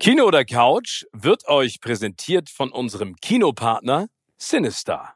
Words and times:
Kino 0.00 0.26
oder 0.26 0.44
Couch 0.44 1.06
wird 1.12 1.48
euch 1.48 1.80
präsentiert 1.80 2.50
von 2.50 2.70
unserem 2.70 3.16
Kinopartner 3.16 4.06
Sinister. 4.36 5.14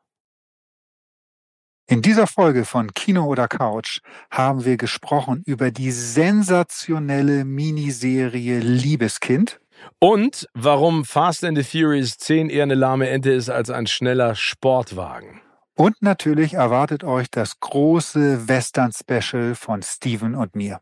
In 1.86 2.02
dieser 2.02 2.26
Folge 2.26 2.64
von 2.64 2.92
Kino 2.92 3.26
oder 3.26 3.46
Couch 3.46 4.00
haben 4.28 4.64
wir 4.64 4.76
gesprochen 4.76 5.44
über 5.46 5.70
die 5.70 5.92
sensationelle 5.92 7.44
Miniserie 7.44 8.58
Liebeskind. 8.58 9.60
Und 10.00 10.48
warum 10.52 11.04
Fast 11.04 11.44
and 11.44 11.56
the 11.56 11.62
Furious 11.62 12.18
10 12.18 12.50
eher 12.50 12.64
eine 12.64 12.74
lahme 12.74 13.08
Ente 13.08 13.30
ist 13.30 13.50
als 13.50 13.70
ein 13.70 13.86
schneller 13.86 14.34
Sportwagen. 14.34 15.42
Und 15.76 16.02
natürlich 16.02 16.54
erwartet 16.54 17.04
euch 17.04 17.30
das 17.30 17.60
große 17.60 18.48
Western-Special 18.48 19.54
von 19.54 19.80
Steven 19.82 20.34
und 20.34 20.56
mir. 20.56 20.80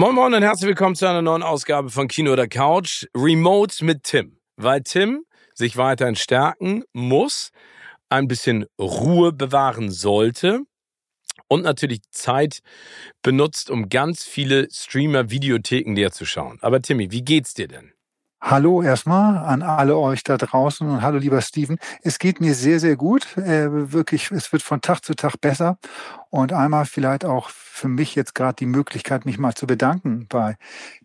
Moin 0.00 0.14
Moin 0.14 0.32
und 0.32 0.42
herzlich 0.42 0.66
willkommen 0.66 0.94
zu 0.94 1.06
einer 1.06 1.20
neuen 1.20 1.42
Ausgabe 1.42 1.90
von 1.90 2.08
Kino 2.08 2.32
oder 2.32 2.48
Couch. 2.48 3.06
Remote 3.14 3.84
mit 3.84 4.02
Tim. 4.02 4.40
Weil 4.56 4.80
Tim 4.80 5.26
sich 5.52 5.76
weiterhin 5.76 6.16
stärken 6.16 6.84
muss, 6.94 7.50
ein 8.08 8.26
bisschen 8.26 8.64
Ruhe 8.80 9.30
bewahren 9.34 9.90
sollte 9.90 10.62
und 11.48 11.64
natürlich 11.64 12.00
Zeit 12.12 12.60
benutzt, 13.20 13.68
um 13.68 13.90
ganz 13.90 14.24
viele 14.24 14.68
Streamer-Videotheken 14.72 15.94
dir 15.94 16.10
zu 16.12 16.24
schauen. 16.24 16.56
Aber 16.62 16.80
Timmy, 16.80 17.10
wie 17.10 17.22
geht's 17.22 17.52
dir 17.52 17.68
denn? 17.68 17.92
Hallo 18.42 18.82
erstmal 18.82 19.36
an 19.36 19.60
alle 19.60 19.98
euch 19.98 20.24
da 20.24 20.38
draußen 20.38 20.88
und 20.88 21.02
hallo 21.02 21.18
lieber 21.18 21.42
Steven. 21.42 21.78
Es 22.02 22.18
geht 22.18 22.40
mir 22.40 22.54
sehr, 22.54 22.80
sehr 22.80 22.96
gut. 22.96 23.36
Äh, 23.36 23.92
wirklich, 23.92 24.30
es 24.30 24.50
wird 24.50 24.62
von 24.62 24.80
Tag 24.80 25.04
zu 25.04 25.14
Tag 25.14 25.36
besser. 25.42 25.78
Und 26.30 26.54
einmal 26.54 26.86
vielleicht 26.86 27.26
auch 27.26 27.50
für 27.50 27.88
mich 27.88 28.14
jetzt 28.14 28.34
gerade 28.34 28.56
die 28.56 28.66
Möglichkeit, 28.66 29.26
mich 29.26 29.38
mal 29.38 29.54
zu 29.54 29.66
bedanken 29.66 30.26
bei 30.28 30.56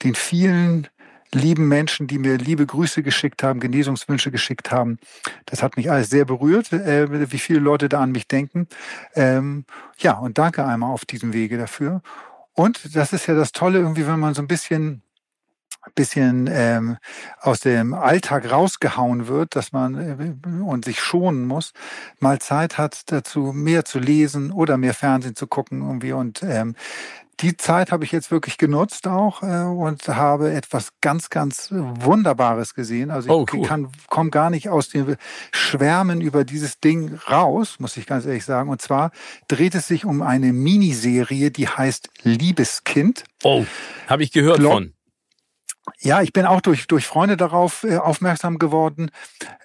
den 0.01 0.15
vielen 0.15 0.87
lieben 1.33 1.67
Menschen, 1.67 2.07
die 2.07 2.19
mir 2.19 2.37
liebe 2.37 2.65
Grüße 2.65 3.03
geschickt 3.03 3.43
haben, 3.43 3.59
Genesungswünsche 3.59 4.31
geschickt 4.31 4.71
haben. 4.71 4.97
Das 5.45 5.61
hat 5.61 5.75
mich 5.75 5.91
alles 5.91 6.09
sehr 6.09 6.23
berührt, 6.23 6.71
äh, 6.71 7.31
wie 7.31 7.39
viele 7.39 7.59
Leute 7.59 7.89
da 7.89 8.01
an 8.01 8.13
mich 8.13 8.29
denken. 8.29 8.67
Ähm, 9.13 9.65
ja, 9.97 10.13
und 10.13 10.37
danke 10.37 10.65
einmal 10.65 10.91
auf 10.91 11.03
diesem 11.03 11.33
Wege 11.33 11.57
dafür. 11.57 12.01
Und 12.53 12.95
das 12.95 13.11
ist 13.11 13.27
ja 13.27 13.35
das 13.35 13.51
Tolle, 13.51 13.79
irgendwie, 13.79 14.07
wenn 14.07 14.19
man 14.19 14.33
so 14.33 14.41
ein 14.41 14.47
bisschen 14.47 15.01
bisschen 15.93 16.49
ähm, 16.51 16.97
aus 17.39 17.59
dem 17.59 17.93
Alltag 17.93 18.51
rausgehauen 18.51 19.27
wird, 19.27 19.55
dass 19.55 19.71
man 19.71 19.95
äh, 20.45 20.61
und 20.63 20.85
sich 20.85 20.99
schonen 20.99 21.45
muss, 21.45 21.73
mal 22.19 22.39
Zeit 22.39 22.77
hat 22.77 23.11
dazu, 23.11 23.51
mehr 23.53 23.85
zu 23.85 23.99
lesen 23.99 24.51
oder 24.51 24.77
mehr 24.77 24.93
Fernsehen 24.93 25.35
zu 25.35 25.47
gucken 25.47 25.81
irgendwie 25.81 26.13
und 26.13 26.43
ähm, 26.43 26.75
die 27.41 27.57
Zeit 27.57 27.91
habe 27.91 28.05
ich 28.05 28.11
jetzt 28.11 28.31
wirklich 28.31 28.57
genutzt 28.57 29.07
auch 29.07 29.43
äh, 29.43 29.63
und 29.63 30.07
habe 30.07 30.53
etwas 30.53 30.89
ganz, 31.01 31.29
ganz 31.29 31.69
Wunderbares 31.71 32.73
gesehen. 32.73 33.11
Also 33.11 33.27
ich 33.27 33.33
oh, 33.33 33.45
cool. 33.53 33.67
kann 33.67 33.89
komme 34.07 34.29
gar 34.29 34.49
nicht 34.49 34.69
aus 34.69 34.89
dem 34.89 35.15
Schwärmen 35.51 36.21
über 36.21 36.45
dieses 36.45 36.79
Ding 36.79 37.19
raus, 37.29 37.75
muss 37.79 37.97
ich 37.97 38.05
ganz 38.05 38.25
ehrlich 38.25 38.45
sagen. 38.45 38.69
Und 38.69 38.81
zwar 38.81 39.11
dreht 39.47 39.75
es 39.75 39.87
sich 39.87 40.05
um 40.05 40.21
eine 40.21 40.53
Miniserie, 40.53 41.51
die 41.51 41.67
heißt 41.67 42.09
Liebeskind. 42.23 43.25
Oh, 43.43 43.65
habe 44.07 44.23
ich 44.23 44.31
gehört 44.31 44.59
Glo 44.59 44.71
von. 44.71 44.94
Ja, 45.99 46.21
ich 46.21 46.33
bin 46.33 46.45
auch 46.45 46.61
durch, 46.61 46.87
durch 46.87 47.05
Freunde 47.05 47.37
darauf 47.37 47.83
äh, 47.83 47.97
aufmerksam 47.97 48.57
geworden, 48.57 49.11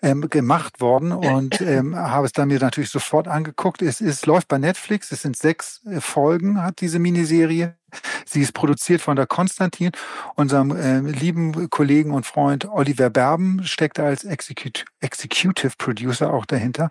ähm, 0.02 0.28
gemacht 0.28 0.80
worden 0.80 1.12
und 1.12 1.60
ähm, 1.60 1.96
habe 1.96 2.26
es 2.26 2.32
dann 2.32 2.48
mir 2.48 2.60
natürlich 2.60 2.90
sofort 2.90 3.28
angeguckt. 3.28 3.82
Es, 3.82 4.00
es 4.00 4.26
läuft 4.26 4.48
bei 4.48 4.58
Netflix, 4.58 5.12
es 5.12 5.22
sind 5.22 5.36
sechs 5.36 5.84
äh, 5.86 6.00
Folgen, 6.00 6.62
hat 6.62 6.80
diese 6.80 6.98
Miniserie. 6.98 7.76
Sie 8.24 8.40
ist 8.40 8.52
produziert 8.52 9.00
von 9.00 9.16
der 9.16 9.26
Konstantin. 9.26 9.90
Unserem 10.34 10.76
äh, 10.76 11.00
lieben 11.00 11.70
Kollegen 11.70 12.12
und 12.12 12.26
Freund 12.26 12.68
Oliver 12.68 13.10
Berben 13.10 13.64
steckt 13.64 13.98
als 13.98 14.24
Executive 14.24 15.72
Producer 15.78 16.32
auch 16.32 16.46
dahinter, 16.46 16.90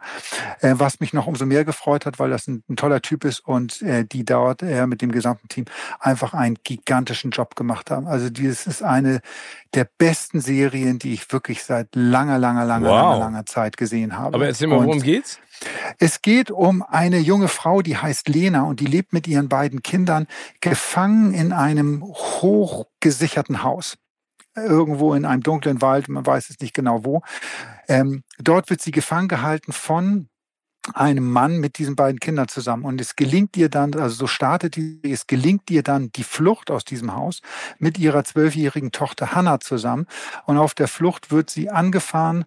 äh, 0.62 0.76
was 0.78 1.00
mich 1.00 1.14
noch 1.14 1.28
umso 1.28 1.46
mehr 1.46 1.66
gefreut 1.66 2.06
hat, 2.06 2.20
weil 2.20 2.30
das 2.30 2.48
ein, 2.48 2.64
ein 2.70 2.76
toller 2.76 3.02
Typ 3.02 3.24
ist 3.26 3.40
und 3.40 3.82
äh, 3.82 4.06
die 4.06 4.26
dort 4.26 4.62
äh, 4.62 4.88
mit 4.88 5.02
dem 5.02 5.12
gesamten 5.12 5.48
Team 5.48 5.66
einfach 6.00 6.34
einen 6.34 6.58
gigantischen 6.64 7.32
Job 7.32 7.56
gemacht 7.56 7.92
haben. 7.92 8.08
Also 8.08 8.30
dieses 8.30 8.68
ist 8.68 8.84
eine 8.84 9.22
der 9.74 9.88
besten 9.98 10.42
Serien, 10.42 11.00
die 11.00 11.14
ich 11.14 11.32
wirklich 11.32 11.64
seit 11.64 11.90
langer, 11.94 12.38
langer, 12.38 12.66
langer, 12.66 12.90
wow. 12.90 12.96
langer, 12.96 13.20
langer 13.20 13.46
Zeit 13.46 13.78
gesehen 13.78 14.18
habe. 14.18 14.36
Aber 14.36 14.48
erzähl 14.48 14.68
mal, 14.68 14.84
worum 14.84 15.02
geht's? 15.02 15.40
Es 15.98 16.22
geht 16.22 16.52
um 16.52 16.84
eine 16.84 17.20
junge 17.20 17.48
Frau, 17.48 17.82
die 17.82 17.98
heißt 17.98 18.30
Lena 18.30 18.64
und 18.64 18.80
die 18.80 18.86
lebt 18.86 19.14
mit 19.14 19.28
ihren 19.28 19.50
beiden 19.50 19.84
Kindern 19.84 20.28
gefangen 20.62 21.34
in 21.34 21.52
einem 21.52 22.04
hochgesicherten 22.04 23.64
Haus. 23.64 23.98
Irgendwo 24.56 25.14
in 25.14 25.26
einem 25.26 25.44
dunklen 25.44 25.82
Wald, 25.82 26.10
man 26.10 26.26
weiß 26.26 26.50
es 26.50 26.60
nicht 26.60 26.74
genau 26.74 27.06
wo. 27.06 27.22
Ähm, 27.88 28.24
dort 28.38 28.70
wird 28.70 28.82
sie 28.82 28.92
gefangen 28.92 29.28
gehalten 29.28 29.72
von 29.72 30.29
einem 30.92 31.30
Mann 31.30 31.58
mit 31.58 31.78
diesen 31.78 31.96
beiden 31.96 32.20
Kindern 32.20 32.48
zusammen. 32.48 32.86
Und 32.86 33.02
es 33.02 33.16
gelingt 33.16 33.58
ihr 33.58 33.70
dann, 33.70 33.94
also 33.96 34.16
so 34.16 34.28
startet 34.28 34.76
die, 34.76 35.00
es 35.04 35.28
gelingt 35.28 35.70
ihr 35.70 35.84
dann 35.84 36.12
die 36.12 36.24
Flucht 36.24 36.72
aus 36.72 36.86
diesem 36.86 37.16
Haus 37.16 37.42
mit 37.78 37.98
ihrer 37.98 38.24
zwölfjährigen 38.24 38.92
Tochter 38.92 39.34
Hannah 39.34 39.60
zusammen. 39.60 40.06
Und 40.46 40.58
auf 40.58 40.74
der 40.74 40.88
Flucht 40.88 41.32
wird 41.32 41.50
sie 41.50 41.70
angefahren 41.70 42.46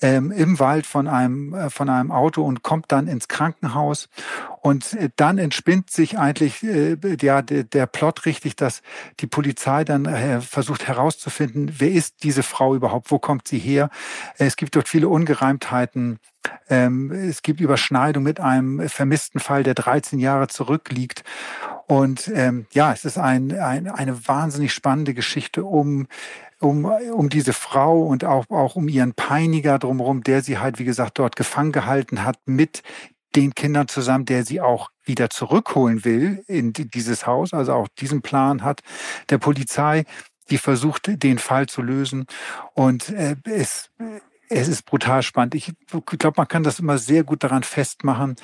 ähm, 0.00 0.30
im 0.30 0.58
Wald 0.58 0.86
von 0.86 1.08
einem, 1.08 1.54
äh, 1.54 1.70
von 1.70 1.88
einem 1.88 2.10
Auto 2.10 2.42
und 2.42 2.62
kommt 2.62 2.92
dann 2.92 3.06
ins 3.06 3.28
Krankenhaus. 3.28 4.08
Und 4.62 4.94
äh, 4.94 5.10
dann 5.16 5.38
entspinnt 5.38 5.90
sich 5.90 6.18
eigentlich 6.18 6.62
äh, 6.62 6.96
ja, 7.20 7.42
der, 7.42 7.64
der 7.64 7.86
Plot 7.86 8.26
richtig, 8.26 8.54
dass 8.54 8.80
die 9.18 9.26
Polizei 9.26 9.82
dann 9.84 10.06
äh, 10.06 10.40
versucht 10.40 10.86
herauszufinden, 10.86 11.74
wer 11.78 11.90
ist 11.90 12.22
diese 12.22 12.44
Frau 12.44 12.74
überhaupt, 12.76 13.10
wo 13.10 13.18
kommt 13.18 13.48
sie 13.48 13.58
her. 13.58 13.90
Es 14.38 14.56
gibt 14.56 14.76
dort 14.76 14.88
viele 14.88 15.08
Ungereimtheiten 15.08 16.18
ähm, 16.68 17.12
es 17.12 17.42
gibt 17.42 17.60
Überschneidung 17.60 18.24
mit 18.24 18.40
einem 18.40 18.88
vermissten 18.88 19.38
Fall, 19.38 19.62
der 19.62 19.74
13 19.74 20.18
Jahre 20.18 20.48
zurückliegt. 20.48 21.22
Und 21.86 22.30
ähm, 22.34 22.66
ja, 22.72 22.92
es 22.92 23.04
ist 23.04 23.16
ein, 23.16 23.56
ein, 23.58 23.88
eine 23.88 24.26
wahnsinnig 24.26 24.72
spannende 24.72 25.14
Geschichte 25.14 25.64
um 25.64 26.06
um, 26.62 26.84
um 26.84 27.28
diese 27.28 27.52
Frau 27.52 28.02
und 28.02 28.24
auch, 28.24 28.48
auch 28.48 28.76
um 28.76 28.88
ihren 28.88 29.14
Peiniger 29.14 29.78
drumherum, 29.78 30.22
der 30.22 30.42
sie 30.42 30.58
halt, 30.58 30.78
wie 30.78 30.84
gesagt, 30.84 31.18
dort 31.18 31.34
gefangen 31.36 31.72
gehalten 31.72 32.24
hat 32.24 32.38
mit 32.46 32.82
den 33.34 33.54
Kindern 33.54 33.88
zusammen, 33.88 34.24
der 34.24 34.44
sie 34.44 34.60
auch 34.60 34.90
wieder 35.04 35.30
zurückholen 35.30 36.04
will 36.04 36.44
in 36.46 36.72
dieses 36.72 37.26
Haus, 37.26 37.52
also 37.52 37.72
auch 37.72 37.88
diesen 37.98 38.22
Plan 38.22 38.62
hat 38.62 38.80
der 39.30 39.38
Polizei, 39.38 40.04
die 40.50 40.58
versucht, 40.58 41.22
den 41.22 41.38
Fall 41.38 41.66
zu 41.66 41.82
lösen. 41.82 42.26
Und 42.74 43.08
äh, 43.10 43.36
es, 43.44 43.90
es 44.48 44.68
ist 44.68 44.84
brutal 44.84 45.22
spannend. 45.22 45.54
Ich 45.54 45.72
glaube, 46.18 46.34
man 46.36 46.48
kann 46.48 46.62
das 46.62 46.78
immer 46.78 46.98
sehr 46.98 47.24
gut 47.24 47.42
daran 47.42 47.62
festmachen. 47.62 48.36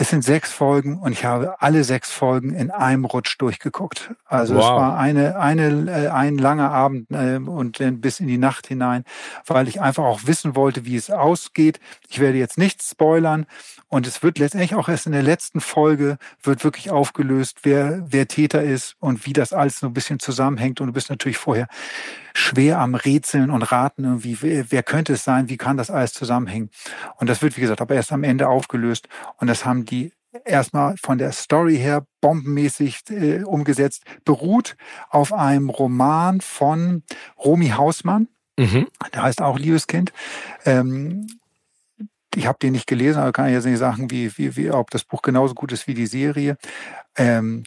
Es 0.00 0.10
sind 0.10 0.22
sechs 0.22 0.52
Folgen 0.52 1.00
und 1.00 1.10
ich 1.10 1.24
habe 1.24 1.60
alle 1.60 1.82
sechs 1.82 2.12
Folgen 2.12 2.54
in 2.54 2.70
einem 2.70 3.04
Rutsch 3.04 3.34
durchgeguckt. 3.38 4.14
Also 4.26 4.54
wow. 4.54 4.62
es 4.62 4.68
war 4.68 4.96
eine, 4.96 5.40
eine, 5.40 5.90
äh, 5.90 6.08
ein 6.08 6.38
langer 6.38 6.70
Abend 6.70 7.10
äh, 7.10 7.38
und 7.38 7.78
bis 8.00 8.20
in 8.20 8.28
die 8.28 8.38
Nacht 8.38 8.68
hinein, 8.68 9.02
weil 9.44 9.66
ich 9.66 9.80
einfach 9.80 10.04
auch 10.04 10.20
wissen 10.24 10.54
wollte, 10.54 10.86
wie 10.86 10.94
es 10.94 11.10
ausgeht. 11.10 11.80
Ich 12.08 12.20
werde 12.20 12.38
jetzt 12.38 12.58
nichts 12.58 12.92
spoilern 12.92 13.46
und 13.88 14.06
es 14.06 14.22
wird 14.22 14.38
letztendlich 14.38 14.76
auch 14.76 14.88
erst 14.88 15.06
in 15.06 15.12
der 15.12 15.24
letzten 15.24 15.60
Folge 15.60 16.18
wird 16.44 16.62
wirklich 16.62 16.92
aufgelöst, 16.92 17.58
wer, 17.64 18.04
wer 18.06 18.28
Täter 18.28 18.62
ist 18.62 18.94
und 19.00 19.26
wie 19.26 19.32
das 19.32 19.52
alles 19.52 19.80
so 19.80 19.88
ein 19.88 19.94
bisschen 19.94 20.20
zusammenhängt. 20.20 20.80
Und 20.80 20.86
du 20.86 20.92
bist 20.92 21.10
natürlich 21.10 21.38
vorher 21.38 21.66
schwer 22.38 22.78
am 22.78 22.94
Rätseln 22.94 23.50
und 23.50 23.62
Raten, 23.62 24.04
irgendwie, 24.04 24.38
wer, 24.40 24.70
wer 24.70 24.82
könnte 24.82 25.14
es 25.14 25.24
sein, 25.24 25.48
wie 25.48 25.56
kann 25.56 25.76
das 25.76 25.90
alles 25.90 26.12
zusammenhängen. 26.12 26.70
Und 27.16 27.28
das 27.28 27.42
wird, 27.42 27.56
wie 27.56 27.60
gesagt, 27.60 27.80
aber 27.80 27.94
erst 27.94 28.12
am 28.12 28.24
Ende 28.24 28.48
aufgelöst. 28.48 29.08
Und 29.38 29.48
das 29.48 29.64
haben 29.64 29.84
die 29.84 30.12
erstmal 30.44 30.96
von 31.02 31.18
der 31.18 31.32
Story 31.32 31.76
her 31.76 32.06
bombenmäßig 32.20 33.02
äh, 33.10 33.42
umgesetzt, 33.42 34.04
beruht 34.24 34.76
auf 35.10 35.32
einem 35.32 35.68
Roman 35.68 36.40
von 36.40 37.02
Romy 37.38 37.70
Hausmann. 37.70 38.28
Mhm. 38.56 38.86
Der 39.14 39.22
heißt 39.22 39.42
auch 39.42 39.58
Liebeskind. 39.58 40.12
Ähm, 40.64 41.26
ich 42.34 42.46
habe 42.46 42.58
den 42.60 42.72
nicht 42.72 42.86
gelesen, 42.86 43.20
aber 43.20 43.32
kann 43.32 43.48
ich 43.48 43.54
jetzt 43.54 43.64
nicht 43.64 43.78
sagen, 43.78 44.10
wie, 44.10 44.36
wie, 44.36 44.56
wie, 44.56 44.70
ob 44.70 44.90
das 44.90 45.04
Buch 45.04 45.22
genauso 45.22 45.54
gut 45.54 45.72
ist 45.72 45.86
wie 45.86 45.94
die 45.94 46.06
Serie. 46.06 46.56
Ähm, 47.16 47.64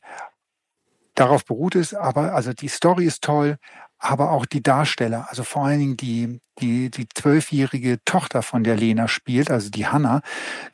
darauf 1.15 1.43
beruht 1.45 1.75
es, 1.75 1.93
aber 1.93 2.33
also 2.33 2.53
die 2.53 2.69
Story 2.69 3.05
ist 3.05 3.23
toll, 3.23 3.57
aber 4.01 4.31
auch 4.31 4.45
die 4.45 4.63
Darsteller, 4.63 5.27
also 5.29 5.43
vor 5.43 5.65
allen 5.65 5.79
Dingen 5.79 5.97
die, 5.97 6.39
die, 6.59 6.89
die 6.89 7.07
zwölfjährige 7.07 8.03
Tochter 8.03 8.41
von 8.41 8.63
der 8.63 8.75
Lena 8.75 9.07
spielt, 9.07 9.51
also 9.51 9.69
die 9.69 9.87
Hanna, 9.87 10.21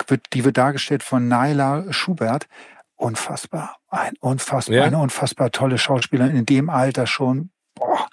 wird, 0.08 0.28
die 0.34 0.46
wird 0.46 0.58
dargestellt 0.58 1.04
von 1.04 1.28
Naila 1.28 1.92
Schubert. 1.92 2.48
unfassbar. 2.96 3.78
Ein 3.90 4.14
unfassbar, 4.22 4.76
ja. 4.76 4.84
eine 4.86 4.98
unfassbar 4.98 5.52
tolle 5.52 5.78
Schauspielerin 5.78 6.38
in 6.38 6.46
dem 6.46 6.70
Alter 6.70 7.06
schon. 7.06 7.52
Boah, 7.76 8.08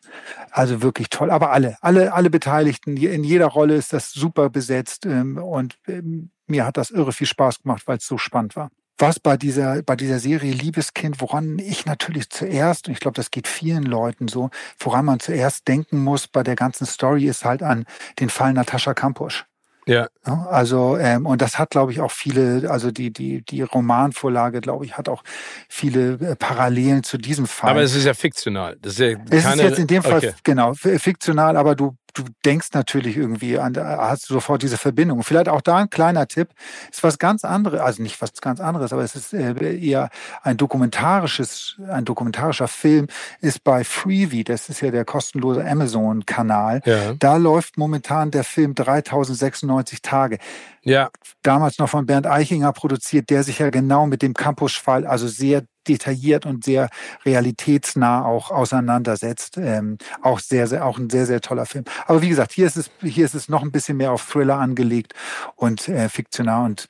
also 0.50 0.82
wirklich 0.82 1.10
toll. 1.10 1.30
Aber 1.30 1.52
alle, 1.52 1.76
alle, 1.80 2.12
alle 2.12 2.28
Beteiligten, 2.28 2.96
in 2.96 3.24
jeder 3.24 3.46
Rolle 3.46 3.76
ist 3.76 3.92
das 3.92 4.10
super 4.10 4.50
besetzt 4.50 5.06
ähm, 5.06 5.38
und 5.38 5.78
ähm, 5.86 6.30
mir 6.46 6.66
hat 6.66 6.76
das 6.76 6.90
irre 6.90 7.12
viel 7.12 7.26
Spaß 7.26 7.62
gemacht, 7.62 7.84
weil 7.86 7.98
es 7.98 8.06
so 8.06 8.18
spannend 8.18 8.56
war. 8.56 8.70
Was 8.98 9.18
bei 9.18 9.36
dieser, 9.36 9.82
bei 9.82 9.96
dieser 9.96 10.20
Serie 10.20 10.52
Liebeskind, 10.52 11.20
woran 11.20 11.58
ich 11.58 11.84
natürlich 11.84 12.30
zuerst, 12.30 12.86
und 12.86 12.92
ich 12.92 13.00
glaube, 13.00 13.16
das 13.16 13.30
geht 13.30 13.48
vielen 13.48 13.82
Leuten 13.82 14.28
so, 14.28 14.50
woran 14.78 15.04
man 15.04 15.18
zuerst 15.20 15.66
denken 15.66 16.02
muss 16.02 16.28
bei 16.28 16.42
der 16.42 16.54
ganzen 16.54 16.86
Story, 16.86 17.26
ist 17.26 17.44
halt 17.44 17.62
an 17.62 17.86
den 18.20 18.30
Fall 18.30 18.52
Natascha 18.52 18.94
Kampusch. 18.94 19.46
Ja. 19.86 20.08
Also, 20.22 20.96
ähm, 20.96 21.26
und 21.26 21.42
das 21.42 21.58
hat, 21.58 21.70
glaube 21.70 21.92
ich, 21.92 22.00
auch 22.00 22.10
viele, 22.10 22.70
also 22.70 22.90
die, 22.90 23.12
die, 23.12 23.42
die 23.42 23.62
Romanvorlage, 23.62 24.60
glaube 24.60 24.84
ich, 24.84 24.96
hat 24.96 25.08
auch 25.08 25.22
viele 25.68 26.14
äh, 26.14 26.36
Parallelen 26.36 27.02
zu 27.02 27.18
diesem 27.18 27.46
Fall. 27.46 27.70
Aber 27.70 27.82
es 27.82 27.94
ist 27.94 28.04
ja 28.04 28.14
fiktional. 28.14 28.76
Das 28.80 28.94
ist 28.94 28.98
ja 29.00 29.14
keine, 29.14 29.36
es 29.36 29.44
ist 29.44 29.60
jetzt 29.60 29.78
in 29.78 29.86
dem 29.86 30.02
Fall, 30.02 30.18
okay. 30.18 30.34
genau, 30.42 30.72
fiktional, 30.74 31.56
aber 31.56 31.74
du 31.74 31.96
du 32.14 32.24
denkst 32.44 32.68
natürlich 32.72 33.16
irgendwie 33.16 33.58
an, 33.58 33.76
hast 33.76 34.30
du 34.30 34.34
sofort 34.34 34.62
diese 34.62 34.78
Verbindung. 34.78 35.22
Vielleicht 35.22 35.48
auch 35.48 35.60
da 35.60 35.76
ein 35.76 35.90
kleiner 35.90 36.26
Tipp, 36.26 36.48
ist 36.90 37.02
was 37.02 37.18
ganz 37.18 37.44
anderes, 37.44 37.80
also 37.80 38.02
nicht 38.02 38.22
was 38.22 38.32
ganz 38.40 38.60
anderes, 38.60 38.92
aber 38.92 39.02
es 39.02 39.14
ist 39.14 39.34
äh, 39.34 39.76
eher 39.76 40.10
ein 40.42 40.56
dokumentarisches, 40.56 41.76
ein 41.88 42.04
dokumentarischer 42.04 42.68
Film, 42.68 43.08
ist 43.40 43.64
bei 43.64 43.84
Freevee, 43.84 44.44
das 44.44 44.68
ist 44.68 44.80
ja 44.80 44.90
der 44.90 45.04
kostenlose 45.04 45.64
Amazon-Kanal. 45.64 46.80
Ja. 46.84 47.14
Da 47.18 47.36
läuft 47.36 47.76
momentan 47.76 48.30
der 48.30 48.44
Film 48.44 48.74
3096 48.74 50.00
Tage. 50.00 50.38
Ja. 50.82 51.10
Damals 51.42 51.78
noch 51.78 51.88
von 51.88 52.06
Bernd 52.06 52.26
Eichinger 52.26 52.72
produziert, 52.72 53.30
der 53.30 53.42
sich 53.42 53.58
ja 53.58 53.70
genau 53.70 54.06
mit 54.06 54.22
dem 54.22 54.34
Campus-Fall, 54.34 55.06
also 55.06 55.26
sehr 55.26 55.64
detailliert 55.84 56.46
und 56.46 56.64
sehr 56.64 56.88
realitätsnah 57.24 58.24
auch 58.24 58.50
auseinandersetzt. 58.50 59.56
Ähm, 59.58 59.98
auch 60.22 60.38
sehr, 60.40 60.66
sehr, 60.66 60.84
auch 60.84 60.98
ein 60.98 61.10
sehr, 61.10 61.26
sehr 61.26 61.40
toller 61.40 61.66
Film. 61.66 61.84
Aber 62.06 62.22
wie 62.22 62.28
gesagt, 62.28 62.52
hier 62.52 62.66
ist 62.66 62.76
es, 62.76 62.90
hier 63.02 63.24
ist 63.24 63.34
es 63.34 63.48
noch 63.48 63.62
ein 63.62 63.72
bisschen 63.72 63.96
mehr 63.96 64.12
auf 64.12 64.28
Thriller 64.28 64.58
angelegt 64.58 65.14
und 65.56 65.88
äh, 65.88 66.08
fiktional 66.08 66.64
und 66.64 66.88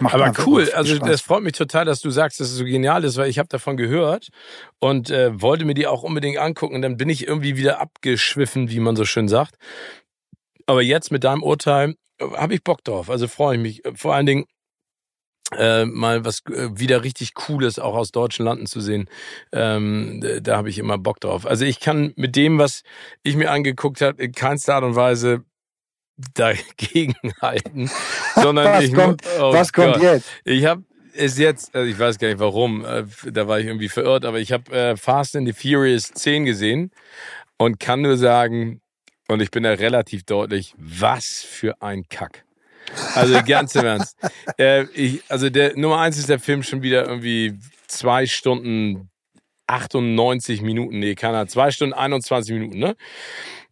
Macht 0.00 0.14
Aber 0.14 0.32
cool, 0.46 0.70
also 0.70 0.98
das 0.98 1.20
freut 1.20 1.42
mich 1.42 1.54
total, 1.54 1.84
dass 1.84 2.00
du 2.00 2.10
sagst, 2.10 2.40
dass 2.40 2.48
es 2.50 2.56
so 2.56 2.64
genial 2.64 3.04
ist, 3.04 3.16
weil 3.16 3.28
ich 3.28 3.38
habe 3.38 3.48
davon 3.48 3.76
gehört 3.76 4.28
und 4.78 5.10
äh, 5.10 5.40
wollte 5.40 5.64
mir 5.64 5.74
die 5.74 5.86
auch 5.86 6.02
unbedingt 6.02 6.38
angucken. 6.38 6.76
Und 6.76 6.82
dann 6.82 6.96
bin 6.96 7.08
ich 7.08 7.26
irgendwie 7.26 7.56
wieder 7.56 7.80
abgeschwiffen, 7.80 8.70
wie 8.70 8.80
man 8.80 8.96
so 8.96 9.04
schön 9.04 9.28
sagt. 9.28 9.56
Aber 10.66 10.82
jetzt 10.82 11.10
mit 11.10 11.24
deinem 11.24 11.42
Urteil 11.42 11.96
äh, 12.18 12.26
habe 12.36 12.54
ich 12.54 12.62
Bock 12.62 12.84
drauf. 12.84 13.10
Also 13.10 13.28
freue 13.28 13.56
ich 13.56 13.62
mich. 13.62 13.82
Vor 13.94 14.14
allen 14.14 14.26
Dingen, 14.26 14.44
äh, 15.58 15.84
mal 15.84 16.24
was 16.24 16.42
äh, 16.46 16.68
wieder 16.78 17.02
richtig 17.04 17.34
Cooles 17.34 17.78
auch 17.78 17.94
aus 17.94 18.12
deutschen 18.12 18.44
Landen 18.44 18.66
zu 18.66 18.80
sehen. 18.80 19.08
Ähm, 19.52 20.22
da 20.42 20.56
habe 20.56 20.70
ich 20.70 20.78
immer 20.78 20.98
Bock 20.98 21.20
drauf. 21.20 21.46
Also 21.46 21.64
ich 21.64 21.80
kann 21.80 22.12
mit 22.16 22.36
dem, 22.36 22.58
was 22.58 22.82
ich 23.22 23.36
mir 23.36 23.50
angeguckt 23.50 24.00
habe, 24.00 24.22
in 24.22 24.32
keinster 24.32 24.76
Art 24.76 24.84
und 24.84 24.96
Weise 24.96 25.44
dagegen 26.34 27.14
halten, 27.40 27.90
sondern 28.34 28.66
was 28.66 28.84
ich 28.84 28.94
kommt, 28.94 29.22
oh 29.40 29.52
was 29.52 29.72
kommt 29.72 30.00
jetzt? 30.00 30.28
Ich 30.44 30.64
habe 30.64 30.84
es 31.16 31.38
jetzt, 31.38 31.74
also 31.74 31.88
ich 31.88 31.98
weiß 31.98 32.18
gar 32.18 32.28
nicht 32.28 32.40
warum, 32.40 32.84
äh, 32.84 33.04
da 33.30 33.48
war 33.48 33.58
ich 33.58 33.66
irgendwie 33.66 33.88
verirrt, 33.88 34.24
aber 34.24 34.38
ich 34.38 34.52
habe 34.52 34.70
äh, 34.72 34.96
Fast 34.96 35.36
and 35.36 35.46
the 35.46 35.52
Furious 35.52 36.12
10 36.12 36.44
gesehen 36.44 36.90
und 37.56 37.80
kann 37.80 38.02
nur 38.02 38.16
sagen, 38.16 38.80
und 39.28 39.40
ich 39.40 39.50
bin 39.50 39.62
da 39.62 39.70
relativ 39.70 40.24
deutlich, 40.24 40.74
was 40.76 41.42
für 41.42 41.80
ein 41.80 42.04
Kack. 42.08 42.44
Also 43.14 43.40
ganz 43.46 43.74
im 43.74 43.84
Ernst. 43.84 44.16
Äh, 44.58 44.84
ich, 44.94 45.22
also 45.28 45.50
der 45.50 45.76
Nummer 45.76 45.98
eins 45.98 46.18
ist 46.18 46.28
der 46.28 46.38
Film 46.38 46.62
schon 46.62 46.82
wieder 46.82 47.06
irgendwie 47.06 47.58
zwei 47.88 48.26
Stunden 48.26 49.10
98 49.66 50.62
Minuten, 50.62 50.98
nee, 50.98 51.14
keiner, 51.14 51.46
zwei 51.46 51.70
Stunden 51.70 51.94
21 51.94 52.54
Minuten, 52.54 52.78
ne? 52.78 52.96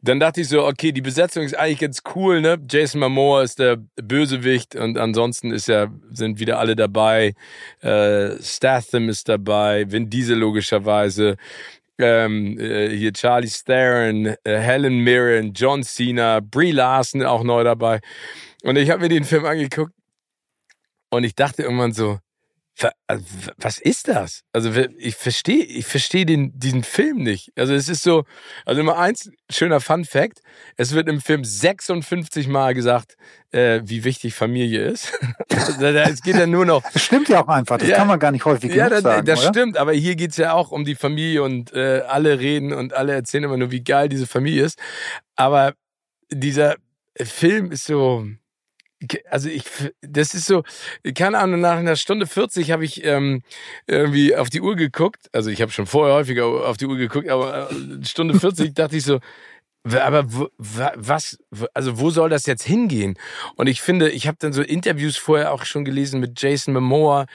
Dann 0.05 0.19
dachte 0.19 0.41
ich 0.41 0.49
so, 0.49 0.67
okay, 0.67 0.91
die 0.91 1.01
Besetzung 1.01 1.45
ist 1.45 1.57
eigentlich 1.57 1.79
ganz 1.79 2.03
cool, 2.17 2.41
ne? 2.41 2.59
Jason 2.69 3.01
Momoa 3.01 3.43
ist 3.43 3.59
der 3.59 3.77
Bösewicht 4.03 4.75
und 4.75 4.99
ansonsten 4.99 5.53
ist 5.53 5.69
ja, 5.69 5.89
sind 6.11 6.41
wieder 6.41 6.59
alle 6.59 6.75
dabei. 6.75 7.35
Äh, 7.81 8.43
Statham 8.43 9.09
ist 9.09 9.29
dabei, 9.29 9.91
Vin 9.91 10.11
Diesel 10.11 10.39
logischerweise, 10.39 11.37
ähm, 12.03 12.59
äh, 12.59 12.91
hier 12.91 13.13
Charlie 13.13 13.49
Theron, 13.49 14.27
äh, 14.27 14.59
Helen 14.59 14.99
Mirren, 14.99 15.53
John 15.55 15.83
Cena, 15.83 16.41
Brie 16.41 16.73
Larson 16.73 17.23
auch 17.23 17.43
neu 17.43 17.65
dabei. 17.65 18.01
Und 18.63 18.77
ich 18.77 18.91
habe 18.91 19.03
mir 19.03 19.09
den 19.09 19.25
Film 19.25 19.45
angeguckt 19.45 19.93
und 21.11 21.25
ich 21.25 21.35
dachte 21.35 21.63
irgendwann 21.63 21.93
so, 21.93 22.19
was 23.59 23.79
ist 23.79 24.09
das? 24.09 24.43
Also 24.53 24.73
ich 24.99 25.15
verstehe, 25.15 25.63
ich 25.63 25.87
verstehe 25.87 26.25
den 26.25 26.59
diesen 26.59 26.83
Film 26.83 27.19
nicht. 27.19 27.53
Also 27.57 27.75
es 27.75 27.89
ist 27.89 28.03
so, 28.03 28.25
also 28.65 28.83
Nummer 28.83 28.99
eins 28.99 29.31
schöner 29.51 29.81
Fun 29.81 30.05
Fact: 30.05 30.41
Es 30.77 30.93
wird 30.93 31.09
im 31.09 31.21
Film 31.21 31.45
56 31.45 32.49
Mal 32.49 32.75
gesagt, 32.75 33.17
äh, 33.51 33.83
wie 33.85 34.05
wichtig 34.05 34.35
Familie 34.35 34.85
ist. 34.85 35.13
Es 35.49 36.23
geht 36.23 36.37
ja 36.37 36.47
nur 36.47 36.65
noch. 36.65 36.83
Das 36.93 37.03
stimmt 37.03 37.29
ja 37.29 37.43
auch 37.43 37.49
einfach. 37.49 37.79
Das 37.79 37.89
ja, 37.89 37.97
kann 37.97 38.09
man 38.09 38.19
gar 38.19 38.33
nicht 38.33 38.45
häufig 38.45 38.75
ja, 38.75 38.89
das, 38.89 39.03
sagen. 39.03 39.27
das 39.27 39.41
oder? 39.41 39.49
stimmt. 39.49 39.77
Aber 39.77 39.93
hier 39.93 40.17
geht's 40.17 40.37
ja 40.37 40.55
auch 40.55 40.71
um 40.71 40.85
die 40.85 40.95
Familie 40.95 41.43
und 41.43 41.73
äh, 41.73 42.03
alle 42.09 42.39
reden 42.41 42.73
und 42.73 42.95
alle 42.95 43.13
erzählen 43.13 43.45
immer 43.45 43.57
nur, 43.57 43.71
wie 43.71 43.85
geil 43.85 44.09
diese 44.09 44.27
Familie 44.27 44.65
ist. 44.65 44.79
Aber 45.37 45.75
dieser 46.31 46.77
Film 47.17 47.71
ist 47.71 47.85
so 47.85 48.27
also 49.31 49.49
ich, 49.49 49.65
das 50.01 50.35
ist 50.35 50.47
so, 50.47 50.63
keine 51.15 51.39
Ahnung, 51.39 51.61
nach 51.61 51.77
einer 51.77 51.97
Stunde 51.97 52.27
40 52.27 52.71
habe 52.71 52.85
ich 52.85 53.05
ähm, 53.05 53.43
irgendwie 53.87 54.37
auf 54.37 54.51
die 54.51 54.61
Uhr 54.61 54.77
geguckt. 54.77 55.29
Also 55.33 55.51
ich 55.51 55.63
habe 55.63 55.73
schon 55.73 55.87
vorher 55.87 56.15
häufiger 56.15 56.47
auf 56.47 56.77
die 56.77 56.87
Uhr 56.87 56.97
geguckt, 56.97 57.29
aber 57.29 57.71
äh, 57.71 58.05
Stunde 58.05 58.39
40 58.39 58.75
dachte 58.75 58.97
ich 58.97 59.05
so, 59.05 59.21
aber 59.85 60.27
was, 60.59 61.39
also 61.75 61.99
wo 61.99 62.11
soll 62.11 62.31
das 62.31 62.47
jetzt 62.47 62.63
hingehen? 62.63 63.19
Und 63.57 63.67
ich 63.67 63.83
finde, 63.83 64.11
ich 64.11 64.29
habe 64.29 64.37
dann 64.41 64.53
so 64.53 64.63
Interviews 64.63 65.17
vorher 65.17 65.53
auch 65.53 65.65
schon 65.65 65.85
gelesen 65.85 66.21
mit 66.21 66.41
Jason 66.41 66.75
Momoa, 66.75 67.27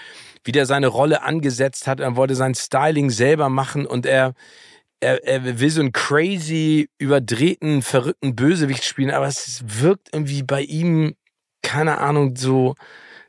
wie 0.43 0.53
der 0.53 0.65
seine 0.65 0.87
Rolle 0.87 1.23
angesetzt 1.23 1.87
hat. 1.87 1.99
Er 1.99 2.15
wollte 2.15 2.35
sein 2.35 2.55
Styling 2.55 3.09
selber 3.09 3.49
machen 3.49 3.85
und 3.85 4.05
er, 4.05 4.33
er, 5.01 5.23
er 5.25 5.59
will 5.59 5.69
so 5.69 5.81
einen 5.81 5.91
crazy, 5.91 6.89
überdrehten, 6.97 7.81
verrückten 7.81 8.35
Bösewicht 8.35 8.85
spielen, 8.85 9.11
aber 9.11 9.27
es 9.27 9.63
wirkt 9.65 10.09
irgendwie 10.13 10.43
bei 10.43 10.61
ihm 10.61 11.15
keine 11.67 11.97
Ahnung, 11.97 12.37
so, 12.37 12.75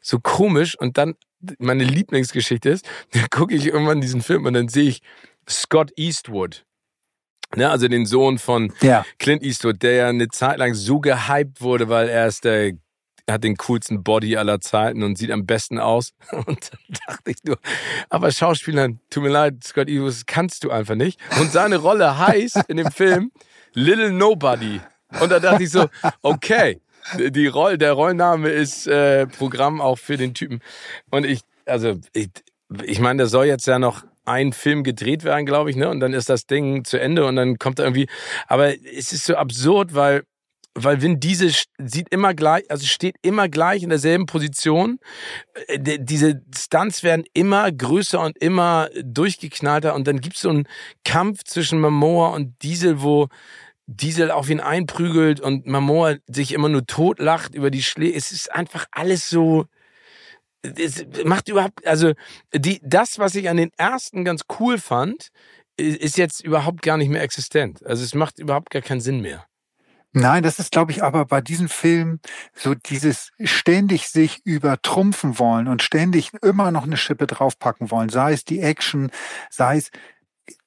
so 0.01 0.21
komisch. 0.21 0.79
Und 0.79 0.97
dann 0.97 1.17
meine 1.59 1.83
Lieblingsgeschichte 1.83 2.71
ist, 2.71 2.89
dann 3.13 3.29
gucke 3.31 3.55
ich 3.55 3.67
irgendwann 3.67 4.01
diesen 4.01 4.23
Film 4.23 4.47
und 4.47 4.55
dann 4.55 4.69
sehe 4.69 4.89
ich 4.89 5.03
Scott 5.49 5.91
Eastwood. 5.97 6.65
Ne, 7.57 7.69
also 7.71 7.89
den 7.89 8.05
Sohn 8.05 8.39
von 8.39 8.73
ja. 8.83 9.07
Clint 9.19 9.43
Eastwood, 9.43 9.83
der 9.83 9.93
ja 9.93 10.09
eine 10.09 10.29
Zeit 10.29 10.59
lang 10.59 10.75
so 10.75 11.01
gehypt 11.01 11.63
wurde, 11.63 11.89
weil 11.89 12.09
er 12.09 12.27
ist 12.27 12.45
der 12.45 12.75
hat 13.27 13.43
den 13.43 13.57
coolsten 13.57 14.03
Body 14.03 14.37
aller 14.37 14.61
Zeiten 14.61 15.03
und 15.03 15.19
sieht 15.19 15.31
am 15.31 15.45
besten 15.47 15.79
aus. 15.79 16.13
Und 16.33 16.71
dann 16.73 16.99
dachte 17.07 17.31
ich 17.31 17.45
nur, 17.45 17.59
aber 18.09 18.31
Schauspieler, 18.31 18.89
tut 19.11 19.23
mir 19.23 19.29
leid, 19.29 19.65
Scott 19.65 19.89
Eastwood, 19.89 20.27
kannst 20.27 20.65
du 20.65 20.71
einfach 20.71 20.95
nicht. 20.95 21.19
Und 21.39 21.53
seine 21.53 21.77
Rolle 21.77 22.19
heißt 22.19 22.65
in 22.69 22.79
dem 22.79 22.91
Film 22.91 23.31
Little 23.75 24.13
Nobody. 24.13 24.81
Und 25.21 25.31
da 25.31 25.41
dachte 25.41 25.65
ich 25.65 25.71
so, 25.71 25.89
okay, 26.23 26.81
die 27.19 27.47
Roll, 27.47 27.79
der 27.79 27.93
Rollname 27.93 28.49
ist 28.49 28.87
äh, 28.87 29.27
Programm 29.27 29.81
auch 29.81 29.99
für 29.99 30.17
den 30.17 30.35
Typen. 30.35 30.61
Und 31.11 31.25
ich, 31.25 31.41
also 31.67 31.99
ich, 32.13 32.31
ich 32.85 33.01
meine, 33.01 33.23
da 33.23 33.29
soll 33.29 33.47
jetzt 33.47 33.67
ja 33.67 33.79
noch 33.79 34.05
ein 34.25 34.53
Film 34.53 34.85
gedreht 34.85 35.25
werden, 35.25 35.47
glaube 35.47 35.71
ich, 35.71 35.77
ne? 35.77 35.89
Und 35.89 36.01
dann 36.01 36.13
ist 36.13 36.29
das 36.29 36.47
Ding 36.47 36.85
zu 36.85 37.01
Ende 37.01 37.25
und 37.25 37.37
dann 37.37 37.59
kommt 37.59 37.79
da 37.79 37.85
irgendwie. 37.85 38.09
Aber 38.47 38.69
es 38.69 39.13
ist 39.13 39.25
so 39.25 39.37
absurd, 39.37 39.95
weil 39.95 40.23
weil 40.85 41.03
Vin 41.03 41.19
Diesel 41.19 41.53
sieht 41.79 42.09
immer 42.11 42.35
gleich, 42.35 42.71
also 42.71 42.87
steht 42.87 43.17
immer 43.23 43.49
gleich 43.49 43.83
in 43.83 43.89
derselben 43.89 44.27
Position. 44.27 44.99
Äh, 45.67 45.99
diese 46.01 46.43
Stunts 46.55 47.03
werden 47.03 47.25
immer 47.33 47.71
größer 47.71 48.21
und 48.21 48.39
immer 48.39 48.89
durchgeknallter 49.03 49.95
und 49.95 50.07
dann 50.07 50.21
gibt's 50.21 50.43
so 50.43 50.51
einen 50.51 50.69
Kampf 51.05 51.45
zwischen 51.45 51.81
Momoa 51.81 52.29
und 52.29 52.63
Diesel, 52.63 53.03
wo 53.03 53.29
Diesel 53.91 54.31
auf 54.31 54.51
ihn 54.51 54.61
einprügelt 54.61 55.41
und 55.41 55.67
Mamoa 55.67 56.17
sich 56.27 56.53
immer 56.53 56.69
nur 56.69 56.85
totlacht 56.85 57.55
über 57.55 57.71
die 57.71 57.83
Schläge. 57.83 58.17
Es 58.17 58.33
ist 58.33 58.53
einfach 58.53 58.85
alles 58.91 59.31
so. 59.31 59.65
Es 60.63 61.07
macht 61.25 61.49
überhaupt, 61.49 61.87
also 61.87 62.13
die, 62.55 62.81
das, 62.83 63.19
was 63.19 63.35
ich 63.35 63.49
an 63.49 63.57
den 63.57 63.71
ersten 63.79 64.27
ganz 64.27 64.43
cool 64.61 64.77
fand, 64.77 65.29
ist 65.79 66.19
jetzt 66.19 66.45
überhaupt 66.45 66.83
gar 66.83 66.99
nicht 66.99 67.09
mehr 67.09 67.23
existent. 67.23 67.85
Also 67.87 68.05
es 68.05 68.15
macht 68.15 68.39
überhaupt 68.39 68.71
gar 68.71 68.83
keinen 68.83 69.01
Sinn 69.01 69.23
mehr. 69.23 69.47
Nein, 70.13 70.43
das 70.43 70.59
ist, 70.59 70.73
glaube 70.73 70.93
ich, 70.93 71.03
aber 71.03 71.25
bei 71.25 71.41
diesem 71.41 71.69
Film 71.69 72.21
so 72.55 72.75
dieses 72.75 73.31
ständig 73.43 74.09
sich 74.09 74.45
übertrumpfen 74.45 75.39
wollen 75.39 75.69
und 75.69 75.83
ständig 75.83 76.33
immer 76.43 76.71
noch 76.73 76.85
eine 76.85 76.97
Schippe 76.97 77.27
draufpacken 77.27 77.91
wollen, 77.91 78.09
sei 78.09 78.33
es 78.33 78.45
die 78.45 78.61
Action, 78.61 79.11
sei 79.51 79.77
es 79.77 79.91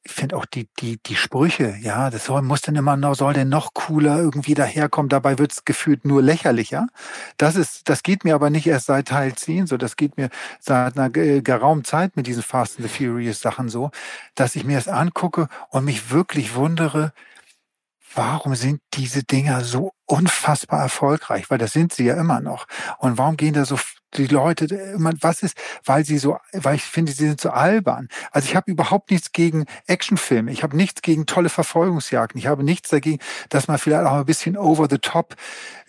ich 0.04 0.12
finde 0.12 0.36
auch 0.36 0.46
die, 0.46 0.68
die, 0.80 0.98
die 1.04 1.16
Sprüche, 1.16 1.76
ja, 1.82 2.10
das 2.10 2.26
soll, 2.26 2.42
muss 2.42 2.62
denn 2.62 2.76
immer 2.76 2.98
noch, 2.98 3.16
soll 3.16 3.34
denn 3.34 3.50
noch 3.50 3.74
cooler 3.74 4.18
irgendwie 4.18 4.54
daherkommen, 4.54 5.10
dabei 5.10 5.38
wird's 5.38 5.66
gefühlt 5.66 6.06
nur 6.06 6.22
lächerlicher. 6.22 6.88
Das 7.38 7.56
ist, 7.56 7.90
das 7.90 8.04
geht 8.04 8.24
mir 8.24 8.36
aber 8.36 8.50
nicht 8.50 8.68
erst 8.68 8.88
seit 8.88 9.08
Teil 9.08 9.36
10 9.36 9.68
so, 9.68 9.78
das 9.78 9.96
geht 9.96 10.18
mir 10.18 10.30
seit 10.60 10.98
einer 10.98 11.10
geraumen 11.10 11.84
Zeit 11.84 12.16
mit 12.16 12.28
diesen 12.28 12.44
Fast 12.44 12.80
and 12.80 12.88
the 12.88 12.94
Furious 12.94 13.42
Sachen 13.42 13.70
so, 13.70 13.92
dass 14.36 14.56
ich 14.56 14.64
mir 14.64 14.78
das 14.78 14.88
angucke 14.88 15.48
und 15.70 15.86
mich 15.86 16.12
wirklich 16.12 16.56
wundere, 16.56 17.14
warum 18.16 18.56
sind 18.56 18.82
diese 18.94 19.24
Dinger 19.24 19.64
so 19.64 19.94
unfassbar 20.06 20.82
erfolgreich? 20.82 21.50
Weil 21.50 21.58
das 21.58 21.74
sind 21.74 21.94
sie 21.94 22.06
ja 22.06 22.16
immer 22.16 22.42
noch. 22.42 22.68
Und 22.98 23.18
warum 23.18 23.38
gehen 23.38 23.54
da 23.54 23.66
so 23.66 23.78
die 24.18 24.28
Leute, 24.28 24.68
was 24.98 25.44
ist, 25.44 25.58
weil 25.86 26.06
sie 26.06 26.18
so, 26.18 26.38
weil 26.54 26.76
ich 26.76 26.84
finde, 26.84 27.12
sie 27.12 27.28
sind 27.28 27.42
so 27.42 27.50
albern. 27.50 28.10
Also 28.32 28.48
ich 28.48 28.56
habe 28.56 28.70
überhaupt 28.70 29.12
nichts 29.12 29.32
gegen 29.32 29.66
Actionfilme. 29.88 30.52
Ich 30.52 30.64
habe 30.64 30.76
nichts 30.76 31.02
gegen 31.02 31.26
tolle 31.26 31.50
Verfolgungsjagden. 31.50 32.40
Ich 32.40 32.48
habe 32.48 32.64
nichts 32.64 32.90
dagegen, 32.90 33.20
dass 33.50 33.68
man 33.68 33.78
vielleicht 33.78 34.06
auch 34.06 34.14
ein 34.14 34.26
bisschen 34.26 34.58
over 34.58 34.88
the 34.90 34.98
top 34.98 35.36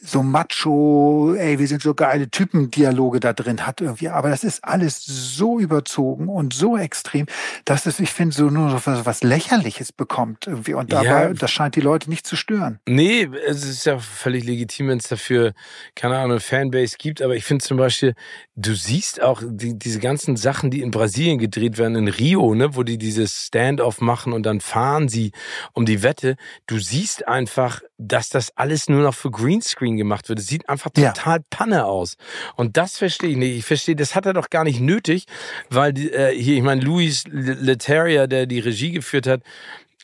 so 0.04 0.22
macho, 0.22 1.34
ey, 1.38 1.58
wir 1.58 1.68
sind 1.68 1.82
so 1.82 1.94
geile 1.94 2.28
Typen-Dialoge 2.28 3.20
da 3.20 3.32
drin 3.32 3.66
hat 3.66 3.80
irgendwie. 3.80 4.08
Aber 4.08 4.30
das 4.30 4.42
ist 4.42 4.64
alles 4.64 5.04
so 5.04 5.60
überzogen 5.60 6.28
und 6.28 6.52
so 6.54 6.76
extrem, 6.76 7.26
dass 7.64 7.86
es, 7.86 8.00
ich 8.00 8.10
finde, 8.10 8.34
so 8.34 8.50
nur 8.50 8.70
so 8.70 8.80
was, 8.84 9.06
was 9.06 9.22
Lächerliches 9.22 9.92
bekommt 9.92 10.48
irgendwie. 10.48 10.74
Und 10.74 10.92
dabei, 10.92 11.04
ja. 11.04 11.32
das 11.32 11.52
scheint 11.52 11.76
die 11.76 11.80
Leute 11.80 12.10
nicht 12.10 12.26
zu 12.26 12.34
stören. 12.34 12.80
Nee, 12.86 13.28
es 13.46 13.64
ist 13.64 13.86
ja 13.86 13.98
völlig 13.98 14.44
legitim, 14.44 14.88
wenn 14.88 14.98
es 14.98 15.08
dafür, 15.08 15.52
keine 15.94 16.18
Ahnung, 16.18 16.40
Fanbase 16.40 16.96
gibt. 16.98 17.22
Aber 17.22 17.36
ich 17.36 17.44
finde 17.44 17.64
zum 17.64 17.76
Beispiel, 17.76 18.11
du 18.54 18.74
siehst 18.74 19.22
auch 19.22 19.42
die, 19.44 19.78
diese 19.78 19.98
ganzen 19.98 20.36
Sachen, 20.36 20.70
die 20.70 20.82
in 20.82 20.90
Brasilien 20.90 21.38
gedreht 21.38 21.78
werden, 21.78 21.96
in 21.96 22.08
Rio, 22.08 22.54
ne, 22.54 22.76
wo 22.76 22.82
die 22.82 22.98
dieses 22.98 23.32
Standoff 23.46 24.00
machen 24.00 24.32
und 24.32 24.44
dann 24.44 24.60
fahren 24.60 25.08
sie 25.08 25.32
um 25.72 25.86
die 25.86 26.02
Wette. 26.02 26.36
Du 26.66 26.78
siehst 26.78 27.26
einfach, 27.28 27.80
dass 27.98 28.28
das 28.28 28.56
alles 28.56 28.88
nur 28.88 29.02
noch 29.02 29.14
für 29.14 29.30
Greenscreen 29.30 29.96
gemacht 29.96 30.28
wird. 30.28 30.38
Es 30.38 30.46
sieht 30.46 30.68
einfach 30.68 30.90
total 30.90 31.38
ja. 31.38 31.44
Panne 31.50 31.86
aus. 31.86 32.16
Und 32.56 32.76
das 32.76 32.98
verstehe 32.98 33.30
ich 33.30 33.36
nicht. 33.36 33.56
Ich 33.56 33.64
verstehe, 33.64 33.96
das 33.96 34.14
hat 34.14 34.26
er 34.26 34.32
doch 34.32 34.50
gar 34.50 34.64
nicht 34.64 34.80
nötig, 34.80 35.26
weil 35.70 35.96
äh, 35.98 36.34
hier, 36.34 36.56
ich 36.56 36.62
meine, 36.62 36.82
Louis 36.82 37.24
Leterrier, 37.28 38.26
der 38.26 38.46
die 38.46 38.60
Regie 38.60 38.92
geführt 38.92 39.26
hat, 39.26 39.42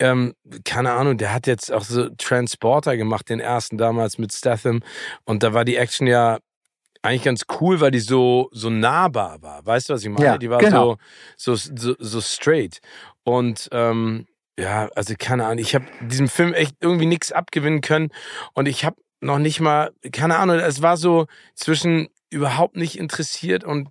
ähm, 0.01 0.35
keine 0.65 0.93
Ahnung, 0.93 1.19
der 1.19 1.33
hat 1.33 1.47
jetzt 1.47 1.73
auch 1.73 1.83
so 1.83 2.09
Transporter 2.11 2.97
gemacht, 2.97 3.29
den 3.29 3.41
ersten 3.41 3.79
damals 3.79 4.19
mit 4.19 4.33
Statham. 4.33 4.81
Und 5.25 5.43
da 5.43 5.55
war 5.55 5.65
die 5.65 5.77
Action 5.77 6.07
ja 6.07 6.39
eigentlich 7.09 7.25
ganz 7.25 7.47
cool, 7.61 7.81
weil 7.81 7.91
die 7.91 8.01
so, 8.01 8.49
so 8.53 8.71
nahbar 8.71 9.43
war. 9.43 9.65
Weißt 9.65 9.89
du, 9.89 9.95
was 9.95 10.03
ich 10.03 10.11
meine? 10.11 10.25
Ja, 10.25 10.39
die 10.39 10.51
war 10.51 10.59
genau. 10.59 10.97
so, 11.37 11.57
so, 11.57 11.73
so, 11.75 11.95
so 11.99 12.21
straight. 12.21 12.81
Und 13.25 13.69
ähm, 13.73 14.27
ja, 14.59 14.89
also 14.95 15.15
keine 15.19 15.47
Ahnung, 15.47 15.59
ich 15.59 15.75
habe 15.75 15.87
diesem 16.01 16.29
Film 16.29 16.53
echt 16.53 16.77
irgendwie 16.81 17.07
nichts 17.07 17.33
abgewinnen 17.33 17.81
können 17.81 18.11
und 18.55 18.67
ich 18.67 18.85
habe 18.85 18.97
noch 19.21 19.39
nicht 19.39 19.61
mal, 19.61 19.93
keine 20.13 20.37
Ahnung, 20.37 20.59
es 20.59 20.83
war 20.83 20.97
so 20.97 21.27
zwischen 21.55 22.09
überhaupt 22.31 22.77
nicht 22.77 22.99
interessiert 22.99 23.65
und 23.65 23.89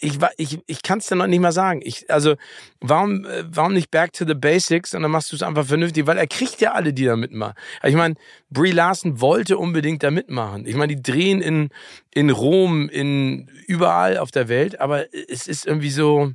ich 0.00 0.18
ich 0.36 0.58
ich 0.66 0.82
kann 0.82 0.98
es 0.98 1.06
dir 1.06 1.16
noch 1.16 1.26
nicht 1.26 1.40
mal 1.40 1.52
sagen. 1.52 1.80
Ich 1.82 2.10
also 2.10 2.36
warum 2.80 3.24
äh, 3.24 3.44
warum 3.48 3.72
nicht 3.72 3.90
back 3.90 4.12
to 4.12 4.24
the 4.26 4.34
basics 4.34 4.94
und 4.94 5.02
dann 5.02 5.10
machst 5.10 5.32
du 5.32 5.36
es 5.36 5.42
einfach 5.42 5.66
vernünftig, 5.66 6.06
weil 6.06 6.18
er 6.18 6.26
kriegt 6.26 6.60
ja 6.60 6.72
alle, 6.72 6.92
die 6.92 7.04
da 7.04 7.16
mitmachen. 7.16 7.54
Ich 7.82 7.94
meine, 7.94 8.14
Brie 8.50 8.72
Larson 8.72 9.20
wollte 9.20 9.58
unbedingt 9.58 10.02
da 10.02 10.10
mitmachen. 10.10 10.66
Ich 10.66 10.76
meine, 10.76 10.94
die 10.94 11.02
drehen 11.02 11.40
in 11.40 11.70
in 12.12 12.30
Rom, 12.30 12.88
in 12.88 13.50
überall 13.66 14.18
auf 14.18 14.30
der 14.30 14.48
Welt, 14.48 14.80
aber 14.80 15.06
es 15.12 15.46
ist 15.46 15.66
irgendwie 15.66 15.90
so 15.90 16.32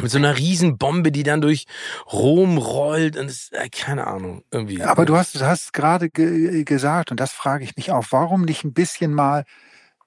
mit 0.00 0.10
so 0.10 0.18
einer 0.18 0.36
Riesenbombe, 0.36 1.12
die 1.12 1.22
dann 1.22 1.40
durch 1.40 1.66
Rom 2.12 2.58
rollt 2.58 3.16
und 3.16 3.26
es, 3.26 3.50
äh, 3.52 3.68
keine 3.68 4.06
Ahnung, 4.06 4.42
irgendwie. 4.50 4.82
Aber 4.82 5.04
du 5.04 5.16
hast, 5.16 5.40
hast 5.40 5.72
gerade 5.72 6.10
ge 6.10 6.64
gesagt, 6.64 7.12
und 7.12 7.20
das 7.20 7.32
frage 7.32 7.64
ich 7.64 7.76
mich 7.76 7.92
auch, 7.92 8.06
warum 8.10 8.42
nicht 8.42 8.64
ein 8.64 8.72
bisschen 8.72 9.14
mal 9.14 9.44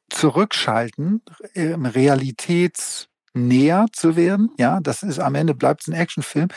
zurückschalten, 0.09 1.21
ähm, 1.55 1.85
realitätsnäher 1.85 3.87
zu 3.91 4.15
werden? 4.15 4.51
Ja, 4.57 4.79
das 4.81 5.03
ist 5.03 5.19
am 5.19 5.35
Ende 5.35 5.55
bleibt 5.55 5.81
es 5.81 5.87
ein 5.87 5.93
Actionfilm. 5.93 6.49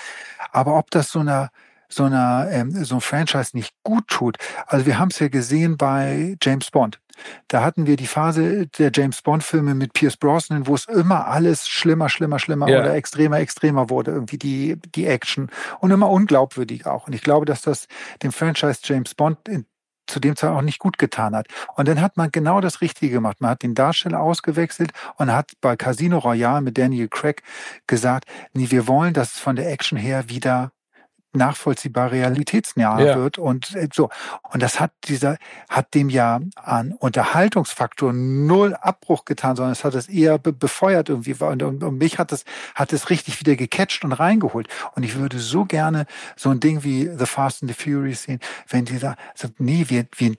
Aber 0.52 0.78
ob 0.78 0.90
das 0.90 1.10
so 1.10 1.20
einer 1.20 1.50
so 1.92 2.04
einer 2.04 2.48
ähm, 2.50 2.84
so 2.84 2.96
ein 2.96 3.00
Franchise 3.00 3.50
nicht 3.54 3.74
gut 3.82 4.06
tut. 4.06 4.38
Also 4.66 4.86
wir 4.86 4.98
haben 4.98 5.10
es 5.10 5.18
ja 5.18 5.28
gesehen 5.28 5.76
bei 5.76 6.36
James 6.40 6.70
Bond. 6.70 7.00
Da 7.48 7.62
hatten 7.62 7.86
wir 7.86 7.96
die 7.96 8.06
Phase 8.06 8.66
der 8.66 8.90
James 8.94 9.22
Bond-Filme 9.22 9.74
mit 9.74 9.92
Pierce 9.92 10.16
Brosnan, 10.16 10.66
wo 10.66 10.74
es 10.74 10.86
immer 10.86 11.26
alles 11.26 11.68
schlimmer, 11.68 12.08
schlimmer, 12.08 12.38
schlimmer 12.38 12.68
ja. 12.68 12.80
oder 12.80 12.94
extremer, 12.94 13.38
extremer 13.38 13.90
wurde, 13.90 14.12
irgendwie 14.12 14.38
die, 14.38 14.76
die 14.94 15.06
Action 15.06 15.50
und 15.80 15.90
immer 15.90 16.08
unglaubwürdig 16.08 16.86
auch. 16.86 17.06
Und 17.06 17.12
ich 17.12 17.22
glaube, 17.22 17.46
dass 17.46 17.62
das 17.62 17.88
dem 18.22 18.32
Franchise 18.32 18.80
James 18.84 19.14
Bond 19.14 19.48
in, 19.48 19.66
zu 20.10 20.20
dem 20.20 20.36
Zeit 20.36 20.50
auch 20.50 20.62
nicht 20.62 20.78
gut 20.78 20.98
getan 20.98 21.34
hat. 21.34 21.46
Und 21.76 21.88
dann 21.88 22.00
hat 22.00 22.16
man 22.16 22.30
genau 22.30 22.60
das 22.60 22.80
Richtige 22.80 23.12
gemacht. 23.12 23.40
Man 23.40 23.50
hat 23.50 23.62
den 23.62 23.74
Darsteller 23.74 24.20
ausgewechselt 24.20 24.92
und 25.16 25.32
hat 25.32 25.52
bei 25.60 25.76
Casino 25.76 26.18
Royale 26.18 26.60
mit 26.60 26.78
Daniel 26.78 27.08
Craig 27.08 27.42
gesagt, 27.86 28.26
nee, 28.52 28.70
wir 28.70 28.86
wollen, 28.86 29.14
dass 29.14 29.34
es 29.34 29.38
von 29.38 29.56
der 29.56 29.70
Action 29.70 29.98
her 29.98 30.28
wieder 30.28 30.72
nachvollziehbar 31.32 32.10
realitätsnah 32.10 33.00
ja. 33.00 33.16
wird 33.16 33.38
und 33.38 33.74
äh, 33.74 33.88
so. 33.92 34.10
Und 34.50 34.62
das 34.62 34.80
hat 34.80 34.92
dieser, 35.04 35.36
hat 35.68 35.94
dem 35.94 36.08
ja 36.10 36.40
an 36.56 36.92
Unterhaltungsfaktor 36.92 38.12
null 38.12 38.74
Abbruch 38.74 39.24
getan, 39.24 39.56
sondern 39.56 39.72
es 39.72 39.84
hat 39.84 39.94
es 39.94 40.08
eher 40.08 40.38
be 40.38 40.52
befeuert 40.52 41.08
irgendwie. 41.08 41.34
Und, 41.34 41.62
und, 41.62 41.82
und 41.82 41.98
mich 41.98 42.18
hat 42.18 42.32
es, 42.32 42.44
hat 42.74 42.92
es 42.92 43.10
richtig 43.10 43.40
wieder 43.40 43.56
gecatcht 43.56 44.04
und 44.04 44.12
reingeholt. 44.12 44.68
Und 44.94 45.02
ich 45.02 45.16
würde 45.16 45.38
so 45.38 45.64
gerne 45.64 46.06
so 46.36 46.50
ein 46.50 46.60
Ding 46.60 46.82
wie 46.84 47.10
The 47.16 47.26
Fast 47.26 47.62
and 47.62 47.70
the 47.70 47.82
Furious 47.82 48.24
sehen, 48.24 48.40
wenn 48.68 48.84
die 48.84 48.98
da 48.98 49.16
sagt, 49.34 49.60
nee, 49.60 49.86
wir, 49.88 50.06
wir, 50.16 50.34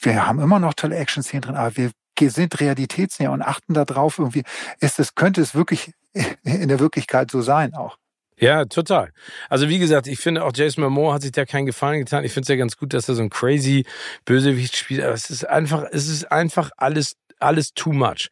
wir 0.00 0.26
haben 0.26 0.40
immer 0.40 0.58
noch 0.58 0.74
tolle 0.74 0.96
Action-Szenen 0.96 1.42
drin, 1.42 1.56
aber 1.56 1.76
wir 1.76 1.90
sind 2.30 2.60
realitätsnäher 2.60 3.32
und 3.32 3.42
achten 3.42 3.74
da 3.74 3.84
drauf 3.84 4.18
irgendwie, 4.18 4.44
ist 4.80 4.98
es, 4.98 5.14
könnte 5.14 5.40
es 5.40 5.54
wirklich 5.54 5.92
in 6.44 6.68
der 6.68 6.80
Wirklichkeit 6.80 7.30
so 7.30 7.42
sein 7.42 7.74
auch. 7.74 7.98
Ja, 8.38 8.66
total. 8.66 9.12
Also 9.48 9.68
wie 9.68 9.78
gesagt, 9.78 10.06
ich 10.06 10.18
finde 10.18 10.44
auch 10.44 10.52
Jason 10.54 10.84
Momoa 10.84 11.14
hat 11.14 11.22
sich 11.22 11.32
da 11.32 11.46
keinen 11.46 11.66
Gefallen 11.66 12.00
getan. 12.00 12.22
Ich 12.24 12.32
finde 12.32 12.42
es 12.42 12.48
ja 12.48 12.56
ganz 12.56 12.76
gut, 12.76 12.92
dass 12.92 13.08
er 13.08 13.14
so 13.14 13.22
ein 13.22 13.30
crazy 13.30 13.86
Bösewicht 14.26 14.76
spielt. 14.76 15.02
Aber 15.02 15.14
es 15.14 15.30
ist 15.30 15.48
einfach, 15.48 15.84
es 15.90 16.08
ist 16.08 16.30
einfach 16.30 16.70
alles, 16.76 17.16
alles 17.38 17.72
too 17.72 17.92
much. 17.92 18.28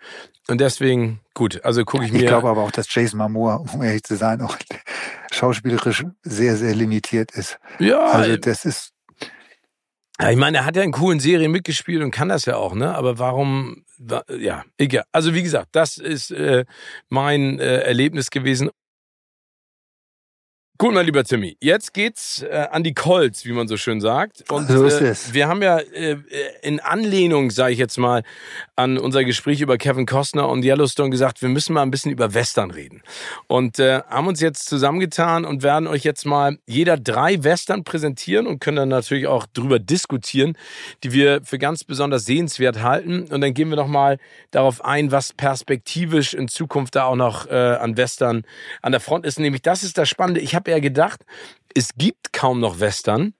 Und 0.48 0.60
deswegen, 0.60 1.20
gut, 1.32 1.64
also 1.64 1.84
gucke 1.84 2.04
ich 2.04 2.12
mir. 2.12 2.20
Ich 2.20 2.26
glaube 2.26 2.48
aber 2.48 2.62
auch, 2.62 2.70
dass 2.70 2.92
Jason 2.92 3.18
Momoa, 3.18 3.64
um 3.72 3.82
ehrlich 3.82 4.02
zu 4.02 4.16
sein, 4.16 4.42
auch 4.42 4.58
schauspielerisch 5.32 6.04
sehr, 6.22 6.56
sehr 6.56 6.74
limitiert 6.74 7.30
ist. 7.32 7.58
Ja. 7.78 8.00
Also 8.00 8.36
das 8.36 8.66
ist. 8.66 8.90
Ja, 10.20 10.30
ich 10.30 10.36
meine, 10.36 10.58
er 10.58 10.66
hat 10.66 10.76
ja 10.76 10.82
in 10.82 10.92
coolen 10.92 11.18
Serien 11.18 11.50
mitgespielt 11.50 12.02
und 12.02 12.10
kann 12.10 12.28
das 12.28 12.44
ja 12.44 12.56
auch, 12.56 12.74
ne? 12.74 12.94
Aber 12.94 13.18
warum, 13.18 13.84
ja, 14.38 14.64
egal. 14.76 15.04
Also 15.10 15.34
wie 15.34 15.42
gesagt, 15.42 15.70
das 15.72 15.96
ist 15.96 16.30
äh, 16.30 16.66
mein 17.08 17.58
äh, 17.58 17.78
Erlebnis 17.78 18.30
gewesen. 18.30 18.70
Gut, 20.84 20.92
mein 20.92 21.06
lieber 21.06 21.24
Timmy, 21.24 21.56
jetzt 21.62 21.94
geht's 21.94 22.42
äh, 22.42 22.66
an 22.70 22.84
die 22.84 22.92
Colts, 22.92 23.46
wie 23.46 23.52
man 23.52 23.68
so 23.68 23.78
schön 23.78 24.02
sagt. 24.02 24.50
Und 24.50 24.68
so 24.68 24.84
ist 24.84 25.00
äh, 25.00 25.06
es. 25.06 25.32
wir 25.32 25.48
haben 25.48 25.62
ja 25.62 25.78
äh, 25.78 26.18
in 26.60 26.78
Anlehnung, 26.78 27.50
sage 27.50 27.72
ich 27.72 27.78
jetzt 27.78 27.96
mal, 27.96 28.22
an 28.76 28.98
unser 28.98 29.24
Gespräch 29.24 29.62
über 29.62 29.78
Kevin 29.78 30.04
Costner 30.04 30.46
und 30.46 30.62
Yellowstone 30.62 31.08
gesagt, 31.08 31.40
wir 31.40 31.48
müssen 31.48 31.72
mal 31.72 31.80
ein 31.80 31.90
bisschen 31.90 32.12
über 32.12 32.34
Western 32.34 32.70
reden. 32.70 33.02
Und 33.46 33.78
äh, 33.78 34.02
haben 34.10 34.26
uns 34.26 34.42
jetzt 34.42 34.68
zusammengetan 34.68 35.46
und 35.46 35.62
werden 35.62 35.86
euch 35.86 36.04
jetzt 36.04 36.26
mal 36.26 36.58
jeder 36.66 36.98
drei 36.98 37.42
Western 37.42 37.84
präsentieren 37.84 38.46
und 38.46 38.60
können 38.60 38.76
dann 38.76 38.90
natürlich 38.90 39.26
auch 39.26 39.46
drüber 39.46 39.78
diskutieren, 39.78 40.54
die 41.02 41.12
wir 41.12 41.40
für 41.44 41.56
ganz 41.56 41.84
besonders 41.84 42.26
sehenswert 42.26 42.82
halten. 42.82 43.22
Und 43.30 43.40
dann 43.40 43.54
gehen 43.54 43.70
wir 43.70 43.76
nochmal 43.76 44.18
darauf 44.50 44.84
ein, 44.84 45.10
was 45.12 45.32
perspektivisch 45.32 46.34
in 46.34 46.48
Zukunft 46.48 46.94
da 46.94 47.04
auch 47.04 47.16
noch 47.16 47.46
äh, 47.46 47.54
an 47.54 47.96
Western 47.96 48.42
an 48.82 48.92
der 48.92 49.00
Front 49.00 49.24
ist. 49.24 49.38
Nämlich, 49.38 49.62
das 49.62 49.82
ist 49.82 49.96
das 49.96 50.10
Spannende. 50.10 50.42
Ich 50.42 50.54
habe 50.54 50.73
habe 50.73 50.73
ja 50.74 50.80
gedacht, 50.80 51.24
es 51.74 51.90
gibt 51.96 52.32
kaum 52.32 52.60
noch 52.60 52.80
Western. 52.80 53.34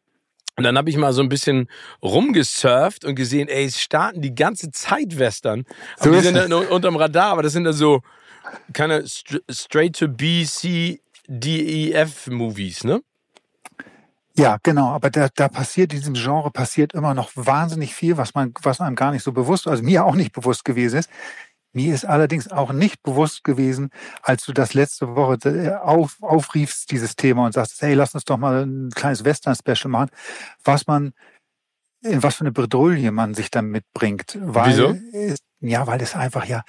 Und 0.56 0.62
dann 0.62 0.78
habe 0.78 0.88
ich 0.88 0.96
mal 0.96 1.12
so 1.12 1.20
ein 1.20 1.28
bisschen 1.28 1.68
rumgesurft 2.00 3.04
und 3.04 3.16
gesehen, 3.16 3.48
ey, 3.48 3.64
es 3.64 3.80
starten 3.80 4.22
die 4.22 4.34
ganze 4.34 4.70
Zeit 4.70 5.18
Western. 5.18 5.64
Aber 5.98 6.04
so 6.04 6.12
die 6.12 6.20
sind 6.20 6.36
dann 6.36 6.52
unterm 6.52 6.96
Radar, 6.96 7.32
aber 7.32 7.42
das 7.42 7.52
sind 7.52 7.64
dann 7.64 7.72
so 7.72 8.02
keine 8.72 9.04
straight 9.50 9.96
to 9.96 10.06
B, 10.06 10.44
C, 10.44 11.00
D, 11.26 11.88
E, 11.88 11.92
F 11.92 12.28
Movies, 12.28 12.84
ne? 12.84 13.02
Ja, 14.36 14.58
genau. 14.62 14.88
Aber 14.88 15.10
da, 15.10 15.28
da 15.34 15.48
passiert 15.48 15.92
in 15.92 16.00
diesem 16.00 16.14
Genre 16.14 16.50
passiert 16.50 16.92
immer 16.92 17.14
noch 17.14 17.30
wahnsinnig 17.34 17.94
viel, 17.94 18.16
was 18.16 18.34
man, 18.34 18.52
was 18.62 18.80
einem 18.80 18.96
gar 18.96 19.12
nicht 19.12 19.22
so 19.22 19.32
bewusst, 19.32 19.66
also 19.68 19.82
mir 19.82 20.04
auch 20.04 20.16
nicht 20.16 20.32
bewusst 20.32 20.64
gewesen 20.64 20.98
ist. 20.98 21.10
Mir 21.74 21.92
ist 21.92 22.04
allerdings 22.04 22.50
auch 22.50 22.72
nicht 22.72 23.02
bewusst 23.02 23.42
gewesen, 23.42 23.90
als 24.22 24.44
du 24.44 24.52
das 24.52 24.74
letzte 24.74 25.16
Woche 25.16 25.36
äh, 25.48 25.74
auf, 25.74 26.16
aufriefst, 26.22 26.90
dieses 26.92 27.16
Thema 27.16 27.44
und 27.46 27.52
sagst, 27.52 27.82
hey, 27.82 27.94
lass 27.94 28.14
uns 28.14 28.24
doch 28.24 28.38
mal 28.38 28.64
ein 28.64 28.90
kleines 28.90 29.24
Western-Special 29.24 29.90
machen, 29.90 30.10
was 30.62 30.86
man, 30.86 31.12
in 32.02 32.22
was 32.22 32.36
für 32.36 32.42
eine 32.42 32.52
Bredouille 32.52 33.10
man 33.10 33.34
sich 33.34 33.50
damit 33.50 33.84
bringt. 33.92 34.38
Weil, 34.40 34.70
Wieso? 34.70 35.36
ja, 35.60 35.86
weil 35.86 36.00
es 36.00 36.14
einfach 36.14 36.44
ja, 36.46 36.62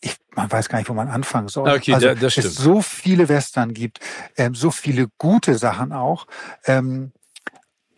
ich, 0.00 0.16
man 0.34 0.50
weiß 0.50 0.68
gar 0.68 0.78
nicht, 0.78 0.88
wo 0.88 0.94
man 0.94 1.08
anfangen 1.08 1.48
soll. 1.48 1.68
Okay, 1.68 1.92
also, 1.92 2.14
das 2.14 2.32
stimmt. 2.32 2.46
es 2.46 2.54
so 2.54 2.80
viele 2.80 3.28
Western 3.28 3.74
gibt, 3.74 4.00
ähm, 4.36 4.54
so 4.54 4.70
viele 4.70 5.08
gute 5.18 5.56
Sachen 5.58 5.92
auch. 5.92 6.26
Ähm, 6.64 7.12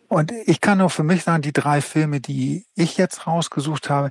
und 0.09 0.31
ich 0.45 0.59
kann 0.59 0.79
nur 0.79 0.89
für 0.89 1.03
mich 1.03 1.23
sagen, 1.23 1.41
die 1.41 1.53
drei 1.53 1.81
Filme, 1.81 2.19
die 2.19 2.65
ich 2.75 2.97
jetzt 2.97 3.27
rausgesucht 3.27 3.89
habe, 3.89 4.09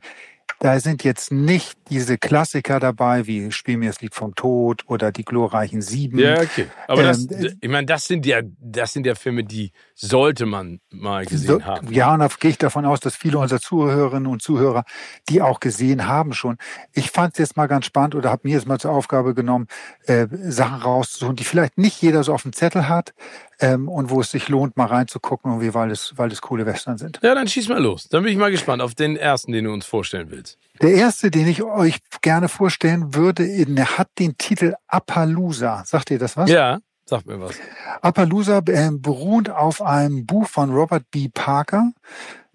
da 0.60 0.80
sind 0.80 1.04
jetzt 1.04 1.32
nicht 1.32 1.78
diese 1.90 2.18
Klassiker 2.18 2.80
dabei, 2.80 3.26
wie 3.26 3.50
Spiel 3.52 3.76
mir 3.76 3.90
das 3.90 4.00
Lied 4.00 4.14
vom 4.14 4.34
Tod 4.34 4.82
oder 4.86 5.12
die 5.12 5.24
glorreichen 5.24 5.82
Sieben. 5.82 6.18
Ja, 6.18 6.40
okay. 6.40 6.66
Aber 6.86 7.02
das, 7.02 7.28
Ähm, 7.30 7.58
ich 7.60 7.68
meine, 7.68 7.86
das 7.86 8.06
sind 8.06 8.26
ja, 8.26 8.40
das 8.58 8.92
sind 8.92 9.06
ja 9.06 9.14
Filme, 9.14 9.44
die 9.44 9.72
sollte 9.94 10.46
man 10.46 10.80
mal 10.90 11.26
gesehen 11.26 11.60
So, 11.60 11.64
haben. 11.64 11.92
Ja, 11.92 12.12
und 12.14 12.20
da 12.20 12.28
gehe 12.40 12.50
ich 12.50 12.58
davon 12.58 12.84
aus, 12.84 13.00
dass 13.00 13.16
viele 13.16 13.38
unserer 13.38 13.60
Zuhörerinnen 13.60 14.26
und 14.26 14.42
Zuhörer 14.42 14.84
die 15.28 15.42
auch 15.42 15.60
gesehen 15.60 16.06
haben 16.06 16.32
schon. 16.32 16.56
Ich 16.92 17.10
fand 17.10 17.34
es 17.34 17.38
jetzt 17.38 17.56
mal 17.56 17.66
ganz 17.66 17.86
spannend 17.86 18.14
oder 18.14 18.30
habe 18.30 18.48
mir 18.48 18.54
jetzt 18.54 18.66
mal 18.66 18.78
zur 18.78 18.92
Aufgabe 18.92 19.34
genommen, 19.34 19.68
äh, 20.06 20.26
Sachen 20.30 20.80
rauszusuchen, 20.82 21.36
die 21.36 21.44
vielleicht 21.44 21.78
nicht 21.78 22.00
jeder 22.02 22.24
so 22.24 22.34
auf 22.34 22.42
dem 22.42 22.52
Zettel 22.52 22.88
hat 22.88 23.14
ähm, 23.60 23.88
und 23.88 24.10
wo 24.10 24.20
es 24.20 24.30
sich 24.30 24.48
lohnt, 24.48 24.76
mal 24.76 24.86
reinzugucken, 24.86 25.50
irgendwie, 25.50 25.74
weil 25.74 25.90
es, 25.90 26.12
weil 26.16 26.30
es 26.32 26.40
coole 26.40 26.64
Western 26.66 26.98
sind. 26.98 27.18
Ja, 27.22 27.34
dann 27.34 27.48
schieß 27.48 27.68
mal 27.68 27.82
los. 27.82 28.08
Dann 28.08 28.22
bin 28.22 28.32
ich 28.32 28.38
mal 28.38 28.50
gespannt 28.50 28.82
auf 28.82 28.94
den 28.94 29.16
ersten, 29.16 29.52
den 29.52 29.64
du 29.64 29.72
uns 29.72 29.86
vorstellen 29.86 30.30
willst. 30.30 30.58
Der 30.80 30.92
erste, 30.92 31.30
den 31.30 31.48
ich 31.48 31.62
euch 31.62 31.98
gerne 32.22 32.48
vorstellen 32.48 33.14
würde, 33.14 33.46
der 33.66 33.98
hat 33.98 34.08
den 34.18 34.38
Titel 34.38 34.74
Appaloosa. 34.86 35.82
Sagt 35.84 36.10
ihr 36.10 36.18
das 36.18 36.36
was? 36.36 36.48
Ja, 36.50 36.78
sag 37.04 37.26
mir 37.26 37.40
was. 37.40 37.56
Appaloosa 38.02 38.58
äh, 38.66 38.90
beruht 38.92 39.50
auf 39.50 39.82
einem 39.82 40.24
Buch 40.26 40.46
von 40.48 40.70
Robert 40.72 41.10
B. 41.10 41.28
Parker. 41.32 41.90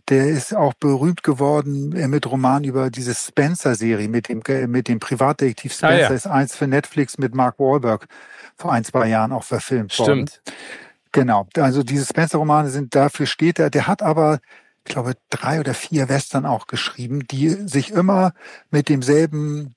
Der 0.10 0.27
ist 0.27 0.53
auch 0.55 0.74
berühmt 0.74 1.24
geworden 1.24 1.95
äh, 1.95 2.07
mit 2.07 2.29
Roman 2.29 2.63
über 2.65 2.89
diese 2.89 3.13
Spencer-Serie 3.15 4.07
mit 4.10 4.27
dem, 4.29 4.41
äh, 4.48 4.67
mit 4.67 4.88
dem 4.89 5.00
Privatdetektiv 5.00 5.72
Ah, 5.74 5.75
Spencer. 5.88 5.98
ja. 6.01 6.10
Ist 6.10 6.27
eins 6.27 6.55
für 6.55 6.67
Netflix 6.67 7.17
mit 7.17 7.33
Mark 7.36 7.57
Wahlberg 7.60 8.07
vor 8.57 8.72
ein, 8.72 8.83
zwei 8.83 9.07
Jahren 9.07 9.31
auch 9.31 9.43
verfilmt 9.43 9.98
worden. 10.00 10.27
Stimmt. 10.27 10.41
Genau. 11.13 11.48
Also 11.55 11.84
diese 11.84 12.05
Spencer-Romane 12.05 12.70
sind 12.70 12.96
dafür 12.96 13.27
steht 13.27 13.60
er. 13.60 13.70
Der 13.70 13.88
hat 13.88 14.01
aber, 14.01 14.39
ich 14.86 14.91
glaube, 14.93 15.13
drei 15.29 15.60
oder 15.60 15.75
vier 15.75 16.10
Western 16.10 16.46
auch 16.46 16.65
geschrieben, 16.67 17.25
die 17.29 17.50
sich 17.50 17.91
immer 17.91 18.34
mit 18.72 18.89
demselben, 18.89 19.75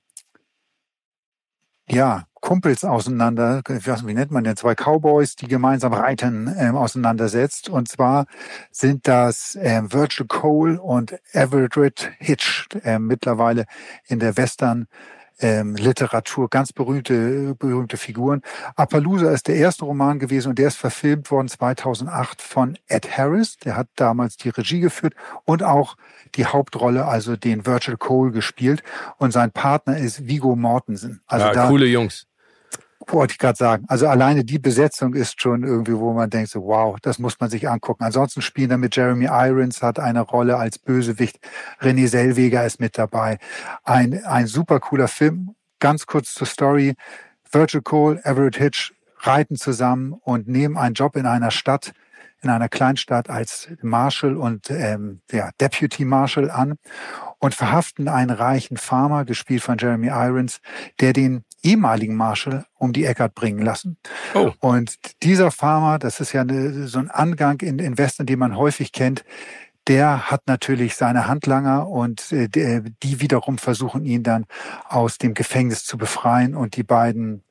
ja, 1.89 2.23
Kumpels 2.41 2.83
auseinander, 2.85 3.61
wie 3.67 4.13
nennt 4.13 4.31
man 4.31 4.43
denn, 4.43 4.55
zwei 4.57 4.73
Cowboys, 4.75 5.35
die 5.35 5.47
gemeinsam 5.47 5.93
reiten, 5.93 6.53
ähm, 6.57 6.75
auseinandersetzt. 6.75 7.69
Und 7.69 7.87
zwar 7.87 8.25
sind 8.71 9.07
das 9.07 9.57
ähm, 9.61 9.91
Virgil 9.93 10.27
Cole 10.27 10.81
und 10.81 11.17
Everett 11.33 12.11
Hitch, 12.19 12.67
ähm, 12.83 13.07
mittlerweile 13.07 13.65
in 14.07 14.19
der 14.19 14.37
Western 14.37 14.87
ähm, 15.39 15.75
Literatur 15.75 16.49
ganz 16.49 16.73
berühmte, 16.73 17.55
berühmte 17.55 17.97
Figuren. 17.97 18.41
Appaloosa 18.75 19.31
ist 19.31 19.47
der 19.47 19.55
erste 19.55 19.85
Roman 19.85 20.19
gewesen 20.19 20.49
und 20.49 20.59
der 20.59 20.67
ist 20.67 20.77
verfilmt 20.77 21.29
worden 21.31 21.47
2008 21.47 22.41
von 22.41 22.77
Ed 22.87 23.17
Harris. 23.17 23.57
Der 23.57 23.75
hat 23.75 23.87
damals 23.95 24.37
die 24.37 24.49
Regie 24.49 24.79
geführt 24.79 25.13
und 25.45 25.63
auch 25.63 25.97
die 26.35 26.45
Hauptrolle, 26.45 27.05
also 27.05 27.35
den 27.35 27.65
Virgil 27.65 27.97
Cole 27.97 28.31
gespielt. 28.31 28.83
Und 29.17 29.31
sein 29.31 29.51
Partner 29.51 29.97
ist 29.97 30.27
Vigo 30.27 30.55
Mortensen. 30.55 31.21
Also 31.27 31.47
ja, 31.47 31.53
da 31.53 31.67
coole 31.67 31.85
Jungs. 31.85 32.27
Wollte 33.13 33.33
ich 33.33 33.37
gerade 33.37 33.57
sagen. 33.57 33.85
Also 33.87 34.07
alleine 34.07 34.43
die 34.43 34.59
Besetzung 34.59 35.13
ist 35.13 35.41
schon 35.41 35.63
irgendwie, 35.63 35.97
wo 35.97 36.13
man 36.13 36.29
denkt, 36.29 36.49
so 36.49 36.63
wow, 36.63 36.97
das 37.01 37.19
muss 37.19 37.39
man 37.39 37.49
sich 37.49 37.69
angucken. 37.69 38.03
Ansonsten 38.03 38.41
spielen 38.41 38.69
da 38.69 38.77
mit 38.77 38.95
Jeremy 38.95 39.25
Irons 39.25 39.81
hat 39.81 39.99
eine 39.99 40.21
Rolle 40.21 40.57
als 40.57 40.79
Bösewicht. 40.79 41.39
René 41.81 42.07
Selweger 42.07 42.65
ist 42.65 42.79
mit 42.79 42.97
dabei. 42.97 43.37
Ein, 43.83 44.23
ein 44.25 44.47
super 44.47 44.79
cooler 44.79 45.07
Film. 45.07 45.55
Ganz 45.79 46.05
kurz 46.05 46.33
zur 46.33 46.47
Story. 46.47 46.95
Virgil 47.51 47.81
Cole, 47.81 48.19
Everett 48.23 48.57
Hitch 48.57 48.93
reiten 49.19 49.55
zusammen 49.55 50.13
und 50.13 50.47
nehmen 50.47 50.77
einen 50.77 50.95
Job 50.95 51.15
in 51.15 51.25
einer 51.25 51.51
Stadt, 51.51 51.93
in 52.41 52.49
einer 52.49 52.69
Kleinstadt 52.69 53.29
als 53.29 53.69
Marshal 53.81 54.35
und 54.35 54.69
ähm, 54.69 55.21
ja, 55.31 55.49
Deputy 55.59 56.05
Marshal 56.05 56.51
an 56.51 56.77
und 57.39 57.55
verhaften 57.55 58.07
einen 58.07 58.29
reichen 58.29 58.77
Farmer, 58.77 59.25
gespielt 59.25 59.63
von 59.63 59.77
Jeremy 59.77 60.07
Irons, 60.07 60.59
der 60.99 61.13
den 61.13 61.43
ehemaligen 61.63 62.15
Marshal 62.15 62.65
um 62.75 62.93
die 62.93 63.05
Ecke 63.05 63.23
hat 63.23 63.35
bringen 63.35 63.63
lassen. 63.63 63.97
Oh. 64.33 64.51
Und 64.59 64.97
dieser 65.23 65.51
Farmer, 65.51 65.99
das 65.99 66.19
ist 66.19 66.33
ja 66.33 66.41
eine, 66.41 66.87
so 66.87 66.99
ein 66.99 67.09
Angang 67.09 67.59
in, 67.61 67.79
in 67.79 67.97
Westen, 67.97 68.25
den 68.25 68.39
man 68.39 68.57
häufig 68.57 68.91
kennt, 68.91 69.23
der 69.87 70.29
hat 70.29 70.41
natürlich 70.47 70.95
seine 70.95 71.27
Handlanger 71.27 71.87
und 71.87 72.31
äh, 72.31 72.49
die 72.49 73.21
wiederum 73.21 73.57
versuchen 73.57 74.05
ihn 74.05 74.23
dann 74.23 74.45
aus 74.87 75.17
dem 75.17 75.33
Gefängnis 75.33 75.85
zu 75.85 75.97
befreien 75.97 76.55
und 76.55 76.75
die 76.75 76.83
beiden 76.83 77.43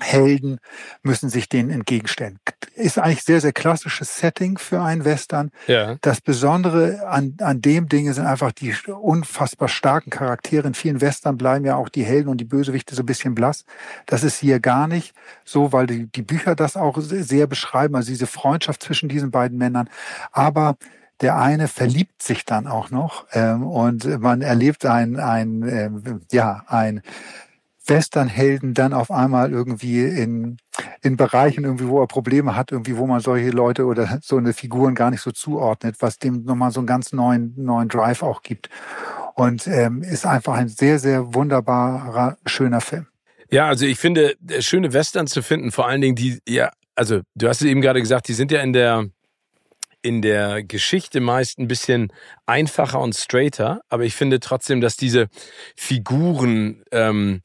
Helden 0.00 0.58
müssen 1.02 1.28
sich 1.28 1.48
denen 1.48 1.70
entgegenstellen. 1.70 2.40
Ist 2.74 2.98
eigentlich 2.98 3.22
sehr, 3.22 3.40
sehr 3.40 3.52
klassisches 3.52 4.18
Setting 4.18 4.58
für 4.58 4.82
einen 4.82 5.04
Western. 5.04 5.52
Ja. 5.68 5.96
Das 6.00 6.20
Besondere 6.20 7.06
an, 7.06 7.36
an 7.40 7.60
dem 7.60 7.88
Ding 7.88 8.12
sind 8.12 8.26
einfach 8.26 8.50
die 8.50 8.74
unfassbar 8.88 9.68
starken 9.68 10.10
Charaktere. 10.10 10.66
In 10.66 10.74
vielen 10.74 11.00
Western 11.00 11.36
bleiben 11.36 11.64
ja 11.64 11.76
auch 11.76 11.88
die 11.88 12.04
Helden 12.04 12.28
und 12.28 12.38
die 12.38 12.44
Bösewichte 12.44 12.96
so 12.96 13.02
ein 13.02 13.06
bisschen 13.06 13.36
blass. 13.36 13.64
Das 14.06 14.24
ist 14.24 14.38
hier 14.38 14.58
gar 14.58 14.88
nicht 14.88 15.14
so, 15.44 15.72
weil 15.72 15.86
die, 15.86 16.06
die 16.06 16.22
Bücher 16.22 16.56
das 16.56 16.76
auch 16.76 16.98
se- 16.98 17.22
sehr 17.22 17.46
beschreiben, 17.46 17.94
also 17.94 18.08
diese 18.08 18.26
Freundschaft 18.26 18.82
zwischen 18.82 19.08
diesen 19.08 19.30
beiden 19.30 19.58
Männern. 19.58 19.88
Aber 20.32 20.76
der 21.20 21.38
eine 21.38 21.68
verliebt 21.68 22.22
sich 22.22 22.44
dann 22.44 22.66
auch 22.66 22.90
noch 22.90 23.26
ähm, 23.32 23.62
und 23.62 24.20
man 24.20 24.42
erlebt 24.42 24.84
ein, 24.84 25.20
ein 25.20 25.62
ähm, 25.68 26.22
ja, 26.32 26.64
ein 26.66 27.02
Westernhelden 27.86 28.74
dann 28.74 28.92
auf 28.92 29.10
einmal 29.10 29.52
irgendwie 29.52 30.04
in, 30.04 30.56
in 31.02 31.16
Bereichen 31.16 31.64
irgendwie, 31.64 31.88
wo 31.88 32.00
er 32.00 32.06
Probleme 32.06 32.56
hat, 32.56 32.72
irgendwie, 32.72 32.96
wo 32.96 33.06
man 33.06 33.20
solche 33.20 33.50
Leute 33.50 33.84
oder 33.84 34.18
so 34.22 34.36
eine 34.36 34.52
Figuren 34.52 34.94
gar 34.94 35.10
nicht 35.10 35.20
so 35.20 35.30
zuordnet, 35.30 35.96
was 36.00 36.18
dem 36.18 36.44
nochmal 36.44 36.70
so 36.70 36.80
einen 36.80 36.86
ganz 36.86 37.12
neuen, 37.12 37.54
neuen 37.56 37.88
Drive 37.88 38.22
auch 38.22 38.42
gibt. 38.42 38.70
Und 39.34 39.66
ähm, 39.66 40.02
ist 40.02 40.26
einfach 40.26 40.54
ein 40.54 40.68
sehr, 40.68 40.98
sehr 40.98 41.34
wunderbarer, 41.34 42.38
schöner 42.46 42.80
Film. 42.80 43.06
Ja, 43.50 43.68
also 43.68 43.84
ich 43.84 43.98
finde, 43.98 44.36
äh, 44.48 44.62
schöne 44.62 44.92
Western 44.92 45.26
zu 45.26 45.42
finden, 45.42 45.72
vor 45.72 45.86
allen 45.86 46.00
Dingen 46.00 46.16
die, 46.16 46.38
ja, 46.48 46.70
also 46.94 47.20
du 47.34 47.48
hast 47.48 47.60
es 47.60 47.66
eben 47.66 47.80
gerade 47.80 48.00
gesagt, 48.00 48.28
die 48.28 48.32
sind 48.32 48.52
ja 48.52 48.60
in 48.60 48.72
der 48.72 49.06
in 50.04 50.20
der 50.20 50.62
Geschichte 50.62 51.20
meist 51.20 51.58
ein 51.58 51.66
bisschen 51.66 52.12
einfacher 52.44 53.00
und 53.00 53.14
straighter, 53.14 53.80
aber 53.88 54.04
ich 54.04 54.14
finde 54.14 54.38
trotzdem, 54.38 54.82
dass 54.82 54.98
diese 54.98 55.28
Figuren 55.76 56.84
ähm, 56.92 57.40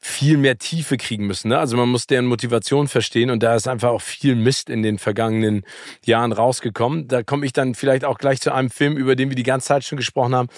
viel 0.00 0.36
mehr 0.36 0.56
Tiefe 0.58 0.96
kriegen 0.96 1.26
müssen. 1.26 1.48
Ne? 1.48 1.58
Also 1.58 1.76
man 1.76 1.88
muss 1.88 2.06
deren 2.06 2.26
Motivation 2.26 2.86
verstehen 2.86 3.30
und 3.30 3.42
da 3.42 3.56
ist 3.56 3.66
einfach 3.66 3.88
auch 3.88 4.02
viel 4.02 4.36
Mist 4.36 4.70
in 4.70 4.84
den 4.84 4.98
vergangenen 4.98 5.64
Jahren 6.04 6.30
rausgekommen. 6.30 7.08
Da 7.08 7.24
komme 7.24 7.46
ich 7.46 7.52
dann 7.52 7.74
vielleicht 7.74 8.04
auch 8.04 8.18
gleich 8.18 8.40
zu 8.40 8.52
einem 8.52 8.70
Film, 8.70 8.96
über 8.96 9.16
den 9.16 9.30
wir 9.30 9.36
die 9.36 9.42
ganze 9.42 9.68
Zeit 9.68 9.82
schon 9.82 9.96
gesprochen 9.96 10.36
haben 10.36 10.48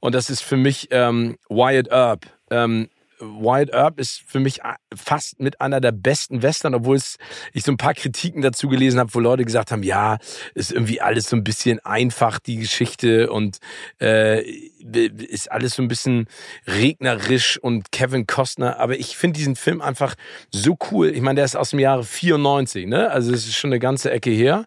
und 0.00 0.14
das 0.14 0.28
ist 0.28 0.42
für 0.42 0.58
mich 0.58 0.88
ähm, 0.90 1.36
Wyatt 1.48 1.88
Earp. 1.88 2.26
Ähm, 2.50 2.88
Wyatt 3.18 3.70
Earp 3.72 3.98
ist 3.98 4.22
für 4.26 4.40
mich 4.40 4.60
fast 4.94 5.40
mit 5.40 5.60
einer 5.60 5.80
der 5.80 5.92
besten 5.92 6.42
Western, 6.42 6.74
obwohl 6.74 6.96
es, 6.96 7.16
ich 7.52 7.62
so 7.62 7.72
ein 7.72 7.76
paar 7.76 7.94
Kritiken 7.94 8.42
dazu 8.42 8.68
gelesen 8.68 9.00
habe, 9.00 9.14
wo 9.14 9.20
Leute 9.20 9.44
gesagt 9.44 9.70
haben, 9.70 9.82
ja, 9.82 10.18
ist 10.54 10.72
irgendwie 10.72 11.00
alles 11.00 11.28
so 11.28 11.36
ein 11.36 11.44
bisschen 11.44 11.80
einfach, 11.80 12.38
die 12.38 12.56
Geschichte 12.56 13.30
und 13.30 13.58
äh, 14.00 14.42
ist 14.42 15.50
alles 15.50 15.74
so 15.74 15.82
ein 15.82 15.88
bisschen 15.88 16.26
regnerisch 16.66 17.58
und 17.58 17.92
Kevin 17.92 18.26
Costner. 18.26 18.78
Aber 18.78 18.98
ich 18.98 19.16
finde 19.16 19.38
diesen 19.38 19.56
Film 19.56 19.80
einfach 19.80 20.14
so 20.50 20.76
cool. 20.90 21.08
Ich 21.08 21.22
meine, 21.22 21.36
der 21.36 21.44
ist 21.44 21.56
aus 21.56 21.70
dem 21.70 21.80
Jahre 21.80 22.04
94, 22.04 22.86
ne? 22.86 23.10
Also 23.10 23.32
es 23.32 23.46
ist 23.46 23.56
schon 23.56 23.70
eine 23.70 23.78
ganze 23.78 24.10
Ecke 24.10 24.30
her. 24.30 24.64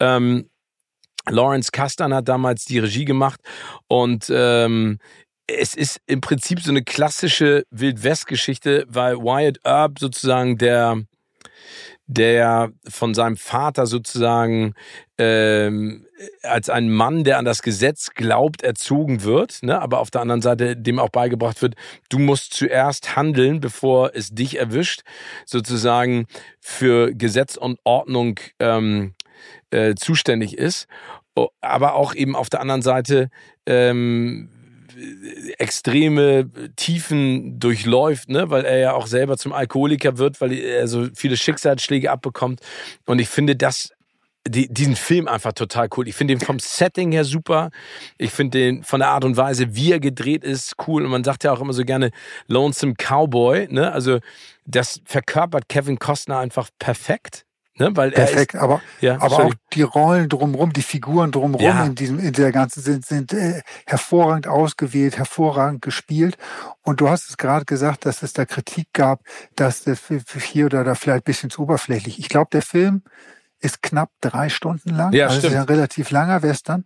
Ähm, 0.00 0.48
Lawrence 1.28 1.70
Kasdan 1.72 2.12
hat 2.12 2.28
damals 2.28 2.64
die 2.64 2.78
Regie 2.78 3.04
gemacht 3.04 3.40
und 3.88 4.30
ähm, 4.30 4.98
es 5.46 5.74
ist 5.74 6.00
im 6.06 6.20
Prinzip 6.20 6.60
so 6.60 6.70
eine 6.70 6.82
klassische 6.82 7.64
Wild-West-Geschichte, 7.70 8.86
weil 8.88 9.16
Wyatt 9.16 9.58
Earp 9.64 9.98
sozusagen 9.98 10.58
der 10.58 11.02
der 12.06 12.70
von 12.86 13.14
seinem 13.14 13.36
Vater 13.36 13.86
sozusagen 13.86 14.74
ähm, 15.16 16.06
als 16.42 16.68
ein 16.68 16.90
Mann, 16.90 17.24
der 17.24 17.38
an 17.38 17.46
das 17.46 17.62
Gesetz 17.62 18.10
glaubt, 18.14 18.62
erzogen 18.62 19.22
wird, 19.22 19.62
ne? 19.62 19.80
aber 19.80 20.00
auf 20.00 20.10
der 20.10 20.20
anderen 20.20 20.42
Seite 20.42 20.76
dem 20.76 20.98
auch 20.98 21.08
beigebracht 21.08 21.62
wird, 21.62 21.76
du 22.10 22.18
musst 22.18 22.52
zuerst 22.52 23.16
handeln, 23.16 23.60
bevor 23.60 24.10
es 24.14 24.30
dich 24.34 24.58
erwischt, 24.58 25.00
sozusagen 25.46 26.26
für 26.60 27.14
Gesetz 27.14 27.56
und 27.56 27.78
Ordnung 27.84 28.38
ähm, 28.58 29.14
äh, 29.70 29.94
zuständig 29.94 30.58
ist, 30.58 30.86
aber 31.62 31.94
auch 31.94 32.14
eben 32.14 32.36
auf 32.36 32.50
der 32.50 32.60
anderen 32.60 32.82
Seite 32.82 33.30
ähm, 33.66 34.50
extreme 35.58 36.50
Tiefen 36.76 37.58
durchläuft, 37.58 38.28
ne, 38.28 38.50
weil 38.50 38.64
er 38.64 38.78
ja 38.78 38.92
auch 38.92 39.06
selber 39.06 39.36
zum 39.36 39.52
Alkoholiker 39.52 40.18
wird, 40.18 40.40
weil 40.40 40.52
er 40.52 40.88
so 40.88 41.08
viele 41.14 41.36
Schicksalsschläge 41.36 42.10
abbekommt. 42.10 42.60
Und 43.06 43.18
ich 43.18 43.28
finde, 43.28 43.56
das 43.56 43.90
die, 44.46 44.68
diesen 44.72 44.96
Film 44.96 45.26
einfach 45.26 45.52
total 45.52 45.88
cool. 45.96 46.06
Ich 46.06 46.14
finde 46.14 46.34
den 46.34 46.44
vom 46.44 46.58
Setting 46.58 47.12
her 47.12 47.24
super. 47.24 47.70
Ich 48.18 48.30
finde 48.30 48.58
den 48.58 48.82
von 48.82 49.00
der 49.00 49.08
Art 49.08 49.24
und 49.24 49.36
Weise, 49.36 49.74
wie 49.74 49.92
er 49.92 50.00
gedreht 50.00 50.44
ist, 50.44 50.74
cool. 50.86 51.04
Und 51.04 51.10
man 51.10 51.24
sagt 51.24 51.44
ja 51.44 51.52
auch 51.52 51.60
immer 51.60 51.72
so 51.72 51.84
gerne 51.84 52.10
Lonesome 52.46 52.94
Cowboy. 52.94 53.68
Ne? 53.70 53.90
Also 53.90 54.18
das 54.66 55.00
verkörpert 55.06 55.68
Kevin 55.68 55.98
Costner 55.98 56.38
einfach 56.38 56.68
perfekt. 56.78 57.46
Ne, 57.76 57.90
weil 57.96 58.12
Perfekt, 58.12 58.54
ist, 58.54 58.60
aber, 58.60 58.80
ja, 59.00 59.20
aber 59.20 59.46
auch 59.46 59.54
die 59.72 59.82
Rollen 59.82 60.28
drumherum, 60.28 60.72
die 60.72 60.82
Figuren 60.82 61.32
drumherum 61.32 61.66
ja. 61.66 61.84
in 61.84 61.96
diesem, 61.96 62.20
in 62.20 62.32
der 62.32 62.52
ganzen 62.52 62.80
sind, 62.82 63.04
sind 63.04 63.32
äh, 63.32 63.62
hervorragend 63.84 64.46
ausgewählt, 64.46 65.18
hervorragend 65.18 65.82
gespielt. 65.82 66.38
Und 66.82 67.00
du 67.00 67.08
hast 67.08 67.28
es 67.30 67.36
gerade 67.36 67.64
gesagt, 67.64 68.06
dass 68.06 68.22
es 68.22 68.32
da 68.32 68.44
Kritik 68.44 68.86
gab, 68.92 69.22
dass 69.56 69.82
das 69.82 70.02
hier 70.40 70.66
oder 70.66 70.84
da 70.84 70.94
vielleicht 70.94 71.22
ein 71.22 71.24
bisschen 71.24 71.50
zu 71.50 71.62
oberflächlich. 71.62 72.20
Ich 72.20 72.28
glaube, 72.28 72.50
der 72.52 72.62
Film 72.62 73.02
ist 73.58 73.82
knapp 73.82 74.10
drei 74.20 74.50
Stunden 74.50 74.90
lang. 74.90 75.12
Ja, 75.12 75.26
also 75.26 75.38
stimmt. 75.38 75.54
ist 75.54 75.58
ein 75.58 75.66
relativ 75.66 76.10
langer 76.12 76.42
Western. 76.42 76.84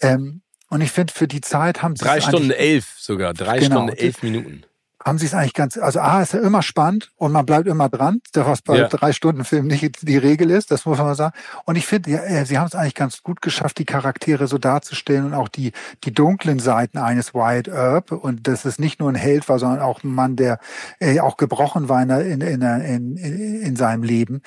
Ähm, 0.00 0.42
und 0.70 0.80
ich 0.80 0.90
finde, 0.90 1.12
für 1.12 1.28
die 1.28 1.40
Zeit 1.40 1.82
haben 1.82 1.94
sie 1.94 2.04
drei 2.04 2.20
Stunden 2.20 2.50
elf 2.50 2.96
sogar, 2.98 3.32
drei 3.32 3.60
genau, 3.60 3.76
Stunden 3.76 3.96
elf 3.96 4.22
Minuten 4.24 4.64
haben 5.06 5.18
sie 5.18 5.26
es 5.26 5.34
eigentlich 5.34 5.54
ganz, 5.54 5.78
also 5.78 6.00
A 6.00 6.20
ist 6.20 6.32
ja 6.32 6.40
immer 6.40 6.62
spannend 6.62 7.12
und 7.14 7.30
man 7.30 7.46
bleibt 7.46 7.68
immer 7.68 7.88
dran, 7.88 8.20
was 8.34 8.60
bei 8.60 8.76
ja. 8.76 8.88
drei 8.88 9.12
Stunden 9.12 9.44
Film 9.44 9.68
nicht 9.68 10.02
die 10.02 10.16
Regel 10.16 10.50
ist, 10.50 10.72
das 10.72 10.84
muss 10.84 10.98
man 10.98 11.06
mal 11.06 11.14
sagen. 11.14 11.32
Und 11.64 11.76
ich 11.76 11.86
finde, 11.86 12.10
ja, 12.10 12.24
äh, 12.24 12.44
sie 12.44 12.58
haben 12.58 12.66
es 12.66 12.74
eigentlich 12.74 12.96
ganz 12.96 13.22
gut 13.22 13.40
geschafft, 13.40 13.78
die 13.78 13.84
Charaktere 13.84 14.48
so 14.48 14.58
darzustellen 14.58 15.26
und 15.26 15.34
auch 15.34 15.48
die, 15.48 15.70
die 16.02 16.12
dunklen 16.12 16.58
Seiten 16.58 16.98
eines 16.98 17.34
Wyatt 17.34 17.68
Earp 17.68 18.10
und 18.10 18.48
dass 18.48 18.64
es 18.64 18.80
nicht 18.80 18.98
nur 18.98 19.08
ein 19.08 19.14
Held 19.14 19.48
war, 19.48 19.60
sondern 19.60 19.78
auch 19.78 20.02
ein 20.02 20.12
Mann, 20.12 20.34
der 20.34 20.58
äh, 20.98 21.20
auch 21.20 21.36
gebrochen 21.36 21.88
war 21.88 22.02
in, 22.02 22.10
in, 22.10 22.40
in, 22.40 23.16
in, 23.16 23.62
in 23.62 23.76
seinem 23.76 24.02
Leben. 24.02 24.42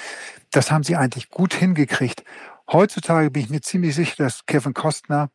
Das 0.51 0.71
haben 0.71 0.83
sie 0.83 0.97
eigentlich 0.97 1.29
gut 1.29 1.53
hingekriegt. 1.53 2.25
Heutzutage 2.69 3.31
bin 3.31 3.43
ich 3.43 3.49
mir 3.49 3.61
ziemlich 3.61 3.95
sicher, 3.95 4.23
dass 4.25 4.45
Kevin 4.45 4.73
Costner 4.73 5.29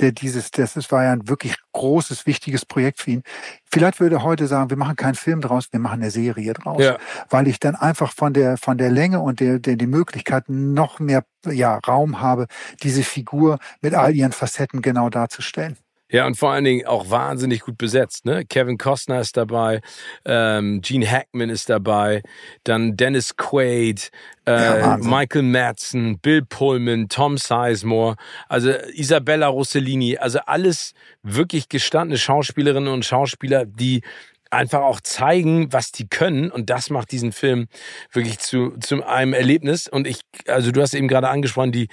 der 0.00 0.12
dieses, 0.12 0.50
das 0.50 0.92
war 0.92 1.04
ja 1.04 1.12
ein 1.12 1.28
wirklich 1.28 1.56
großes, 1.72 2.26
wichtiges 2.26 2.64
Projekt 2.66 3.00
für 3.00 3.12
ihn. 3.12 3.22
Vielleicht 3.70 4.00
würde 4.00 4.16
er 4.16 4.22
heute 4.22 4.46
sagen, 4.46 4.70
wir 4.70 4.76
machen 4.76 4.96
keinen 4.96 5.14
Film 5.14 5.40
draus, 5.40 5.68
wir 5.70 5.80
machen 5.80 6.02
eine 6.02 6.10
Serie 6.10 6.52
draus. 6.52 6.82
Ja. 6.82 6.98
Weil 7.30 7.48
ich 7.48 7.60
dann 7.60 7.74
einfach 7.74 8.12
von 8.12 8.32
der, 8.32 8.56
von 8.56 8.78
der 8.78 8.90
Länge 8.90 9.20
und 9.20 9.40
der, 9.40 9.58
der, 9.58 9.76
die 9.76 9.86
Möglichkeit 9.86 10.44
noch 10.48 11.00
mehr, 11.00 11.24
ja, 11.46 11.78
Raum 11.78 12.20
habe, 12.20 12.46
diese 12.82 13.02
Figur 13.02 13.58
mit 13.80 13.94
all 13.94 14.14
ihren 14.14 14.32
Facetten 14.32 14.82
genau 14.82 15.08
darzustellen. 15.08 15.76
Ja, 16.08 16.24
und 16.26 16.36
vor 16.36 16.52
allen 16.52 16.64
Dingen 16.64 16.86
auch 16.86 17.10
wahnsinnig 17.10 17.62
gut 17.62 17.78
besetzt. 17.78 18.24
Ne? 18.24 18.44
Kevin 18.44 18.78
Costner 18.78 19.20
ist 19.20 19.36
dabei, 19.36 19.80
ähm, 20.24 20.80
Gene 20.80 21.10
Hackman 21.10 21.50
ist 21.50 21.68
dabei, 21.68 22.22
dann 22.62 22.96
Dennis 22.96 23.36
Quaid, 23.36 24.10
äh, 24.46 24.52
ja, 24.52 24.98
Michael 24.98 25.42
Madsen, 25.42 26.20
Bill 26.20 26.42
Pullman, 26.42 27.08
Tom 27.08 27.38
Sizemore, 27.38 28.14
also 28.48 28.70
Isabella 28.92 29.48
Rossellini, 29.48 30.16
also 30.16 30.38
alles 30.46 30.92
wirklich 31.24 31.68
gestandene 31.68 32.18
Schauspielerinnen 32.18 32.92
und 32.92 33.04
Schauspieler, 33.04 33.66
die 33.66 34.02
einfach 34.50 34.82
auch 34.82 35.00
zeigen, 35.00 35.72
was 35.72 35.90
die 35.90 36.08
können. 36.08 36.52
Und 36.52 36.70
das 36.70 36.88
macht 36.88 37.10
diesen 37.10 37.32
Film 37.32 37.66
wirklich 38.12 38.38
zu, 38.38 38.76
zu 38.78 39.04
einem 39.04 39.32
Erlebnis. 39.32 39.88
Und 39.88 40.06
ich, 40.06 40.20
also 40.46 40.70
du 40.70 40.80
hast 40.80 40.94
eben 40.94 41.08
gerade 41.08 41.28
angesprochen, 41.28 41.72
die, 41.72 41.88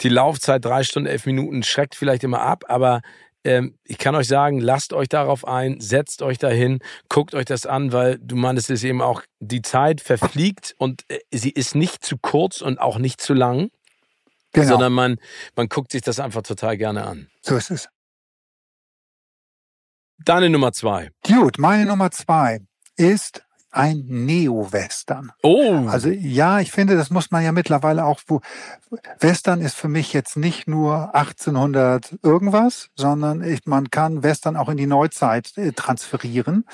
die 0.00 0.08
Laufzeit 0.08 0.64
drei 0.64 0.82
Stunden, 0.82 1.08
elf 1.08 1.26
Minuten 1.26 1.62
schreckt 1.62 1.94
vielleicht 1.94 2.24
immer 2.24 2.40
ab, 2.40 2.64
aber 2.66 3.02
ähm, 3.44 3.78
ich 3.84 3.98
kann 3.98 4.14
euch 4.14 4.28
sagen, 4.28 4.60
lasst 4.60 4.92
euch 4.92 5.08
darauf 5.08 5.46
ein, 5.46 5.80
setzt 5.80 6.22
euch 6.22 6.38
dahin, 6.38 6.80
guckt 7.08 7.34
euch 7.34 7.44
das 7.44 7.66
an, 7.66 7.92
weil 7.92 8.18
du 8.18 8.36
meinst 8.36 8.70
es 8.70 8.84
eben 8.84 9.02
auch, 9.02 9.22
die 9.40 9.62
Zeit 9.62 10.00
verfliegt 10.00 10.74
und 10.78 11.04
äh, 11.08 11.18
sie 11.32 11.50
ist 11.50 11.74
nicht 11.74 12.04
zu 12.04 12.16
kurz 12.16 12.60
und 12.60 12.78
auch 12.78 12.98
nicht 12.98 13.20
zu 13.20 13.34
lang, 13.34 13.70
genau. 14.52 14.68
sondern 14.68 14.92
man, 14.92 15.16
man 15.56 15.68
guckt 15.68 15.92
sich 15.92 16.02
das 16.02 16.20
einfach 16.20 16.42
total 16.42 16.76
gerne 16.76 17.04
an. 17.04 17.28
So 17.42 17.56
ist 17.56 17.70
es. 17.70 17.88
Deine 20.24 20.50
Nummer 20.50 20.72
zwei. 20.72 21.10
Gut, 21.26 21.58
meine 21.58 21.84
Nummer 21.84 22.12
zwei 22.12 22.60
ist 22.96 23.44
ein 23.72 24.04
Neo-Western. 24.06 25.32
Oh. 25.42 25.86
Also 25.88 26.10
ja, 26.10 26.60
ich 26.60 26.70
finde, 26.70 26.94
das 26.94 27.10
muss 27.10 27.30
man 27.30 27.42
ja 27.42 27.52
mittlerweile 27.52 28.04
auch, 28.04 28.20
wo 28.26 28.40
Western 29.18 29.62
ist 29.62 29.76
für 29.76 29.88
mich 29.88 30.12
jetzt 30.12 30.36
nicht 30.36 30.68
nur 30.68 31.14
1800 31.14 32.18
irgendwas, 32.22 32.90
sondern 32.94 33.42
ich, 33.42 33.64
man 33.64 33.90
kann 33.90 34.22
Western 34.22 34.56
auch 34.56 34.68
in 34.68 34.76
die 34.76 34.86
Neuzeit 34.86 35.56
äh, 35.56 35.72
transferieren. 35.72 36.66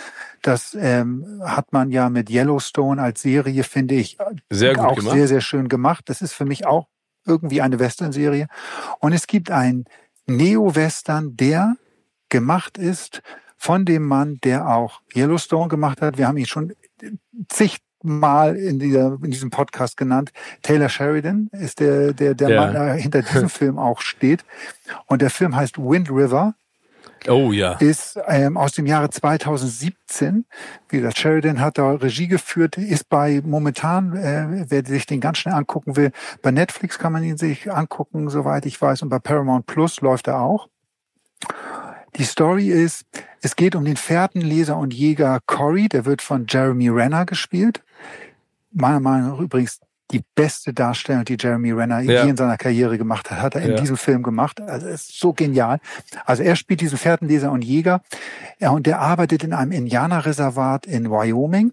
Das 0.42 0.76
ähm, 0.78 1.40
hat 1.44 1.72
man 1.72 1.92
ja 1.92 2.10
mit 2.10 2.30
Yellowstone 2.30 3.00
als 3.00 3.22
Serie, 3.22 3.62
finde 3.62 3.94
ich, 3.94 4.18
sehr 4.50 4.84
auch 4.84 4.96
gemacht. 4.96 5.14
sehr, 5.14 5.28
sehr 5.28 5.40
schön 5.40 5.68
gemacht. 5.68 6.08
Das 6.08 6.20
ist 6.20 6.32
für 6.32 6.44
mich 6.44 6.66
auch 6.66 6.88
irgendwie 7.24 7.62
eine 7.62 7.78
Western-Serie. 7.78 8.48
Und 8.98 9.12
es 9.12 9.28
gibt 9.28 9.52
einen 9.52 9.84
Neo-Western, 10.26 11.36
der 11.36 11.76
gemacht 12.28 12.76
ist 12.76 13.22
von 13.58 13.84
dem 13.84 14.04
Mann, 14.04 14.38
der 14.44 14.68
auch 14.68 15.02
Yellowstone 15.14 15.68
gemacht 15.68 16.00
hat. 16.00 16.16
Wir 16.16 16.28
haben 16.28 16.38
ihn 16.38 16.46
schon 16.46 16.72
zigmal 17.48 18.56
in, 18.56 18.78
dieser, 18.78 19.18
in 19.22 19.32
diesem 19.32 19.50
Podcast 19.50 19.96
genannt. 19.96 20.32
Taylor 20.62 20.88
Sheridan 20.88 21.50
ist 21.52 21.80
der, 21.80 22.14
der, 22.14 22.34
der 22.34 22.48
ja. 22.48 22.60
Mann, 22.60 22.72
der 22.72 22.94
hinter 22.94 23.22
diesem 23.22 23.48
Film 23.50 23.78
auch 23.78 24.00
steht. 24.00 24.44
Und 25.06 25.20
der 25.20 25.30
Film 25.30 25.56
heißt 25.56 25.76
Wind 25.76 26.08
River. 26.08 26.54
Oh 27.26 27.50
ja. 27.50 27.72
Ist 27.74 28.18
ähm, 28.28 28.56
aus 28.56 28.72
dem 28.72 28.86
Jahre 28.86 29.10
2017. 29.10 30.44
Wie 30.88 30.98
gesagt, 30.98 31.18
Sheridan 31.18 31.60
hat 31.60 31.78
da 31.78 31.90
Regie 31.90 32.28
geführt, 32.28 32.78
ist 32.78 33.08
bei 33.08 33.42
momentan, 33.44 34.16
äh, 34.16 34.66
wer 34.68 34.84
sich 34.84 35.04
den 35.06 35.20
ganz 35.20 35.38
schnell 35.38 35.54
angucken 35.54 35.96
will, 35.96 36.12
bei 36.42 36.52
Netflix 36.52 36.96
kann 36.96 37.12
man 37.12 37.24
ihn 37.24 37.36
sich 37.36 37.72
angucken, 37.72 38.30
soweit 38.30 38.66
ich 38.66 38.80
weiß, 38.80 39.02
und 39.02 39.08
bei 39.08 39.18
Paramount 39.18 39.66
Plus 39.66 40.00
läuft 40.00 40.28
er 40.28 40.40
auch. 40.40 40.68
Die 42.16 42.24
Story 42.24 42.68
ist, 42.68 43.04
es 43.42 43.56
geht 43.56 43.74
um 43.74 43.84
den 43.84 43.96
Fährtenleser 43.96 44.76
und 44.76 44.92
Jäger 44.92 45.40
Cory, 45.46 45.88
der 45.88 46.04
wird 46.04 46.22
von 46.22 46.46
Jeremy 46.48 46.88
Renner 46.88 47.26
gespielt. 47.26 47.82
Meiner 48.72 49.00
Meinung 49.00 49.30
nach 49.30 49.40
übrigens 49.40 49.80
die 50.10 50.22
beste 50.34 50.72
Darstellung, 50.72 51.24
die 51.24 51.36
Jeremy 51.38 51.72
Renner 51.72 52.00
ja. 52.00 52.24
je 52.24 52.30
in 52.30 52.36
seiner 52.36 52.56
Karriere 52.56 52.96
gemacht 52.96 53.30
hat, 53.30 53.42
hat 53.42 53.54
er 53.54 53.62
in 53.62 53.72
ja. 53.72 53.76
diesem 53.80 53.96
Film 53.96 54.22
gemacht. 54.22 54.60
Also 54.60 54.86
ist 54.88 55.18
so 55.18 55.32
genial. 55.32 55.80
Also 56.24 56.42
er 56.42 56.56
spielt 56.56 56.80
diesen 56.80 56.98
Fährtenleser 56.98 57.52
und 57.52 57.62
Jäger 57.62 58.02
ja, 58.58 58.70
und 58.70 58.86
der 58.86 59.00
arbeitet 59.00 59.44
in 59.44 59.52
einem 59.52 59.72
Indianerreservat 59.72 60.86
in 60.86 61.10
Wyoming 61.10 61.72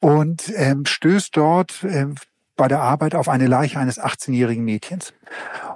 und 0.00 0.50
ähm, 0.56 0.86
stößt 0.86 1.36
dort 1.36 1.84
ähm, 1.84 2.14
bei 2.56 2.68
der 2.68 2.80
Arbeit 2.80 3.14
auf 3.14 3.28
eine 3.28 3.46
Leiche 3.46 3.78
eines 3.78 4.00
18-jährigen 4.00 4.64
Mädchens. 4.64 5.12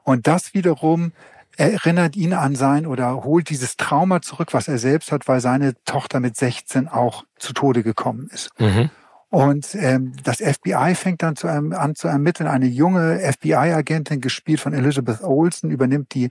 Und 0.03 0.27
das 0.27 0.55
wiederum 0.55 1.13
erinnert 1.57 2.17
ihn 2.17 2.33
an 2.33 2.55
sein 2.55 2.87
oder 2.87 3.25
holt 3.25 3.51
dieses 3.51 3.77
Trauma 3.77 4.23
zurück, 4.23 4.49
was 4.53 4.69
er 4.69 4.79
selbst 4.79 5.12
hat, 5.12 5.29
weil 5.29 5.41
seine 5.41 5.75
Tochter 5.85 6.21
mit 6.21 6.37
16 6.37 6.88
auch 6.88 7.25
zu 7.38 7.53
Tode 7.53 7.83
gekommen 7.83 8.29
ist. 8.33 8.51
Mhm. 8.59 8.91
Und 9.33 9.75
ähm, 9.77 10.12
das 10.25 10.42
FBI 10.42 10.95
fängt 10.95 11.23
dann 11.23 11.37
zu 11.37 11.49
einem, 11.49 11.73
an 11.73 11.95
zu 11.95 12.07
ermitteln. 12.07 12.47
Eine 12.47 12.66
junge 12.66 13.18
FBI-Agentin, 13.18 14.21
gespielt 14.21 14.61
von 14.61 14.75
Elizabeth 14.75 15.23
Olsen, 15.23 15.71
übernimmt 15.71 16.12
die, 16.12 16.31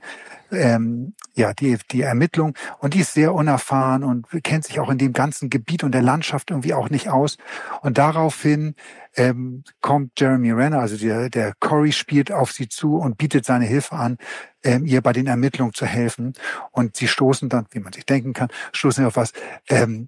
ähm, 0.51 1.15
ja, 1.33 1.51
die, 1.55 1.79
die 1.89 2.03
Ermittlung. 2.03 2.53
Und 2.77 2.93
die 2.93 2.99
ist 2.99 3.15
sehr 3.15 3.33
unerfahren 3.33 4.03
und 4.03 4.27
kennt 4.43 4.65
sich 4.65 4.79
auch 4.79 4.91
in 4.91 4.99
dem 4.99 5.13
ganzen 5.13 5.49
Gebiet 5.49 5.83
und 5.83 5.93
der 5.93 6.03
Landschaft 6.03 6.51
irgendwie 6.51 6.75
auch 6.75 6.91
nicht 6.91 7.09
aus. 7.09 7.37
Und 7.81 7.97
daraufhin 7.97 8.75
ähm, 9.15 9.63
kommt 9.81 10.19
Jeremy 10.19 10.51
Renner, 10.51 10.77
also 10.77 10.95
der, 10.95 11.31
der 11.31 11.53
Corey 11.59 11.93
spielt 11.93 12.31
auf 12.31 12.51
sie 12.51 12.69
zu 12.69 12.97
und 12.97 13.17
bietet 13.17 13.45
seine 13.45 13.65
Hilfe 13.65 13.95
an, 13.95 14.19
ähm, 14.63 14.85
ihr 14.85 15.01
bei 15.01 15.11
den 15.11 15.25
Ermittlungen 15.25 15.73
zu 15.73 15.87
helfen. 15.87 16.33
Und 16.69 16.97
sie 16.97 17.07
stoßen 17.07 17.49
dann, 17.49 17.65
wie 17.71 17.79
man 17.79 17.93
sich 17.93 18.05
denken 18.05 18.33
kann, 18.33 18.49
stoßen 18.73 19.03
auf 19.07 19.15
was, 19.15 19.33
ähm, 19.69 20.07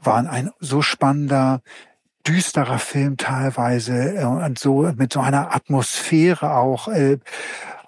waren 0.00 0.26
ein 0.26 0.50
so 0.58 0.82
spannender, 0.82 1.62
düsterer 2.26 2.78
Film 2.78 3.16
teilweise 3.16 4.16
äh, 4.16 4.24
und 4.24 4.58
so 4.58 4.92
mit 4.96 5.12
so 5.12 5.20
einer 5.20 5.54
Atmosphäre 5.54 6.56
auch, 6.56 6.88
äh, 6.88 7.18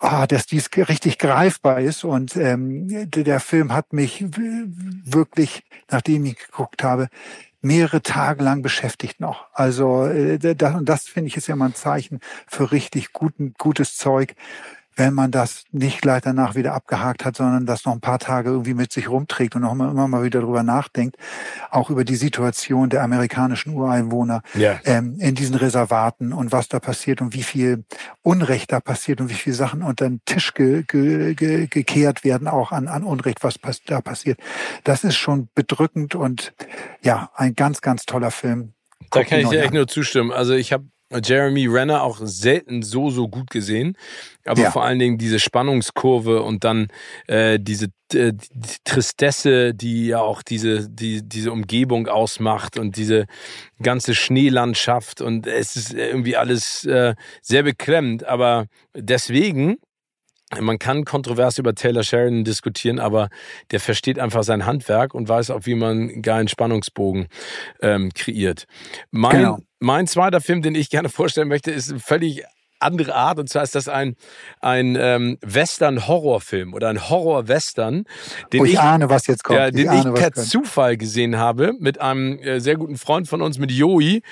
ah, 0.01 0.27
dass 0.27 0.47
dies 0.47 0.71
richtig 0.77 1.19
greifbar 1.19 1.81
ist. 1.81 2.05
Und 2.05 2.37
ähm, 2.37 3.11
der 3.11 3.41
Film 3.41 3.73
hat 3.73 3.93
mich 3.93 4.25
wirklich, 4.29 5.65
nachdem 5.91 6.25
ich 6.25 6.39
geguckt 6.39 6.83
habe, 6.83 7.09
mehrere 7.61 8.03
Tage 8.03 8.45
lang 8.45 8.63
beschäftigt 8.63 9.21
noch. 9.21 9.47
Also 9.53 10.07
äh, 10.07 10.39
das, 10.39 10.75
und 10.75 10.89
das 10.89 11.05
finde 11.07 11.29
ich 11.29 11.37
ist 11.37 11.47
ja 11.47 11.57
mal 11.57 11.67
ein 11.67 11.75
Zeichen 11.75 12.21
für 12.47 12.73
richtig 12.73 13.13
guten, 13.13 13.55
gutes 13.57 13.97
Zeug 13.97 14.35
wenn 14.97 15.15
man 15.15 15.31
das 15.31 15.65
nicht 15.73 16.01
gleich 16.01 16.23
danach 16.23 16.55
wieder 16.55 16.75
abgehakt 16.75 17.25
hat, 17.25 17.37
sondern 17.37 17.67
das 17.67 17.85
noch 17.85 17.93
ein 17.93 18.01
paar 18.01 18.19
Tage 18.19 18.51
irgendwie 18.51 18.75
mit 18.75 18.93
sich 18.93 19.09
rumträgt 19.09 19.57
und 19.57 19.63
noch 19.63 19.73
immer, 19.73 19.91
immer 19.91 20.09
mal 20.09 20.23
wieder 20.23 20.41
drüber 20.41 20.63
nachdenkt, 20.63 21.17
auch 21.71 21.91
über 21.91 22.05
die 22.05 22.17
Situation 22.17 22.91
der 22.91 23.03
amerikanischen 23.03 23.75
Ureinwohner 23.75 24.43
ja. 24.55 24.81
ähm, 24.85 25.17
in 25.19 25.35
diesen 25.35 25.55
Reservaten 25.55 26.33
und 26.33 26.53
was 26.53 26.69
da 26.69 26.81
passiert 26.81 27.21
und 27.21 27.35
wie 27.35 27.43
viel 27.43 27.85
Unrecht 28.23 28.73
da 28.73 28.81
passiert 28.81 29.21
und 29.21 29.31
wie 29.31 29.35
viele 29.35 29.57
Sachen 29.57 29.83
unter 29.83 30.09
den 30.09 30.21
Tisch 30.25 30.55
ge, 30.55 30.85
ge, 30.87 31.35
ge, 31.35 31.67
gekehrt 31.67 32.25
werden, 32.25 32.49
auch 32.49 32.73
an, 32.73 32.89
an 32.89 33.03
Unrecht, 33.03 33.43
was 33.43 33.59
da 33.87 34.01
passiert. 34.01 34.39
Das 34.85 35.05
ist 35.05 35.17
schon 35.17 35.49
bedrückend 35.55 36.15
und 36.15 36.55
ja, 37.03 37.31
ein 37.35 37.55
ganz, 37.55 37.81
ganz 37.81 38.07
toller 38.07 38.31
Film. 38.31 38.75
Da 39.11 39.25
kann 39.25 39.41
ich 39.41 39.49
dir 39.49 39.63
echt 39.63 39.75
nur 39.75 39.87
zustimmen. 39.87 40.33
Also 40.33 40.55
ich 40.55 40.73
habe 40.73 40.85
Jeremy 41.23 41.67
Renner 41.67 42.03
auch 42.03 42.19
selten 42.23 42.83
so, 42.83 43.11
so 43.11 43.29
gut 43.29 43.51
gesehen. 43.51 43.97
Aber 44.45 44.63
ja. 44.63 44.71
vor 44.71 44.85
allen 44.85 44.99
Dingen 44.99 45.19
diese 45.19 45.39
Spannungskurve 45.39 46.43
und 46.43 46.65
dann 46.65 46.89
äh, 47.27 47.59
diese 47.61 47.87
äh, 48.13 48.33
die 48.33 48.77
Tristesse, 48.85 49.75
die 49.75 50.09
ja 50.09 50.21
auch 50.21 50.43
diese, 50.43 50.89
die, 50.89 51.23
diese 51.27 51.53
Umgebung 51.53 52.09
ausmacht 52.09 52.79
und 52.79 52.97
diese 52.97 53.27
ganze 53.83 54.15
Schneelandschaft 54.15 55.21
und 55.21 55.47
es 55.47 55.77
ist 55.77 55.95
irgendwie 55.95 56.37
alles 56.37 56.85
äh, 56.85 57.15
sehr 57.43 57.63
beklemmend. 57.63 58.25
Aber 58.25 58.67
deswegen 58.95 59.79
man 60.61 60.79
kann 60.79 61.05
kontrovers 61.05 61.59
über 61.59 61.75
Taylor 61.75 62.03
Sheridan 62.03 62.45
diskutieren, 62.45 63.01
aber 63.01 63.29
der 63.71 63.81
versteht 63.81 64.19
einfach 64.19 64.45
sein 64.45 64.67
Handwerk 64.67 65.15
und 65.15 65.29
weiß 65.29 65.51
auch, 65.51 65.61
wie 65.65 65.75
man 65.75 66.11
einen 66.11 66.23
geilen 66.23 66.49
Spannungsbogen 66.49 67.27
ähm, 67.81 68.11
kreiert. 68.15 68.67
Mein, 69.11 69.37
genau. 69.37 69.59
Mein 69.85 70.07
zweiter 70.07 70.41
Film, 70.41 70.63
den 70.63 70.75
ich 70.75 70.91
gerne 70.91 71.09
vorstellen 71.11 71.49
möchte, 71.49 71.71
ist 71.71 71.93
ein 71.93 72.01
völlig 72.01 72.45
andere 72.81 73.15
Art. 73.15 73.39
Und 73.39 73.49
zwar 73.49 73.63
ist 73.63 73.75
das 73.75 73.89
ein, 73.89 74.17
ein 74.61 74.97
ähm, 74.99 75.39
Western-Horrorfilm 75.43 76.75
oder 76.75 76.89
ein 76.89 77.09
Horror-Western, 77.09 78.05
den 78.53 78.61
oh, 78.61 78.65
ich, 78.65 78.75
ich, 78.75 78.81
ahne, 78.81 79.09
was 79.09 79.27
jetzt 79.27 79.45
kommt. 79.45 79.59
Ja, 79.59 79.71
den 79.71 79.91
ich, 79.91 80.05
ich 80.05 80.15
per 80.15 80.33
Zufall 80.33 80.97
gesehen 80.97 81.39
habe 81.39 81.73
mit 81.79 82.01
einem 82.01 82.39
äh, 82.39 82.61
sehr 82.61 82.77
guten 82.77 82.97
Freund 82.97 83.29
von 83.29 83.43
uns, 83.43 83.59
mit 83.59 83.71
Joey. 83.71 84.23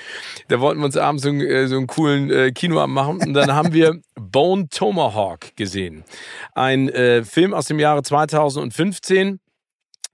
Da 0.49 0.59
wollten 0.59 0.79
wir 0.81 0.85
uns 0.85 0.97
abends 0.97 1.23
so, 1.23 1.29
äh, 1.29 1.67
so 1.67 1.77
einen 1.77 1.87
coolen 1.87 2.29
äh, 2.29 2.51
Kinoabend 2.51 2.93
machen. 2.93 3.21
Und 3.21 3.33
dann 3.33 3.53
haben 3.53 3.73
wir 3.73 3.99
Bone 4.15 4.67
Tomahawk 4.69 5.55
gesehen. 5.55 6.03
Ein 6.53 6.89
äh, 6.89 7.23
Film 7.23 7.53
aus 7.53 7.65
dem 7.65 7.79
Jahre 7.79 8.03
2015 8.03 9.39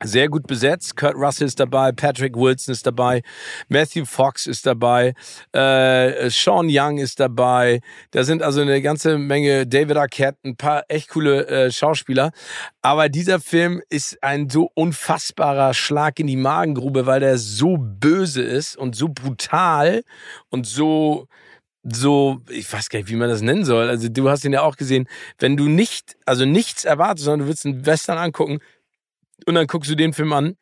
sehr 0.03 0.29
gut 0.29 0.47
besetzt. 0.47 0.95
Kurt 0.95 1.15
Russell 1.15 1.47
ist 1.47 1.59
dabei, 1.59 1.91
Patrick 1.91 2.35
Wilson 2.35 2.71
ist 2.71 2.85
dabei, 2.85 3.21
Matthew 3.67 4.05
Fox 4.05 4.47
ist 4.47 4.65
dabei, 4.65 5.13
äh, 5.51 6.29
Sean 6.29 6.67
Young 6.69 6.97
ist 6.97 7.19
dabei. 7.19 7.81
Da 8.11 8.23
sind 8.23 8.41
also 8.41 8.61
eine 8.61 8.81
ganze 8.81 9.17
Menge 9.17 9.67
David 9.67 9.97
Arquette, 9.97 10.37
ein 10.45 10.55
paar 10.55 10.83
echt 10.87 11.09
coole 11.09 11.47
äh, 11.47 11.71
Schauspieler. 11.71 12.31
Aber 12.81 13.09
dieser 13.09 13.39
Film 13.39 13.81
ist 13.89 14.21
ein 14.23 14.49
so 14.49 14.71
unfassbarer 14.73 15.73
Schlag 15.73 16.19
in 16.19 16.27
die 16.27 16.37
Magengrube, 16.37 17.05
weil 17.05 17.19
der 17.19 17.37
so 17.37 17.77
böse 17.77 18.41
ist 18.41 18.77
und 18.77 18.95
so 18.95 19.09
brutal 19.09 20.03
und 20.49 20.65
so 20.65 21.27
so, 21.83 22.41
ich 22.49 22.71
weiß 22.71 22.89
gar 22.89 22.99
nicht, 22.99 23.09
wie 23.09 23.15
man 23.15 23.29
das 23.29 23.41
nennen 23.41 23.63
soll. 23.63 23.87
Also 23.89 24.09
du 24.09 24.29
hast 24.29 24.43
ihn 24.43 24.53
ja 24.53 24.61
auch 24.63 24.75
gesehen. 24.75 25.07
Wenn 25.39 25.55
du 25.55 25.69
nicht, 25.69 26.17
also 26.25 26.45
nichts 26.45 26.83
erwartest, 26.83 27.25
sondern 27.25 27.41
du 27.41 27.47
willst 27.47 27.65
einen 27.65 27.85
Western 27.85 28.17
angucken, 28.17 28.59
und 29.45 29.55
dann 29.55 29.67
guckst 29.67 29.89
du 29.89 29.95
den 29.95 30.13
Film 30.13 30.33
an, 30.33 30.55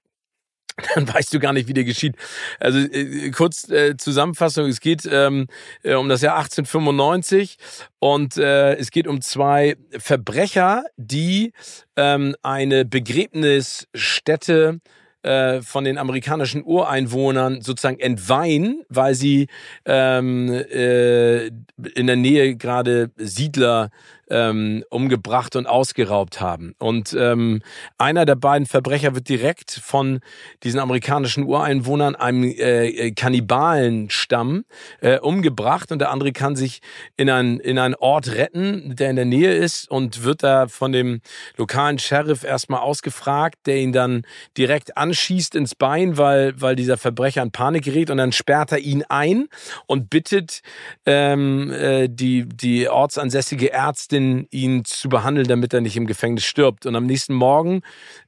dann 0.95 1.11
weißt 1.11 1.33
du 1.33 1.39
gar 1.39 1.53
nicht, 1.53 1.67
wie 1.67 1.73
der 1.73 1.83
geschieht. 1.83 2.15
Also 2.59 2.79
äh, 2.79 3.31
kurz 3.31 3.69
äh, 3.69 3.97
Zusammenfassung, 3.97 4.67
es 4.67 4.79
geht 4.79 5.07
ähm, 5.11 5.47
äh, 5.83 5.95
um 5.95 6.07
das 6.07 6.21
Jahr 6.21 6.35
1895 6.37 7.57
und 7.99 8.37
äh, 8.37 8.75
es 8.75 8.91
geht 8.91 9.07
um 9.07 9.21
zwei 9.21 9.75
Verbrecher, 9.97 10.83
die 10.97 11.53
ähm, 11.95 12.35
eine 12.43 12.85
Begräbnisstätte 12.85 14.79
äh, 15.23 15.61
von 15.61 15.83
den 15.83 15.97
amerikanischen 15.97 16.63
Ureinwohnern 16.63 17.61
sozusagen 17.61 17.99
entweihen, 17.99 18.83
weil 18.87 19.15
sie 19.15 19.47
ähm, 19.85 20.49
äh, 20.53 21.47
in 21.47 22.07
der 22.07 22.15
Nähe 22.15 22.55
gerade 22.55 23.09
Siedler 23.17 23.89
ähm, 24.29 24.83
umgebracht 24.89 25.55
und 25.55 25.67
ausgeraubt 25.67 26.41
haben. 26.41 26.73
Und 26.79 27.15
ähm, 27.17 27.61
einer 27.97 28.25
der 28.25 28.35
beiden 28.35 28.65
Verbrecher 28.65 29.15
wird 29.15 29.29
direkt 29.29 29.71
von 29.71 30.19
diesen 30.63 30.79
amerikanischen 30.79 31.43
Ureinwohnern, 31.43 32.15
einem 32.15 32.43
äh, 32.43 32.87
äh, 32.87 33.11
Kannibalenstamm, 33.11 34.65
äh, 35.01 35.19
umgebracht 35.19 35.91
und 35.91 35.99
der 35.99 36.11
andere 36.11 36.31
kann 36.31 36.55
sich 36.55 36.81
in, 37.15 37.29
ein, 37.29 37.59
in 37.59 37.79
einen 37.79 37.95
Ort 37.95 38.33
retten, 38.35 38.95
der 38.95 39.09
in 39.09 39.15
der 39.15 39.25
Nähe 39.25 39.53
ist 39.53 39.89
und 39.89 40.23
wird 40.23 40.43
da 40.43 40.67
von 40.67 40.91
dem 40.91 41.21
lokalen 41.57 41.99
Sheriff 41.99 42.43
erstmal 42.43 42.81
ausgefragt, 42.81 43.59
der 43.65 43.77
ihn 43.77 43.93
dann 43.93 44.23
direkt 44.57 44.97
anschießt 44.97 45.55
ins 45.55 45.75
Bein, 45.75 46.17
weil, 46.17 46.59
weil 46.59 46.75
dieser 46.75 46.97
Verbrecher 46.97 47.41
in 47.41 47.51
Panik 47.51 47.85
gerät 47.85 48.09
und 48.09 48.17
dann 48.17 48.31
sperrt 48.31 48.71
er 48.71 48.79
ihn 48.79 49.03
ein 49.07 49.47
und 49.85 50.09
bittet 50.09 50.61
ähm, 51.05 51.71
äh, 51.71 52.07
die, 52.09 52.47
die 52.47 52.89
ortsansässige 52.89 53.71
Ärztin, 53.71 54.16
Ärztin, 54.17 54.47
ihn 54.51 54.83
zu 54.85 55.09
behandeln, 55.09 55.47
damit 55.47 55.73
er 55.73 55.81
nicht 55.81 55.95
im 55.95 56.07
Gefängnis 56.07 56.43
stirbt. 56.43 56.85
Und 56.85 56.95
am 56.95 57.05
nächsten 57.05 57.33
Morgen 57.33 57.81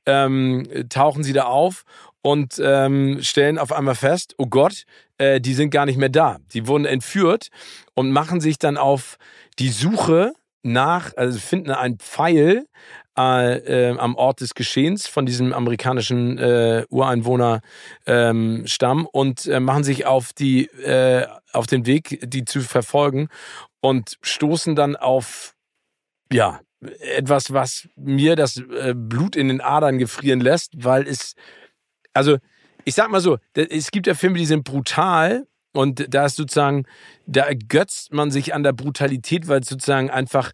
ähm, 0.05 0.67
tauchen 0.89 1.23
sie 1.23 1.33
da 1.33 1.43
auf 1.45 1.83
und 2.21 2.61
ähm, 2.63 3.19
stellen 3.21 3.57
auf 3.57 3.71
einmal 3.71 3.95
fest, 3.95 4.35
oh 4.37 4.45
Gott, 4.45 4.83
äh, 5.17 5.41
die 5.41 5.53
sind 5.53 5.71
gar 5.71 5.85
nicht 5.85 5.97
mehr 5.97 6.09
da. 6.09 6.37
Die 6.53 6.67
wurden 6.67 6.85
entführt 6.85 7.47
und 7.95 8.11
machen 8.11 8.39
sich 8.41 8.59
dann 8.59 8.77
auf 8.77 9.17
die 9.57 9.69
Suche 9.69 10.33
nach, 10.61 11.15
also 11.15 11.39
finden 11.39 11.71
einen 11.71 11.97
Pfeil 11.97 12.65
äh, 13.17 13.89
äh, 13.89 13.97
am 13.97 14.15
Ort 14.15 14.41
des 14.41 14.53
Geschehens 14.53 15.07
von 15.07 15.25
diesem 15.25 15.53
amerikanischen 15.53 16.37
äh, 16.37 16.85
Ureinwohnerstamm 16.89 17.61
ähm, 18.05 19.07
und 19.11 19.47
äh, 19.47 19.61
machen 19.61 19.85
sich 19.85 20.05
auf 20.05 20.33
die 20.33 20.65
äh, 20.65 21.25
auf 21.53 21.65
den 21.65 21.85
Weg, 21.85 22.19
die 22.23 22.45
zu 22.45 22.59
verfolgen 22.61 23.29
und 23.81 24.17
stoßen 24.21 24.75
dann 24.75 24.95
auf 24.95 25.55
ja, 26.31 26.61
etwas, 26.99 27.51
was 27.51 27.89
mir 27.95 28.35
das 28.35 28.57
äh, 28.57 28.93
Blut 28.95 29.35
in 29.35 29.49
den 29.49 29.61
Adern 29.61 29.97
gefrieren 29.97 30.39
lässt, 30.39 30.71
weil 30.83 31.07
es, 31.07 31.35
also 32.13 32.37
ich 32.85 32.95
sag 32.95 33.09
mal 33.09 33.21
so, 33.21 33.37
es 33.53 33.91
gibt 33.91 34.07
ja 34.07 34.13
Filme, 34.13 34.37
die 34.37 34.45
sind 34.45 34.63
brutal 34.63 35.47
und 35.73 36.13
da 36.13 36.25
ist 36.25 36.37
sozusagen, 36.37 36.85
da 37.25 37.43
ergötzt 37.43 38.13
man 38.13 38.31
sich 38.31 38.53
an 38.53 38.63
der 38.63 38.73
Brutalität, 38.73 39.47
weil 39.47 39.61
es 39.61 39.67
sozusagen 39.67 40.09
einfach 40.09 40.51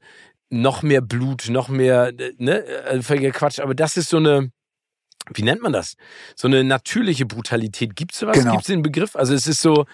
noch 0.50 0.82
mehr 0.82 1.02
Blut, 1.02 1.50
noch 1.50 1.70
mehr, 1.70 2.12
ne, 2.38 2.64
also 2.86 3.04
völliger 3.04 3.32
Quatsch, 3.32 3.60
aber 3.60 3.76
das 3.76 3.98
ist 3.98 4.10
so 4.10 4.18
eine, 4.18 4.52
wie 5.34 5.44
nennt 5.44 5.62
man 5.62 5.74
das? 5.74 5.96
So 6.36 6.48
eine 6.48 6.64
natürliche 6.64 7.26
Brutalität. 7.26 7.96
Gibt 7.96 8.14
es 8.14 8.20
sowas? 8.20 8.38
Genau. 8.38 8.52
Gibt 8.52 8.62
es 8.62 8.68
den 8.68 8.84
Begriff? 8.84 9.16
Also 9.16 9.34
es 9.34 9.48
ist 9.48 9.62
so, 9.62 9.86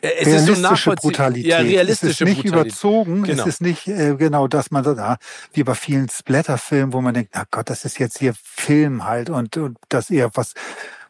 es 0.00 0.26
realistische 0.26 0.90
so 0.90 0.96
Brutalität. 0.96 1.46
Ja, 1.46 1.58
realistische 1.58 2.24
es 2.24 2.30
ist 2.30 2.36
nicht 2.36 2.42
Brutalität. 2.42 2.72
überzogen. 2.72 3.22
Genau. 3.24 3.42
Es 3.42 3.48
ist 3.48 3.60
nicht 3.60 3.88
äh, 3.88 4.14
genau, 4.16 4.48
dass 4.48 4.70
man 4.70 4.84
so, 4.84 4.90
ah, 4.90 5.18
wie 5.52 5.64
bei 5.64 5.74
vielen 5.74 6.08
Splatter-Filmen, 6.08 6.92
wo 6.92 7.00
man 7.00 7.14
denkt, 7.14 7.30
na 7.34 7.44
Gott, 7.50 7.70
das 7.70 7.84
ist 7.84 7.98
jetzt 7.98 8.18
hier 8.18 8.34
Film 8.34 9.04
halt 9.04 9.30
und, 9.30 9.56
und 9.56 9.78
das 9.88 10.10
eher 10.10 10.30
was 10.34 10.54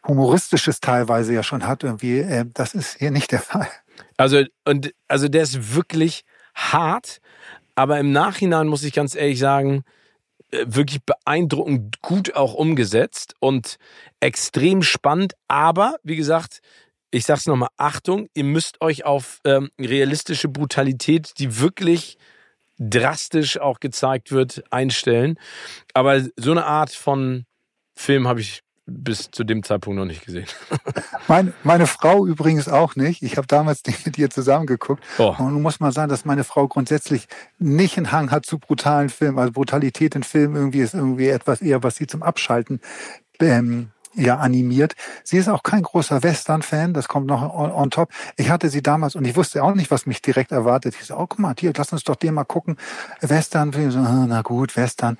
humoristisches 0.07 0.79
teilweise 0.79 1.33
ja 1.33 1.43
schon 1.43 1.67
hat 1.67 1.83
irgendwie. 1.83 2.19
Äh, 2.19 2.45
das 2.53 2.73
ist 2.73 2.97
hier 2.97 3.11
nicht 3.11 3.31
der 3.31 3.41
Fall. 3.41 3.69
Also 4.17 4.43
und 4.65 4.93
also 5.07 5.27
der 5.27 5.43
ist 5.43 5.75
wirklich 5.75 6.23
hart, 6.55 7.19
aber 7.75 7.99
im 7.99 8.11
Nachhinein 8.11 8.67
muss 8.67 8.83
ich 8.83 8.93
ganz 8.93 9.15
ehrlich 9.15 9.39
sagen, 9.39 9.83
äh, 10.51 10.65
wirklich 10.67 11.03
beeindruckend 11.03 12.01
gut 12.01 12.35
auch 12.35 12.53
umgesetzt 12.53 13.35
und 13.39 13.77
extrem 14.19 14.81
spannend. 14.81 15.33
Aber 15.47 15.95
wie 16.03 16.15
gesagt, 16.15 16.61
ich 17.11 17.25
sag's 17.25 17.45
nochmal, 17.45 17.69
Achtung, 17.77 18.27
ihr 18.33 18.43
müsst 18.43 18.81
euch 18.81 19.05
auf 19.05 19.39
ähm, 19.45 19.69
realistische 19.79 20.47
Brutalität, 20.47 21.33
die 21.39 21.59
wirklich 21.59 22.17
drastisch 22.77 23.59
auch 23.59 23.79
gezeigt 23.79 24.31
wird, 24.31 24.63
einstellen. 24.71 25.37
Aber 25.93 26.21
so 26.37 26.51
eine 26.51 26.65
Art 26.65 26.91
von 26.91 27.45
Film 27.95 28.27
habe 28.27 28.39
ich 28.39 28.61
bis 28.91 29.29
zu 29.29 29.43
dem 29.43 29.63
Zeitpunkt 29.63 29.99
noch 29.99 30.05
nicht 30.05 30.25
gesehen. 30.25 30.47
Meine, 31.27 31.53
meine 31.63 31.85
Frau 31.85 32.25
übrigens 32.25 32.67
auch 32.67 32.95
nicht. 32.95 33.21
Ich 33.21 33.37
habe 33.37 33.45
damals 33.45 33.83
mit 34.05 34.17
ihr 34.17 34.31
zusammengeguckt. 34.31 35.03
Oh. 35.19 35.35
Und 35.37 35.53
nun 35.53 35.61
muss 35.61 35.79
man 35.79 35.91
sagen, 35.91 36.09
dass 36.09 36.25
meine 36.25 36.43
Frau 36.43 36.67
grundsätzlich 36.67 37.27
nicht 37.59 37.97
einen 37.97 38.11
Hang 38.11 38.31
hat 38.31 38.47
zu 38.47 38.57
brutalen 38.57 39.09
Filmen. 39.09 39.37
Also 39.37 39.51
Brutalität 39.51 40.15
in 40.15 40.23
Filmen 40.23 40.55
irgendwie 40.55 40.79
ist 40.79 40.95
irgendwie 40.95 41.27
etwas 41.27 41.61
eher, 41.61 41.83
was 41.83 41.97
sie 41.97 42.07
zum 42.07 42.23
Abschalten 42.23 42.79
ähm, 43.39 43.91
ja 44.13 44.37
animiert. 44.37 44.95
Sie 45.23 45.37
ist 45.37 45.47
auch 45.47 45.63
kein 45.63 45.83
großer 45.83 46.23
Western-Fan, 46.23 46.93
das 46.93 47.07
kommt 47.07 47.27
noch 47.27 47.41
on, 47.41 47.71
on, 47.71 47.89
top. 47.89 48.09
Ich 48.37 48.49
hatte 48.49 48.69
sie 48.69 48.81
damals 48.81 49.15
und 49.15 49.25
ich 49.25 49.35
wusste 49.35 49.63
auch 49.63 49.75
nicht, 49.75 49.91
was 49.91 50.05
mich 50.05 50.21
direkt 50.21 50.51
erwartet. 50.51 50.95
Ich 50.99 51.07
so, 51.07 51.15
oh 51.15 51.27
guck 51.27 51.39
mal, 51.39 51.55
hier, 51.57 51.73
lass 51.75 51.91
uns 51.91 52.03
doch 52.03 52.15
den 52.15 52.33
mal 52.33 52.43
gucken. 52.43 52.77
Western, 53.21 53.71
so, 53.71 53.99
ah, 53.99 54.25
na 54.27 54.41
gut, 54.41 54.75
Western. 54.75 55.17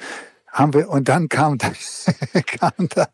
Haben 0.48 0.74
wir, 0.74 0.90
und 0.90 1.08
dann 1.10 1.30
kam 1.30 1.60
das, 1.60 2.06
kam 2.46 2.90
das, 2.90 3.08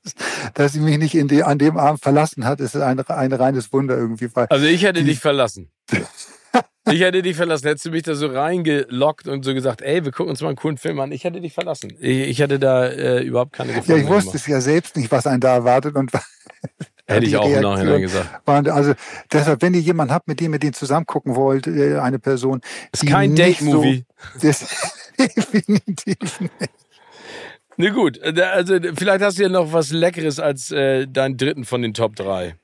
dass 0.54 0.74
sie 0.74 0.80
mich 0.80 0.98
nicht 0.98 1.16
in 1.16 1.28
die, 1.28 1.44
an 1.44 1.58
dem 1.58 1.78
Abend 1.78 2.02
verlassen 2.02 2.46
hat. 2.46 2.62
Es 2.62 2.76
ist 2.76 2.82
ein, 2.82 3.00
ein 3.00 3.34
reines 3.34 3.74
Wunder 3.74 3.98
irgendwie. 3.98 4.30
also 4.34 4.66
ich 4.66 4.84
hätte 4.84 5.04
dich 5.04 5.20
verlassen. 5.20 5.70
Ich 6.92 7.02
hätte 7.02 7.22
dich 7.22 7.36
verlassen. 7.36 7.68
Hättest 7.68 7.86
du 7.86 7.92
mich 7.92 8.04
da 8.04 8.16
so 8.16 8.28
reingelockt 8.28 9.28
und 9.28 9.44
so 9.44 9.54
gesagt, 9.54 9.82
ey, 9.82 10.06
wir 10.06 10.12
gucken 10.12 10.32
uns 10.32 10.42
mal 10.42 10.50
einen 10.50 10.58
coolen 10.58 10.78
Film 10.78 11.00
an. 11.00 11.12
Ich 11.12 11.24
hätte 11.24 11.42
dich 11.42 11.54
verlassen. 11.54 11.94
Ich, 12.00 12.30
ich 12.30 12.40
hätte 12.40 12.60
da 12.60 12.86
äh, 12.88 13.22
überhaupt 13.24 13.54
keine 13.54 13.74
Gefahr. 13.74 13.98
Ja, 13.98 14.04
ich 14.04 14.10
wusste 14.10 14.38
es 14.38 14.46
ja 14.46 14.62
selbst 14.62 14.96
nicht, 14.96 15.12
was 15.12 15.26
einen 15.26 15.42
da 15.42 15.54
erwartet 15.56 15.96
und 15.96 16.12
Hätte 17.08 17.28
ich 17.28 17.38
auch 17.38 17.46
Reaktion 17.46 17.74
Nachhinein 17.74 18.02
gesagt. 18.02 18.48
Waren, 18.48 18.68
also 18.68 18.94
deshalb, 19.32 19.62
wenn 19.62 19.76
ihr 19.76 19.80
jemanden 19.80 20.12
habt, 20.14 20.28
mit 20.28 20.40
dem 20.40 20.54
ihr 20.54 20.60
den 20.60 20.74
zusammen 20.74 21.06
gucken 21.06 21.36
wollt, 21.36 21.68
äh, 21.68 22.00
eine 22.00 22.18
Person. 22.18 22.62
Ist 22.92 23.06
kein 23.06 23.36
Date-Movie. 23.36 24.06
So, 24.40 24.48
definitiv 25.20 26.40
nicht. 26.40 26.54
Na 27.78 27.90
gut, 27.90 28.20
äh, 28.24 28.42
also 28.42 28.80
vielleicht 28.96 29.24
hast 29.24 29.38
du 29.38 29.44
ja 29.44 29.50
noch 29.50 29.72
was 29.72 29.92
Leckeres 29.92 30.40
als 30.40 30.72
äh, 30.72 31.08
deinen 31.08 31.38
dritten 31.38 31.66
von 31.66 31.82
den 31.84 31.94
Top 31.94 32.16
3. 32.16 32.56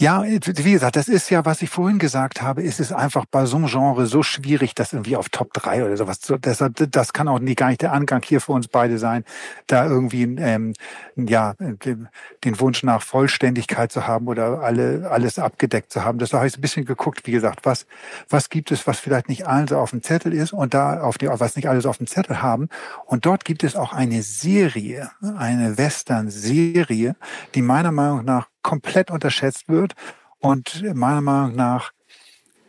Ja, 0.00 0.24
wie 0.24 0.72
gesagt, 0.72 0.96
das 0.96 1.08
ist 1.08 1.28
ja, 1.28 1.44
was 1.44 1.60
ich 1.60 1.68
vorhin 1.68 1.98
gesagt 1.98 2.40
habe, 2.40 2.62
ist 2.62 2.80
es 2.80 2.90
einfach 2.90 3.26
bei 3.30 3.44
so 3.44 3.58
einem 3.58 3.66
Genre 3.66 4.06
so 4.06 4.22
schwierig, 4.22 4.74
das 4.74 4.94
irgendwie 4.94 5.14
auf 5.14 5.28
Top 5.28 5.52
3 5.52 5.84
oder 5.84 5.94
sowas 5.98 6.20
zu, 6.20 6.38
deshalb, 6.38 6.90
das 6.90 7.12
kann 7.12 7.28
auch 7.28 7.38
nie 7.38 7.54
gar 7.54 7.68
nicht 7.68 7.82
der 7.82 7.92
Angang 7.92 8.22
hier 8.24 8.40
für 8.40 8.52
uns 8.52 8.66
beide 8.66 8.96
sein, 8.96 9.24
da 9.66 9.84
irgendwie, 9.84 10.22
ähm, 10.22 10.72
ja, 11.16 11.52
den, 11.58 12.08
den 12.44 12.60
Wunsch 12.60 12.82
nach 12.82 13.02
Vollständigkeit 13.02 13.92
zu 13.92 14.06
haben 14.06 14.26
oder 14.26 14.60
alle, 14.60 15.10
alles 15.10 15.38
abgedeckt 15.38 15.92
zu 15.92 16.02
haben. 16.02 16.18
Das 16.18 16.32
habe 16.32 16.46
ich 16.46 16.56
ein 16.56 16.62
bisschen 16.62 16.86
geguckt, 16.86 17.26
wie 17.26 17.32
gesagt, 17.32 17.66
was, 17.66 17.84
was 18.30 18.48
gibt 18.48 18.72
es, 18.72 18.86
was 18.86 18.98
vielleicht 19.00 19.28
nicht 19.28 19.46
allen 19.46 19.68
so 19.68 19.76
auf 19.76 19.90
dem 19.90 20.02
Zettel 20.02 20.32
ist 20.32 20.54
und 20.54 20.72
da 20.72 21.02
auf 21.02 21.18
die, 21.18 21.28
was 21.28 21.56
nicht 21.56 21.68
alles 21.68 21.84
auf 21.84 21.98
dem 21.98 22.06
Zettel 22.06 22.40
haben. 22.40 22.70
Und 23.04 23.26
dort 23.26 23.44
gibt 23.44 23.64
es 23.64 23.76
auch 23.76 23.92
eine 23.92 24.22
Serie, 24.22 25.10
eine 25.36 25.76
Western-Serie, 25.76 27.16
die 27.54 27.60
meiner 27.60 27.92
Meinung 27.92 28.24
nach 28.24 28.49
komplett 28.62 29.10
unterschätzt 29.10 29.68
wird 29.68 29.94
und 30.38 30.82
meiner 30.94 31.20
Meinung 31.20 31.56
nach 31.56 31.92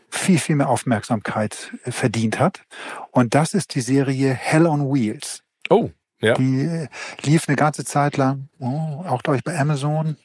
viel, 0.10 0.40
viel 0.40 0.58
mehr 0.58 0.70
Aufmerksamkeit 0.70 1.74
verdient 1.84 2.40
hat. 2.40 2.64
Und 3.12 3.34
das 3.34 3.54
ist 3.54 3.76
die 3.76 3.82
Serie 3.82 4.34
Hell 4.34 4.66
on 4.66 4.94
Wheels. 4.94 5.44
Oh, 5.70 5.90
ja. 6.20 6.34
Die 6.36 6.88
lief 7.24 7.48
eine 7.48 7.56
ganze 7.56 7.86
Zeit 7.86 8.18
lang, 8.18 8.50
oh, 8.60 9.04
auch 9.08 9.24
glaube 9.24 9.38
ich 9.38 9.44
bei 9.44 9.58
Amazon, 9.58 10.18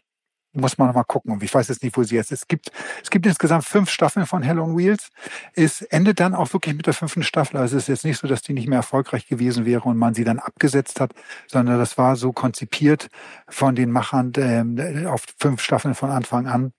muss 0.57 0.79
man 0.79 0.89
noch 0.89 0.95
mal 0.95 1.05
gucken. 1.05 1.39
Ich 1.43 1.55
weiß 1.55 1.69
jetzt 1.69 1.83
nicht, 1.83 1.97
wo 1.97 2.03
sie 2.03 2.17
jetzt 2.17 2.33
ist. 2.33 2.43
Es 2.43 2.49
gibt, 2.49 2.71
es 3.03 3.11
gibt 3.11 3.27
insgesamt 3.27 3.65
fünf 3.65 3.91
Staffeln 3.91 4.27
von 4.27 4.43
Hell 4.43 4.59
on 4.59 4.77
Wheels. 4.77 5.11
Es 5.55 5.83
endet 5.83 6.21
dann 6.21 6.35
auch 6.35 6.53
wirklich 6.53 6.75
mit 6.75 6.87
der 6.87 6.95
fünften 6.95 7.23
Staffel. 7.23 7.57
Also 7.59 7.77
es 7.77 7.85
ist 7.85 7.89
jetzt 7.89 8.05
nicht 8.05 8.19
so, 8.19 8.27
dass 8.27 8.43
die 8.43 8.53
nicht 8.53 8.69
mehr 8.69 8.79
erfolgreich 8.79 9.27
gewesen 9.27 9.65
wäre 9.65 9.83
und 9.83 9.97
man 9.97 10.15
sie 10.15 10.25
dann 10.25 10.39
abgesetzt 10.39 11.01
hat, 11.01 11.13
sondern 11.47 11.79
das 11.79 11.99
war 11.99 12.17
so 12.17 12.33
konzipiert 12.33 13.09
von 13.49 13.75
den 13.75 13.91
Machern 13.91 14.33
äh, 14.37 15.07
auf 15.07 15.25
fünf 15.39 15.63
Staffeln 15.63 15.95
von 15.95 16.11
Anfang 16.11 16.47
an. 16.47 16.73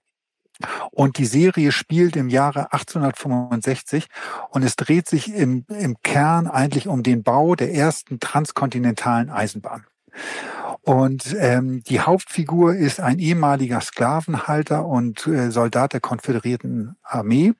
Und 0.90 1.18
die 1.18 1.26
Serie 1.26 1.70
spielt 1.70 2.16
im 2.16 2.28
Jahre 2.28 2.72
1865 2.72 4.08
und 4.50 4.64
es 4.64 4.74
dreht 4.74 5.08
sich 5.08 5.32
im, 5.32 5.64
im 5.68 5.96
Kern 6.02 6.48
eigentlich 6.48 6.88
um 6.88 7.02
den 7.02 7.22
Bau 7.22 7.54
der 7.54 7.72
ersten 7.72 8.18
transkontinentalen 8.18 9.30
Eisenbahn. 9.30 9.86
Und 10.82 11.36
ähm, 11.38 11.82
die 11.84 12.00
Hauptfigur 12.00 12.74
ist 12.74 13.00
ein 13.00 13.18
ehemaliger 13.18 13.80
Sklavenhalter 13.80 14.86
und 14.86 15.26
äh, 15.26 15.50
Soldat 15.50 15.92
der 15.92 16.00
konföderierten 16.00 16.96
Armee, 17.02 17.52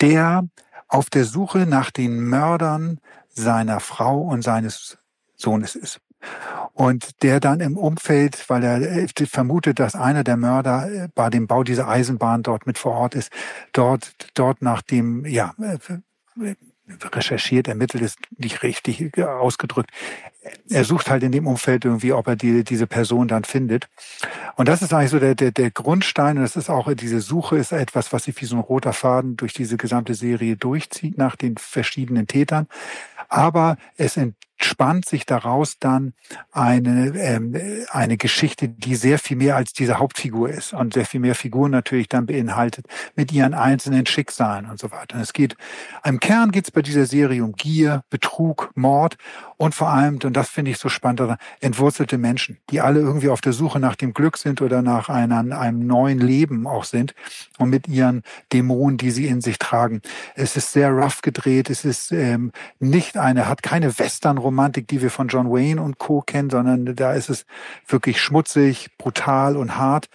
der 0.00 0.48
auf 0.88 1.10
der 1.10 1.24
Suche 1.24 1.66
nach 1.66 1.90
den 1.90 2.20
Mördern 2.20 3.00
seiner 3.28 3.80
Frau 3.80 4.20
und 4.20 4.42
seines 4.42 4.98
Sohnes 5.36 5.76
ist. 5.76 6.00
Und 6.72 7.22
der 7.22 7.40
dann 7.40 7.60
im 7.60 7.76
Umfeld, 7.76 8.48
weil 8.48 8.64
er 8.64 8.80
äh, 8.80 9.08
vermutet, 9.26 9.78
dass 9.78 9.94
einer 9.94 10.24
der 10.24 10.36
Mörder 10.36 10.90
äh, 10.90 11.08
bei 11.14 11.30
dem 11.30 11.46
Bau 11.46 11.62
dieser 11.62 11.88
Eisenbahn 11.88 12.42
dort 12.42 12.66
mit 12.66 12.78
vor 12.78 12.92
Ort 12.92 13.14
ist, 13.14 13.30
dort, 13.72 14.14
dort 14.34 14.60
nach 14.60 14.82
dem, 14.82 15.24
ja, 15.24 15.54
äh, 15.60 16.54
recherchiert, 17.02 17.68
ermittelt 17.68 18.02
ist 18.02 18.18
nicht 18.38 18.62
richtig 18.62 19.18
ausgedrückt. 19.18 19.90
Er 20.70 20.84
sucht 20.84 21.10
halt 21.10 21.22
in 21.22 21.32
dem 21.32 21.46
Umfeld 21.46 21.84
irgendwie, 21.84 22.12
ob 22.12 22.28
er 22.28 22.36
die, 22.36 22.62
diese 22.62 22.86
Person 22.86 23.26
dann 23.26 23.44
findet. 23.44 23.88
Und 24.54 24.68
das 24.68 24.82
ist 24.82 24.92
eigentlich 24.92 25.10
so 25.10 25.18
der, 25.18 25.34
der, 25.34 25.50
der 25.50 25.70
Grundstein. 25.70 26.36
Und 26.36 26.42
das 26.42 26.54
ist 26.54 26.70
auch, 26.70 26.92
diese 26.94 27.20
Suche 27.20 27.56
ist 27.56 27.72
etwas, 27.72 28.12
was 28.12 28.24
sich 28.24 28.40
wie 28.40 28.46
so 28.46 28.56
ein 28.56 28.60
roter 28.60 28.92
Faden 28.92 29.36
durch 29.36 29.52
diese 29.52 29.76
gesamte 29.76 30.14
Serie 30.14 30.56
durchzieht 30.56 31.18
nach 31.18 31.34
den 31.34 31.56
verschiedenen 31.56 32.28
Tätern. 32.28 32.68
Aber 33.28 33.76
es 33.96 34.16
spannt 34.58 35.06
sich 35.06 35.26
daraus 35.26 35.78
dann 35.78 36.14
eine, 36.50 37.08
ähm, 37.18 37.54
eine 37.90 38.16
Geschichte, 38.16 38.68
die 38.68 38.94
sehr 38.94 39.18
viel 39.18 39.36
mehr 39.36 39.56
als 39.56 39.72
diese 39.72 39.98
Hauptfigur 39.98 40.48
ist 40.48 40.72
und 40.72 40.94
sehr 40.94 41.04
viel 41.04 41.20
mehr 41.20 41.34
Figuren 41.34 41.70
natürlich 41.70 42.08
dann 42.08 42.26
beinhaltet 42.26 42.86
mit 43.14 43.32
ihren 43.32 43.54
einzelnen 43.54 44.06
Schicksalen 44.06 44.66
und 44.66 44.78
so 44.78 44.90
weiter. 44.90 45.16
Und 45.16 45.22
es 45.22 45.32
geht, 45.32 45.56
im 46.04 46.20
Kern 46.20 46.50
geht 46.52 46.64
es 46.64 46.70
bei 46.70 46.82
dieser 46.82 47.06
Serie 47.06 47.44
um 47.44 47.52
Gier, 47.52 48.02
Betrug, 48.10 48.70
Mord 48.74 49.16
und 49.58 49.74
vor 49.74 49.88
allem, 49.88 50.18
und 50.22 50.36
das 50.36 50.48
finde 50.48 50.70
ich 50.70 50.78
so 50.78 50.88
spannend, 50.88 51.22
entwurzelte 51.60 52.18
Menschen, 52.18 52.58
die 52.70 52.80
alle 52.80 53.00
irgendwie 53.00 53.30
auf 53.30 53.40
der 53.40 53.52
Suche 53.52 53.80
nach 53.80 53.96
dem 53.96 54.12
Glück 54.12 54.36
sind 54.36 54.60
oder 54.60 54.82
nach 54.82 55.08
einer, 55.08 55.38
einem 55.58 55.86
neuen 55.86 56.18
Leben 56.18 56.66
auch 56.66 56.84
sind 56.84 57.14
und 57.58 57.70
mit 57.70 57.88
ihren 57.88 58.22
Dämonen, 58.52 58.98
die 58.98 59.10
sie 59.10 59.26
in 59.26 59.40
sich 59.40 59.58
tragen. 59.58 60.02
Es 60.34 60.56
ist 60.56 60.72
sehr 60.72 60.90
rough 60.90 61.22
gedreht, 61.22 61.70
es 61.70 61.84
ist 61.84 62.12
ähm, 62.12 62.52
nicht 62.80 63.16
eine, 63.16 63.48
hat 63.48 63.62
keine 63.62 63.98
Western-Romantik, 64.46 64.88
die 64.88 65.02
wir 65.02 65.10
von 65.10 65.28
John 65.28 65.50
Wayne 65.50 65.82
und 65.82 65.98
Co. 65.98 66.22
kennen, 66.22 66.50
sondern 66.50 66.94
da 66.94 67.12
ist 67.14 67.28
es 67.28 67.46
wirklich 67.86 68.20
schmutzig, 68.20 68.88
brutal 68.98 69.56
und 69.56 69.76
hart. 69.76 70.08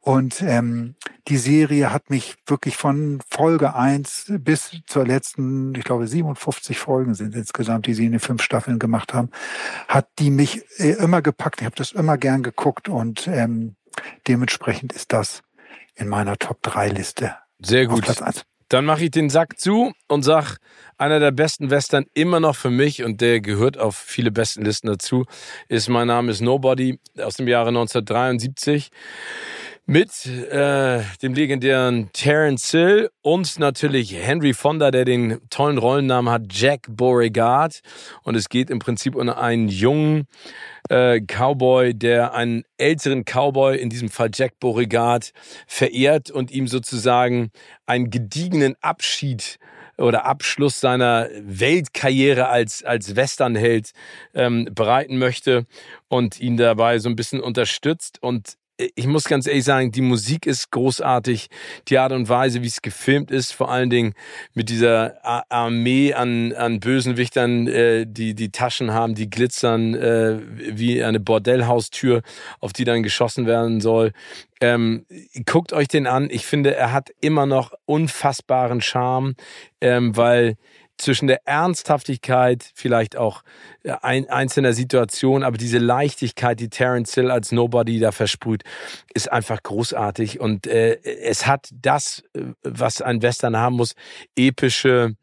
Und 0.00 0.42
ähm, 0.42 0.96
die 1.28 1.38
Serie 1.38 1.92
hat 1.92 2.10
mich 2.10 2.36
wirklich 2.46 2.76
von 2.76 3.20
Folge 3.30 3.74
eins 3.74 4.26
bis 4.28 4.76
zur 4.86 5.06
letzten, 5.06 5.74
ich 5.74 5.84
glaube 5.84 6.06
57 6.06 6.78
Folgen 6.78 7.14
sind 7.14 7.34
insgesamt, 7.34 7.86
die 7.86 7.94
sie 7.94 8.06
in 8.06 8.12
den 8.12 8.20
fünf 8.20 8.42
Staffeln 8.42 8.78
gemacht 8.78 9.14
haben, 9.14 9.30
hat 9.88 10.08
die 10.18 10.30
mich 10.30 10.62
äh, 10.78 10.92
immer 10.92 11.22
gepackt. 11.22 11.60
Ich 11.60 11.66
habe 11.66 11.76
das 11.76 11.92
immer 11.92 12.18
gern 12.18 12.42
geguckt 12.42 12.88
und 12.88 13.26
ähm, 13.28 13.76
dementsprechend 14.28 14.92
ist 14.92 15.12
das 15.12 15.42
in 15.94 16.08
meiner 16.08 16.36
Top-3-Liste. 16.36 17.36
Sehr 17.60 17.86
gut. 17.86 18.04
Dann 18.74 18.86
mache 18.86 19.04
ich 19.04 19.12
den 19.12 19.30
Sack 19.30 19.60
zu 19.60 19.92
und 20.08 20.24
sag, 20.24 20.58
einer 20.98 21.20
der 21.20 21.30
besten 21.30 21.70
Western 21.70 22.06
immer 22.12 22.40
noch 22.40 22.56
für 22.56 22.70
mich 22.70 23.04
und 23.04 23.20
der 23.20 23.40
gehört 23.40 23.78
auf 23.78 23.94
viele 23.94 24.32
besten 24.32 24.64
Listen 24.64 24.88
dazu, 24.88 25.26
ist 25.68 25.88
Mein 25.88 26.08
Name 26.08 26.32
ist 26.32 26.40
Nobody 26.40 26.98
aus 27.16 27.36
dem 27.36 27.46
Jahre 27.46 27.68
1973 27.68 28.90
mit 29.86 30.24
äh, 30.24 31.02
dem 31.22 31.34
legendären 31.34 32.10
Terence 32.12 32.70
Hill 32.70 33.10
und 33.20 33.58
natürlich 33.58 34.14
Henry 34.14 34.54
Fonda, 34.54 34.90
der 34.90 35.04
den 35.04 35.40
tollen 35.50 35.76
Rollennamen 35.76 36.32
hat, 36.32 36.42
Jack 36.50 36.86
Beauregard. 36.88 37.80
Und 38.22 38.34
es 38.34 38.48
geht 38.48 38.70
im 38.70 38.78
Prinzip 38.78 39.14
um 39.14 39.28
einen 39.28 39.68
jungen 39.68 40.26
äh, 40.88 41.20
Cowboy, 41.20 41.92
der 41.94 42.32
einen 42.32 42.64
älteren 42.78 43.24
Cowboy, 43.24 43.76
in 43.76 43.90
diesem 43.90 44.08
Fall 44.08 44.30
Jack 44.32 44.58
Beauregard, 44.58 45.32
verehrt 45.66 46.30
und 46.30 46.50
ihm 46.50 46.66
sozusagen 46.66 47.50
einen 47.84 48.10
gediegenen 48.10 48.76
Abschied 48.80 49.58
oder 49.98 50.24
Abschluss 50.24 50.80
seiner 50.80 51.28
Weltkarriere 51.42 52.48
als, 52.48 52.82
als 52.82 53.16
Westernheld 53.16 53.92
ähm, 54.32 54.68
bereiten 54.72 55.18
möchte 55.18 55.66
und 56.08 56.40
ihn 56.40 56.56
dabei 56.56 56.98
so 56.98 57.08
ein 57.08 57.16
bisschen 57.16 57.40
unterstützt. 57.40 58.18
Und 58.20 58.56
ich 58.76 59.06
muss 59.06 59.24
ganz 59.24 59.46
ehrlich 59.46 59.64
sagen, 59.64 59.92
die 59.92 60.00
Musik 60.00 60.46
ist 60.46 60.70
großartig. 60.72 61.48
Die 61.88 61.98
Art 61.98 62.12
und 62.12 62.28
Weise, 62.28 62.62
wie 62.62 62.66
es 62.66 62.82
gefilmt 62.82 63.30
ist, 63.30 63.52
vor 63.52 63.70
allen 63.70 63.88
Dingen 63.88 64.14
mit 64.52 64.68
dieser 64.68 65.24
Armee 65.24 66.12
an, 66.12 66.52
an 66.52 66.80
Bösenwichtern, 66.80 67.68
äh, 67.68 68.04
die 68.06 68.34
die 68.34 68.50
Taschen 68.50 68.92
haben, 68.92 69.14
die 69.14 69.30
glitzern 69.30 69.94
äh, 69.94 70.40
wie 70.56 71.02
eine 71.04 71.20
Bordellhaustür, 71.20 72.22
auf 72.60 72.72
die 72.72 72.84
dann 72.84 73.02
geschossen 73.02 73.46
werden 73.46 73.80
soll. 73.80 74.12
Ähm, 74.60 75.06
guckt 75.46 75.72
euch 75.72 75.88
den 75.88 76.06
an. 76.06 76.28
Ich 76.30 76.46
finde, 76.46 76.74
er 76.74 76.92
hat 76.92 77.10
immer 77.20 77.46
noch 77.46 77.72
unfassbaren 77.86 78.80
Charme, 78.80 79.34
ähm, 79.80 80.16
weil 80.16 80.56
zwischen 80.96 81.26
der 81.26 81.46
Ernsthaftigkeit, 81.46 82.70
vielleicht 82.74 83.16
auch 83.16 83.42
äh, 83.82 83.94
ein, 84.02 84.28
einzelner 84.28 84.72
Situationen, 84.72 85.42
aber 85.42 85.56
diese 85.56 85.78
Leichtigkeit, 85.78 86.60
die 86.60 86.70
Terence 86.70 87.14
Hill 87.14 87.30
als 87.30 87.52
Nobody 87.52 87.98
da 87.98 88.12
versprüht, 88.12 88.62
ist 89.12 89.30
einfach 89.30 89.62
großartig. 89.62 90.40
Und 90.40 90.66
äh, 90.66 91.00
es 91.02 91.46
hat 91.46 91.68
das, 91.72 92.22
äh, 92.34 92.42
was 92.62 93.02
ein 93.02 93.22
Western 93.22 93.56
haben 93.56 93.76
muss, 93.76 93.94
epische 94.36 95.16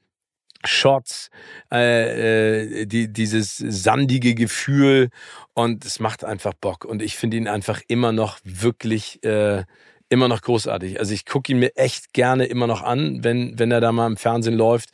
Shots, 0.64 1.30
äh, 1.72 2.82
äh, 2.82 2.86
die, 2.86 3.12
dieses 3.12 3.58
sandige 3.58 4.36
Gefühl 4.36 5.10
und 5.54 5.86
es 5.86 6.00
macht 6.00 6.24
einfach 6.24 6.54
Bock. 6.54 6.86
Und 6.86 7.02
ich 7.02 7.16
finde 7.16 7.38
ihn 7.38 7.48
einfach 7.48 7.82
immer 7.88 8.12
noch 8.12 8.40
wirklich 8.44 9.24
äh, 9.24 9.64
immer 10.12 10.28
noch 10.28 10.42
großartig. 10.42 11.00
Also 11.00 11.14
ich 11.14 11.26
gucke 11.26 11.52
ihn 11.52 11.60
mir 11.60 11.76
echt 11.78 12.14
gerne 12.14 12.46
immer 12.46 12.68
noch 12.68 12.84
an, 12.84 13.24
wenn, 13.24 13.58
wenn 13.58 13.72
er 13.72 13.82
da 13.82 13.92
mal 13.92 14.08
im 14.08 14.18
Fernsehen 14.18 14.56
läuft 14.56 14.90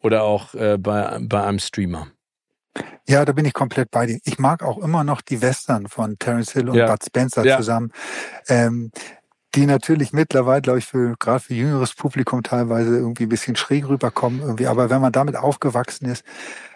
oder 0.00 0.22
auch 0.22 0.54
äh, 0.54 0.76
bei, 0.78 1.18
bei 1.20 1.42
einem 1.42 1.58
Streamer. 1.58 2.08
Ja, 3.08 3.24
da 3.24 3.32
bin 3.32 3.46
ich 3.46 3.54
komplett 3.54 3.90
bei 3.90 4.06
dir. 4.06 4.18
Ich 4.24 4.38
mag 4.38 4.62
auch 4.62 4.78
immer 4.78 5.02
noch 5.02 5.22
die 5.22 5.40
Western 5.40 5.88
von 5.88 6.18
Terence 6.18 6.52
Hill 6.52 6.68
und 6.68 6.76
ja. 6.76 6.86
Bud 6.86 7.02
Spencer 7.04 7.44
ja. 7.44 7.56
zusammen. 7.56 7.90
Ähm, 8.46 8.90
die 9.54 9.64
natürlich 9.64 10.12
mittlerweile, 10.12 10.60
glaube 10.60 10.78
ich, 10.78 10.84
für 10.84 11.14
gerade 11.18 11.40
für 11.40 11.54
jüngeres 11.54 11.94
Publikum 11.94 12.42
teilweise 12.42 12.96
irgendwie 12.96 13.22
ein 13.22 13.30
bisschen 13.30 13.56
schräg 13.56 13.88
rüberkommen. 13.88 14.42
Irgendwie. 14.42 14.66
Aber 14.66 14.90
wenn 14.90 15.00
man 15.00 15.12
damit 15.12 15.36
aufgewachsen 15.36 16.04
ist, 16.04 16.22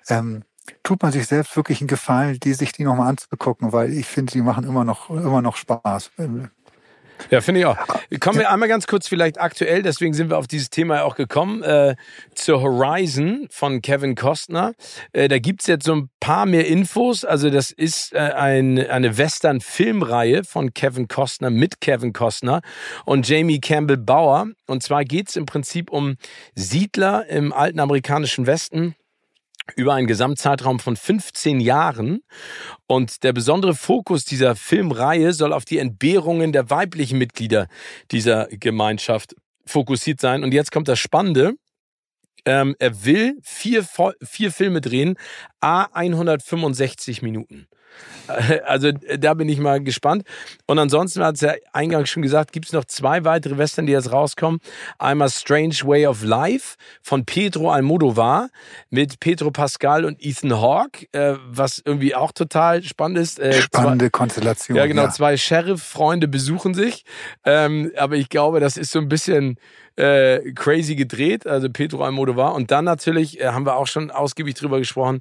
ähm, 0.08 0.42
tut 0.82 1.02
man 1.02 1.12
sich 1.12 1.26
selbst 1.26 1.54
wirklich 1.54 1.82
einen 1.82 1.88
Gefallen, 1.88 2.38
die 2.40 2.54
sich 2.54 2.72
die 2.72 2.84
nochmal 2.84 3.10
anzugucken, 3.10 3.72
weil 3.72 3.92
ich 3.92 4.06
finde, 4.06 4.32
die 4.32 4.40
machen 4.40 4.64
immer 4.64 4.84
noch, 4.84 5.10
immer 5.10 5.42
noch 5.42 5.56
Spaß. 5.56 6.12
Ja, 7.30 7.40
finde 7.40 7.60
ich 7.60 7.66
auch. 7.66 7.76
Kommen 8.20 8.38
wir 8.38 8.50
einmal 8.50 8.68
ganz 8.68 8.86
kurz 8.86 9.08
vielleicht 9.08 9.40
aktuell, 9.40 9.82
deswegen 9.82 10.14
sind 10.14 10.30
wir 10.30 10.38
auf 10.38 10.46
dieses 10.46 10.70
Thema 10.70 11.04
auch 11.04 11.16
gekommen, 11.16 11.62
äh, 11.62 11.96
zur 12.34 12.62
Horizon 12.62 13.48
von 13.50 13.82
Kevin 13.82 14.14
Costner. 14.14 14.72
Äh, 15.12 15.28
da 15.28 15.38
gibt's 15.38 15.66
jetzt 15.66 15.84
so 15.84 15.94
ein 15.94 16.10
paar 16.20 16.46
mehr 16.46 16.66
Infos. 16.66 17.24
Also 17.24 17.50
das 17.50 17.70
ist 17.70 18.12
äh, 18.12 18.18
ein, 18.18 18.78
eine 18.78 19.18
Western-Filmreihe 19.18 20.44
von 20.44 20.74
Kevin 20.74 21.08
Costner 21.08 21.50
mit 21.50 21.80
Kevin 21.80 22.12
Costner 22.12 22.62
und 23.04 23.28
Jamie 23.28 23.60
Campbell 23.60 23.96
Bauer. 23.98 24.46
Und 24.66 24.82
zwar 24.82 25.04
geht's 25.04 25.36
im 25.36 25.46
Prinzip 25.46 25.90
um 25.90 26.16
Siedler 26.54 27.26
im 27.28 27.52
alten 27.52 27.80
amerikanischen 27.80 28.46
Westen 28.46 28.94
über 29.76 29.94
einen 29.94 30.06
Gesamtzeitraum 30.06 30.78
von 30.78 30.96
15 30.96 31.60
Jahren. 31.60 32.20
Und 32.86 33.22
der 33.22 33.32
besondere 33.32 33.74
Fokus 33.74 34.24
dieser 34.24 34.56
Filmreihe 34.56 35.32
soll 35.32 35.52
auf 35.52 35.64
die 35.64 35.78
Entbehrungen 35.78 36.52
der 36.52 36.70
weiblichen 36.70 37.18
Mitglieder 37.18 37.68
dieser 38.10 38.48
Gemeinschaft 38.48 39.34
fokussiert 39.66 40.20
sein. 40.20 40.42
Und 40.42 40.52
jetzt 40.52 40.72
kommt 40.72 40.88
das 40.88 40.98
Spannende. 40.98 41.54
Ähm, 42.44 42.74
er 42.78 43.04
will 43.04 43.38
vier, 43.42 43.86
vier 44.22 44.50
Filme 44.50 44.80
drehen, 44.80 45.16
a 45.60 45.84
165 45.92 47.22
Minuten. 47.22 47.68
Also 48.66 48.92
da 48.92 49.34
bin 49.34 49.48
ich 49.48 49.58
mal 49.58 49.82
gespannt. 49.82 50.24
Und 50.66 50.78
ansonsten 50.78 51.22
hat 51.22 51.36
es 51.36 51.40
ja 51.40 51.54
eingangs 51.72 52.08
schon 52.08 52.22
gesagt, 52.22 52.52
gibt 52.52 52.66
es 52.66 52.72
noch 52.72 52.84
zwei 52.84 53.24
weitere 53.24 53.58
Western, 53.58 53.86
die 53.86 53.92
jetzt 53.92 54.12
rauskommen. 54.12 54.60
Einmal 54.98 55.30
Strange 55.30 55.76
Way 55.84 56.06
of 56.06 56.22
Life 56.22 56.76
von 57.02 57.24
Pedro 57.24 57.70
Almodovar 57.70 58.48
mit 58.90 59.20
Pedro 59.20 59.50
Pascal 59.50 60.04
und 60.04 60.24
Ethan 60.24 60.60
Hawke, 60.60 61.06
äh, 61.12 61.36
was 61.46 61.82
irgendwie 61.84 62.14
auch 62.14 62.32
total 62.32 62.82
spannend 62.82 63.18
ist. 63.18 63.38
Äh, 63.38 63.60
Spannende 63.60 64.06
zwei, 64.06 64.10
Konstellation. 64.10 64.76
Ja, 64.76 64.86
genau. 64.86 65.02
Ja. 65.02 65.10
Zwei 65.10 65.36
Sheriff-Freunde 65.36 66.28
besuchen 66.28 66.74
sich. 66.74 67.04
Ähm, 67.44 67.92
aber 67.96 68.16
ich 68.16 68.28
glaube, 68.28 68.60
das 68.60 68.76
ist 68.76 68.92
so 68.92 68.98
ein 68.98 69.08
bisschen 69.08 69.58
äh, 69.96 70.52
crazy 70.52 70.94
gedreht, 70.94 71.46
also 71.46 71.68
Pedro 71.70 72.04
Almodovar. 72.04 72.54
Und 72.54 72.70
dann 72.70 72.84
natürlich, 72.84 73.40
äh, 73.40 73.48
haben 73.48 73.66
wir 73.66 73.76
auch 73.76 73.86
schon 73.86 74.10
ausgiebig 74.10 74.54
drüber 74.54 74.78
gesprochen, 74.78 75.20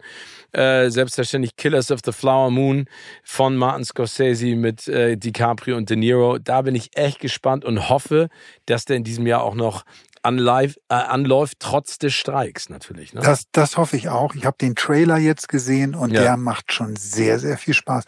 äh, 0.51 0.89
selbstverständlich 0.89 1.55
Killers 1.55 1.91
of 1.91 1.99
the 2.05 2.11
Flower 2.11 2.51
Moon 2.51 2.85
von 3.23 3.55
Martin 3.55 3.85
Scorsese 3.85 4.55
mit 4.55 4.87
äh, 4.87 5.17
DiCaprio 5.17 5.77
und 5.77 5.89
De 5.89 5.97
Niro. 5.97 6.37
Da 6.37 6.61
bin 6.61 6.75
ich 6.75 6.95
echt 6.95 7.19
gespannt 7.19 7.65
und 7.65 7.89
hoffe, 7.89 8.29
dass 8.65 8.85
der 8.85 8.97
in 8.97 9.03
diesem 9.03 9.27
Jahr 9.27 9.43
auch 9.43 9.55
noch 9.55 9.83
anlive, 10.23 10.75
äh, 10.89 10.95
anläuft, 10.95 11.59
trotz 11.59 11.97
des 11.97 12.13
Streiks 12.13 12.69
natürlich. 12.69 13.13
Ne? 13.13 13.21
Das, 13.21 13.45
das 13.51 13.77
hoffe 13.77 13.97
ich 13.97 14.09
auch. 14.09 14.35
Ich 14.35 14.45
habe 14.45 14.57
den 14.59 14.75
Trailer 14.75 15.17
jetzt 15.17 15.49
gesehen 15.49 15.95
und 15.95 16.11
ja. 16.11 16.21
der 16.21 16.37
macht 16.37 16.73
schon 16.73 16.95
sehr, 16.95 17.39
sehr 17.39 17.57
viel 17.57 17.73
Spaß. 17.73 18.05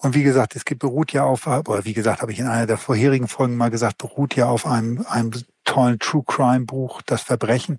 Und 0.00 0.14
wie 0.14 0.22
gesagt, 0.22 0.54
es 0.54 0.64
beruht 0.64 1.12
ja 1.12 1.24
auf, 1.24 1.46
oder 1.46 1.84
wie 1.84 1.94
gesagt, 1.94 2.22
habe 2.22 2.32
ich 2.32 2.38
in 2.38 2.46
einer 2.46 2.66
der 2.66 2.78
vorherigen 2.78 3.28
Folgen 3.28 3.56
mal 3.56 3.70
gesagt, 3.70 3.98
beruht 3.98 4.36
ja 4.36 4.46
auf 4.46 4.66
einem, 4.66 5.04
einem 5.08 5.32
tollen 5.68 5.98
True 5.98 6.24
Crime 6.26 6.64
Buch, 6.64 7.02
Das 7.02 7.22
Verbrechen. 7.22 7.78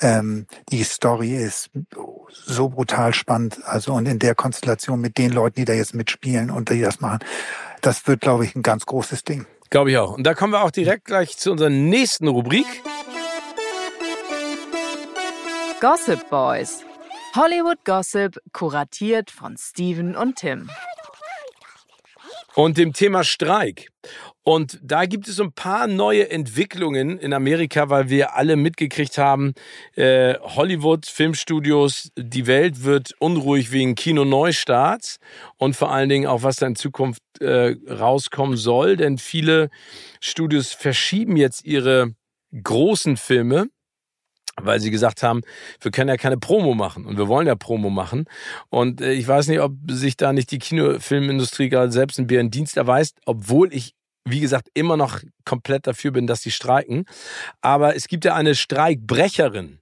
Ähm, 0.00 0.46
die 0.70 0.82
Story 0.82 1.36
ist 1.36 1.70
so 2.30 2.68
brutal 2.68 3.14
spannend. 3.14 3.60
Also 3.64 3.92
und 3.92 4.06
in 4.06 4.18
der 4.18 4.34
Konstellation 4.34 5.00
mit 5.00 5.16
den 5.16 5.32
Leuten, 5.32 5.56
die 5.56 5.64
da 5.64 5.72
jetzt 5.72 5.94
mitspielen 5.94 6.50
und 6.50 6.70
die 6.70 6.80
das 6.80 7.00
machen, 7.00 7.20
das 7.80 8.06
wird, 8.06 8.20
glaube 8.20 8.44
ich, 8.44 8.56
ein 8.56 8.62
ganz 8.62 8.86
großes 8.86 9.24
Ding. 9.24 9.46
Glaube 9.70 9.92
ich 9.92 9.98
auch. 9.98 10.16
Und 10.16 10.24
da 10.24 10.34
kommen 10.34 10.52
wir 10.52 10.62
auch 10.62 10.70
direkt 10.70 11.06
gleich 11.06 11.38
zu 11.38 11.52
unserer 11.52 11.70
nächsten 11.70 12.28
Rubrik. 12.28 12.66
Gossip 15.80 16.28
Boys. 16.28 16.84
Hollywood 17.34 17.84
Gossip, 17.84 18.38
kuratiert 18.52 19.30
von 19.30 19.56
Steven 19.56 20.16
und 20.16 20.36
Tim. 20.36 20.68
Und 22.54 22.76
dem 22.76 22.92
Thema 22.92 23.24
Streik. 23.24 23.88
Und 24.44 24.80
da 24.82 25.06
gibt 25.06 25.28
es 25.28 25.40
ein 25.40 25.52
paar 25.52 25.86
neue 25.86 26.30
Entwicklungen 26.30 27.18
in 27.18 27.32
Amerika, 27.32 27.90
weil 27.90 28.08
wir 28.08 28.34
alle 28.34 28.56
mitgekriegt 28.56 29.16
haben, 29.16 29.54
äh, 29.94 30.34
Hollywood, 30.40 31.06
Filmstudios, 31.06 32.10
die 32.16 32.46
Welt 32.46 32.82
wird 32.82 33.14
unruhig 33.20 33.70
wegen 33.70 33.94
Kino-Neustarts 33.94 35.18
und 35.58 35.76
vor 35.76 35.92
allen 35.92 36.08
Dingen 36.08 36.26
auch, 36.26 36.42
was 36.42 36.56
da 36.56 36.66
in 36.66 36.74
Zukunft 36.74 37.22
äh, 37.40 37.76
rauskommen 37.88 38.56
soll. 38.56 38.96
Denn 38.96 39.18
viele 39.18 39.70
Studios 40.20 40.72
verschieben 40.72 41.36
jetzt 41.36 41.64
ihre 41.64 42.14
großen 42.52 43.16
Filme 43.16 43.68
weil 44.60 44.80
sie 44.80 44.90
gesagt 44.90 45.22
haben, 45.22 45.40
wir 45.80 45.90
können 45.90 46.10
ja 46.10 46.18
keine 46.18 46.36
Promo 46.36 46.74
machen 46.74 47.06
und 47.06 47.16
wir 47.16 47.26
wollen 47.26 47.46
ja 47.46 47.54
Promo 47.54 47.88
machen. 47.88 48.26
Und 48.68 49.00
äh, 49.00 49.12
ich 49.12 49.26
weiß 49.26 49.48
nicht, 49.48 49.60
ob 49.60 49.72
sich 49.88 50.18
da 50.18 50.34
nicht 50.34 50.50
die 50.50 50.58
Kinofilmindustrie 50.58 51.70
gerade 51.70 51.90
selbst 51.90 52.18
ein 52.18 52.26
Bärendienst 52.26 52.76
erweist, 52.76 53.18
obwohl 53.24 53.72
ich 53.72 53.94
wie 54.24 54.40
gesagt, 54.40 54.68
immer 54.74 54.96
noch 54.96 55.20
komplett 55.44 55.86
dafür 55.86 56.12
bin, 56.12 56.26
dass 56.26 56.42
die 56.42 56.50
streiken. 56.50 57.04
Aber 57.60 57.96
es 57.96 58.08
gibt 58.08 58.24
ja 58.24 58.34
eine 58.34 58.54
Streikbrecherin 58.54 59.80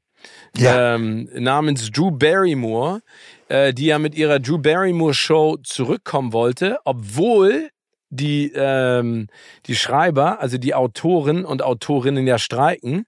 ja. 0.56 0.94
ähm, 0.94 1.28
namens 1.34 1.90
Drew 1.90 2.10
Barrymore, 2.10 3.00
äh, 3.48 3.72
die 3.72 3.86
ja 3.86 3.98
mit 3.98 4.14
ihrer 4.14 4.38
Drew 4.38 4.58
Barrymore 4.58 5.14
Show 5.14 5.56
zurückkommen 5.62 6.32
wollte, 6.32 6.78
obwohl 6.84 7.70
die, 8.10 8.52
ähm, 8.54 9.28
die 9.66 9.76
Schreiber, 9.76 10.40
also 10.40 10.58
die 10.58 10.74
Autoren 10.74 11.44
und 11.44 11.62
Autorinnen 11.62 12.26
ja 12.26 12.38
streiken, 12.38 13.04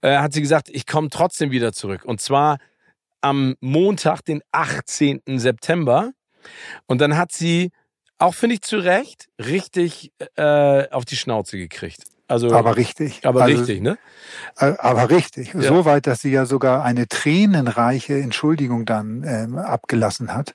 äh, 0.00 0.18
hat 0.18 0.32
sie 0.32 0.40
gesagt, 0.40 0.68
ich 0.70 0.86
komme 0.86 1.10
trotzdem 1.10 1.50
wieder 1.50 1.72
zurück. 1.72 2.04
Und 2.04 2.20
zwar 2.20 2.58
am 3.20 3.56
Montag, 3.60 4.22
den 4.24 4.42
18. 4.52 5.22
September. 5.38 6.12
Und 6.86 7.00
dann 7.00 7.16
hat 7.16 7.32
sie 7.32 7.72
auch 8.18 8.34
finde 8.34 8.54
ich 8.54 8.62
zu 8.62 8.78
Recht, 8.78 9.28
richtig 9.38 10.12
äh, 10.36 10.88
auf 10.90 11.04
die 11.04 11.16
Schnauze 11.16 11.58
gekriegt. 11.58 12.04
Also, 12.26 12.54
aber 12.54 12.76
richtig. 12.76 13.20
Aber 13.24 13.42
also, 13.42 13.58
richtig, 13.58 13.82
ne? 13.82 13.98
Äh, 14.56 14.74
aber 14.78 15.10
richtig. 15.10 15.52
Ja. 15.52 15.62
Soweit, 15.62 16.06
dass 16.06 16.20
sie 16.20 16.30
ja 16.30 16.46
sogar 16.46 16.82
eine 16.82 17.06
tränenreiche 17.06 18.14
Entschuldigung 18.14 18.86
dann 18.86 19.24
ähm, 19.26 19.58
abgelassen 19.58 20.34
hat. 20.34 20.54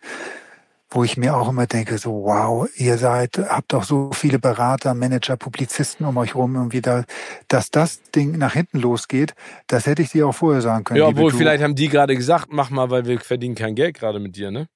Wo 0.91 1.03
ich 1.03 1.18
mir 1.18 1.38
auch 1.38 1.49
immer 1.49 1.68
denke, 1.68 1.99
so, 1.99 2.24
wow, 2.24 2.68
ihr 2.76 2.97
seid, 2.97 3.38
habt 3.38 3.74
doch 3.74 3.84
so 3.84 4.10
viele 4.12 4.39
Berater, 4.39 4.95
Manager, 4.95 5.38
Publizisten 5.38 6.03
um 6.03 6.18
euch 6.18 6.34
rum, 6.34 6.55
irgendwie 6.55 6.82
da, 6.82 7.03
dass 7.47 7.70
das 7.70 8.01
Ding 8.10 8.39
nach 8.39 8.53
hinten 8.53 8.80
losgeht, 8.80 9.36
das 9.68 9.86
hätte 9.86 10.01
ich 10.01 10.10
dir 10.10 10.28
auch 10.28 10.34
vorher 10.34 10.64
sagen 10.64 10.86
können. 10.86 10.99
Ja, 11.01 11.05
obwohl 11.05 11.32
vielleicht 11.32 11.62
haben 11.62 11.76
die 11.76 11.89
gerade 11.89 12.16
gesagt, 12.16 12.47
mach 12.49 12.72
mal, 12.72 12.89
weil 12.89 13.05
wir 13.05 13.20
verdienen 13.20 13.53
kein 13.53 13.76
Geld 13.76 13.99
gerade 13.99 14.20
mit 14.20 14.36
dir, 14.36 14.49
ne? 14.49 14.68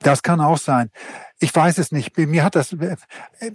Das 0.00 0.22
kann 0.22 0.40
auch 0.40 0.58
sein. 0.58 0.90
Ich 1.38 1.54
weiß 1.54 1.78
es 1.78 1.92
nicht. 1.92 2.16
Mir 2.16 2.44
hat 2.44 2.54
das, 2.54 2.76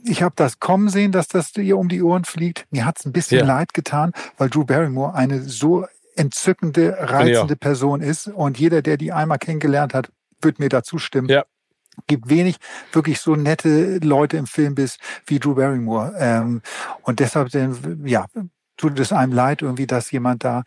ich 0.04 0.24
habe 0.24 0.34
das 0.36 0.60
kommen 0.60 0.90
sehen, 0.90 1.12
dass 1.12 1.28
das 1.28 1.56
ihr 1.56 1.78
um 1.78 1.90
die 1.90 2.02
Ohren 2.02 2.26
fliegt. 2.26 2.66
Mir 2.72 2.86
hat 2.86 3.00
es 3.00 3.06
ein 3.06 3.12
bisschen 3.12 3.40
ja. 3.40 3.46
leid 3.46 3.74
getan, 3.74 4.12
weil 4.38 4.50
Drew 4.50 4.66
Barrymore 4.66 5.14
eine 5.14 5.42
so 5.42 5.86
entzückende, 6.16 6.96
reizende 7.00 7.56
Person 7.56 8.02
ist. 8.02 8.28
Und 8.28 8.60
jeder, 8.60 8.82
der 8.82 8.98
die 8.98 9.12
einmal 9.12 9.38
kennengelernt 9.38 9.94
hat, 9.94 10.12
wird 10.42 10.60
mir 10.60 10.70
dazu 10.70 10.98
stimmen. 10.98 11.30
Ja. 11.30 11.46
Gibt 12.08 12.30
wenig 12.30 12.58
wirklich 12.94 13.20
so 13.20 13.36
nette 13.36 13.98
Leute 13.98 14.38
im 14.38 14.48
Film 14.48 14.76
bis 14.76 14.98
wie 15.26 15.40
Drew 15.40 15.56
Barrymore. 15.56 16.14
Ähm, 16.18 16.62
und 17.04 17.20
deshalb, 17.20 17.50
ja, 18.06 18.26
tut 18.82 19.00
es 19.00 19.14
einem 19.14 19.32
leid, 19.32 19.62
irgendwie, 19.62 19.88
dass 19.88 20.12
jemand 20.12 20.44
da 20.44 20.64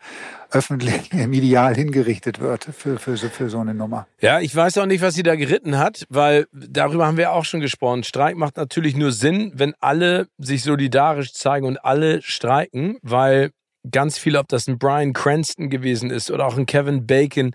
öffentlich 0.51 1.11
im 1.13 1.33
Ideal 1.33 1.75
hingerichtet 1.75 2.39
wird 2.39 2.63
für, 2.63 2.97
für, 2.97 3.17
so, 3.17 3.27
für 3.29 3.49
so 3.49 3.59
eine 3.59 3.73
Nummer. 3.73 4.07
Ja, 4.21 4.39
ich 4.39 4.55
weiß 4.55 4.77
auch 4.77 4.85
nicht, 4.85 5.01
was 5.01 5.13
sie 5.13 5.23
da 5.23 5.35
geritten 5.35 5.77
hat, 5.77 6.05
weil 6.09 6.47
darüber 6.51 7.05
haben 7.05 7.17
wir 7.17 7.33
auch 7.33 7.45
schon 7.45 7.59
gesprochen. 7.59 8.03
Streik 8.03 8.37
macht 8.37 8.57
natürlich 8.57 8.95
nur 8.95 9.11
Sinn, 9.11 9.51
wenn 9.55 9.73
alle 9.79 10.27
sich 10.37 10.63
solidarisch 10.63 11.33
zeigen 11.33 11.65
und 11.65 11.83
alle 11.83 12.21
streiken, 12.21 12.97
weil 13.01 13.51
ganz 13.91 14.17
viele, 14.17 14.39
ob 14.39 14.47
das 14.47 14.67
ein 14.67 14.77
Brian 14.77 15.13
Cranston 15.13 15.69
gewesen 15.69 16.09
ist 16.09 16.31
oder 16.31 16.45
auch 16.45 16.57
ein 16.57 16.65
Kevin 16.65 17.05
Bacon, 17.05 17.53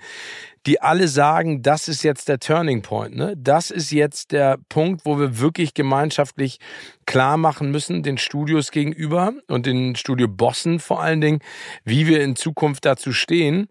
die 0.67 0.83
alle 0.83 1.09
sagen, 1.09 1.63
das 1.63 1.89
ist 1.89 2.03
jetzt 2.03 2.29
der 2.29 2.39
Turning 2.39 2.83
Point. 2.83 3.17
Ne? 3.17 3.35
Das 3.37 3.71
ist 3.71 3.91
jetzt 3.91 4.33
der 4.33 4.59
Punkt, 4.69 5.03
wo 5.05 5.19
wir 5.19 5.39
wirklich 5.39 5.73
gemeinschaftlich 5.73 6.59
klar 7.07 7.39
machen 7.39 7.71
müssen, 7.71 8.03
den 8.03 8.19
Studios 8.19 8.71
gegenüber 8.71 9.33
und 9.49 9.67
den 9.67 9.97
Studiobossen 9.97 10.79
vor 10.79 11.03
allen 11.03 11.21
Dingen, 11.21 11.41
wie 11.85 12.07
wir 12.07 12.23
in 12.23 12.37
Zukunft 12.37 12.85
dazu 12.85 13.13
stehen, 13.13 13.69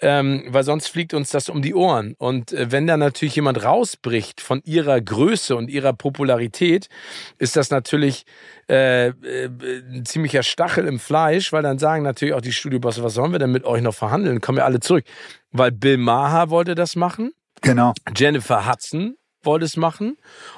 ähm, 0.00 0.44
weil 0.48 0.64
sonst 0.64 0.88
fliegt 0.88 1.12
uns 1.12 1.30
das 1.30 1.50
um 1.50 1.60
die 1.60 1.74
Ohren. 1.74 2.14
Und 2.18 2.52
äh, 2.52 2.72
wenn 2.72 2.86
da 2.86 2.96
natürlich 2.96 3.36
jemand 3.36 3.62
rausbricht 3.62 4.40
von 4.40 4.62
ihrer 4.64 5.00
Größe 5.00 5.54
und 5.54 5.68
ihrer 5.68 5.92
Popularität, 5.92 6.88
ist 7.38 7.56
das 7.56 7.70
natürlich 7.70 8.24
äh, 8.70 9.08
äh, 9.08 9.12
ein 9.92 10.04
ziemlicher 10.06 10.42
Stachel 10.42 10.86
im 10.86 10.98
Fleisch, 10.98 11.52
weil 11.52 11.62
dann 11.62 11.78
sagen 11.78 12.02
natürlich 12.02 12.34
auch 12.34 12.40
die 12.40 12.52
Studiobosse, 12.52 13.04
was 13.04 13.14
sollen 13.14 13.32
wir 13.32 13.38
denn 13.38 13.52
mit 13.52 13.64
euch 13.64 13.82
noch 13.82 13.94
verhandeln? 13.94 14.40
Kommen 14.40 14.58
wir 14.58 14.64
alle 14.64 14.80
zurück 14.80 15.04
weil 15.52 15.70
Bill 15.72 15.98
Maher 15.98 16.50
wollte 16.50 16.74
das 16.74 16.96
machen. 16.96 17.32
Genau. 17.60 17.92
Jennifer 18.16 18.66
Hudson 18.68 19.16
wollte 19.42 19.64
es 19.64 19.76
machen 19.76 20.16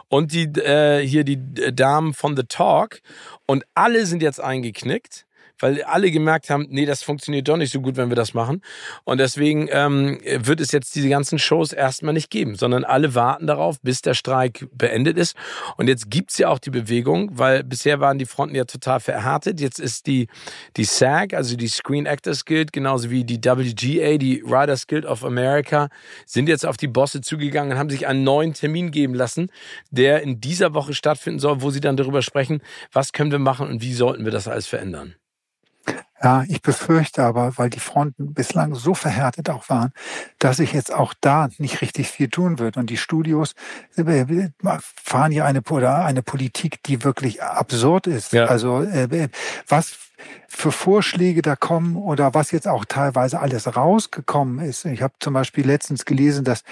und 0.08 0.32
die 0.32 0.44
äh, 0.60 1.06
hier 1.06 1.24
die 1.24 1.38
Damen 1.74 2.14
von 2.14 2.36
The 2.36 2.44
Talk 2.48 3.00
und 3.46 3.64
alle 3.74 4.06
sind 4.06 4.22
jetzt 4.22 4.40
eingeknickt, 4.40 5.26
weil 5.60 5.82
alle 5.82 6.10
gemerkt 6.10 6.50
haben, 6.50 6.66
nee, 6.68 6.86
das 6.86 7.02
funktioniert 7.02 7.48
doch 7.48 7.56
nicht 7.56 7.72
so 7.72 7.80
gut, 7.80 7.96
wenn 7.96 8.08
wir 8.08 8.16
das 8.16 8.34
machen. 8.34 8.62
Und 9.04 9.18
deswegen 9.18 9.68
ähm, 9.70 10.20
wird 10.24 10.60
es 10.60 10.72
jetzt 10.72 10.94
diese 10.94 11.08
ganzen 11.08 11.38
Shows 11.38 11.72
erstmal 11.72 12.14
nicht 12.14 12.30
geben, 12.30 12.56
sondern 12.56 12.84
alle 12.84 13.14
warten 13.14 13.46
darauf, 13.46 13.80
bis 13.80 14.02
der 14.02 14.14
Streik 14.14 14.66
beendet 14.72 15.16
ist. 15.16 15.36
Und 15.76 15.88
jetzt 15.88 16.10
gibt's 16.10 16.38
ja 16.38 16.48
auch 16.48 16.58
die 16.58 16.70
Bewegung, 16.70 17.30
weil 17.38 17.62
bisher 17.62 18.00
waren 18.00 18.18
die 18.18 18.26
Fronten 18.26 18.54
ja 18.54 18.64
total 18.64 19.00
verhärtet. 19.00 19.60
Jetzt 19.60 19.78
ist 19.78 20.06
die, 20.06 20.28
die 20.76 20.84
SAG, 20.84 21.34
also 21.34 21.56
die 21.56 21.68
Screen 21.68 22.06
Actors 22.06 22.44
Guild, 22.44 22.72
genauso 22.72 23.10
wie 23.10 23.24
die 23.24 23.38
WGA, 23.38 24.18
die 24.18 24.42
Writers 24.44 24.86
Guild 24.86 25.06
of 25.06 25.24
America, 25.24 25.88
sind 26.26 26.48
jetzt 26.48 26.66
auf 26.66 26.76
die 26.76 26.88
Bosse 26.88 27.20
zugegangen 27.20 27.72
und 27.72 27.78
haben 27.78 27.90
sich 27.90 28.06
einen 28.06 28.24
neuen 28.24 28.54
Termin 28.54 28.90
geben 28.90 29.14
lassen, 29.14 29.50
der 29.90 30.22
in 30.22 30.40
dieser 30.40 30.74
Woche 30.74 30.94
stattfinden 30.94 31.38
soll, 31.38 31.62
wo 31.62 31.70
sie 31.70 31.80
dann 31.80 31.96
darüber 31.96 32.22
sprechen, 32.22 32.60
was 32.92 33.12
können 33.12 33.30
wir 33.30 33.38
machen 33.38 33.68
und 33.68 33.82
wie 33.82 33.94
sollten 33.94 34.24
wir 34.24 34.32
das 34.32 34.48
alles 34.48 34.66
verändern. 34.66 35.14
Ja, 36.22 36.44
ich 36.48 36.62
befürchte 36.62 37.22
aber, 37.22 37.58
weil 37.58 37.70
die 37.70 37.80
Fronten 37.80 38.34
bislang 38.34 38.74
so 38.74 38.94
verhärtet 38.94 39.50
auch 39.50 39.68
waren, 39.68 39.92
dass 40.38 40.58
sich 40.58 40.72
jetzt 40.72 40.92
auch 40.92 41.12
da 41.20 41.48
nicht 41.58 41.82
richtig 41.82 42.08
viel 42.08 42.28
tun 42.28 42.58
wird. 42.58 42.76
Und 42.76 42.88
die 42.88 42.96
Studios 42.96 43.54
äh, 43.96 44.48
fahren 44.80 45.32
ja 45.32 45.44
eine, 45.44 45.62
eine 46.04 46.22
Politik, 46.22 46.82
die 46.84 47.04
wirklich 47.04 47.42
absurd 47.42 48.06
ist. 48.06 48.32
Ja. 48.32 48.46
Also 48.46 48.82
äh, 48.82 49.28
was 49.68 49.96
für 50.48 50.72
Vorschläge 50.72 51.42
da 51.42 51.56
kommen 51.56 51.96
oder 51.96 52.34
was 52.34 52.50
jetzt 52.50 52.68
auch 52.68 52.84
teilweise 52.84 53.40
alles 53.40 53.76
rausgekommen 53.76 54.64
ist. 54.64 54.84
Ich 54.84 55.02
habe 55.02 55.14
zum 55.20 55.34
Beispiel 55.34 55.66
letztens 55.66 56.04
gelesen, 56.04 56.44
dass 56.44 56.62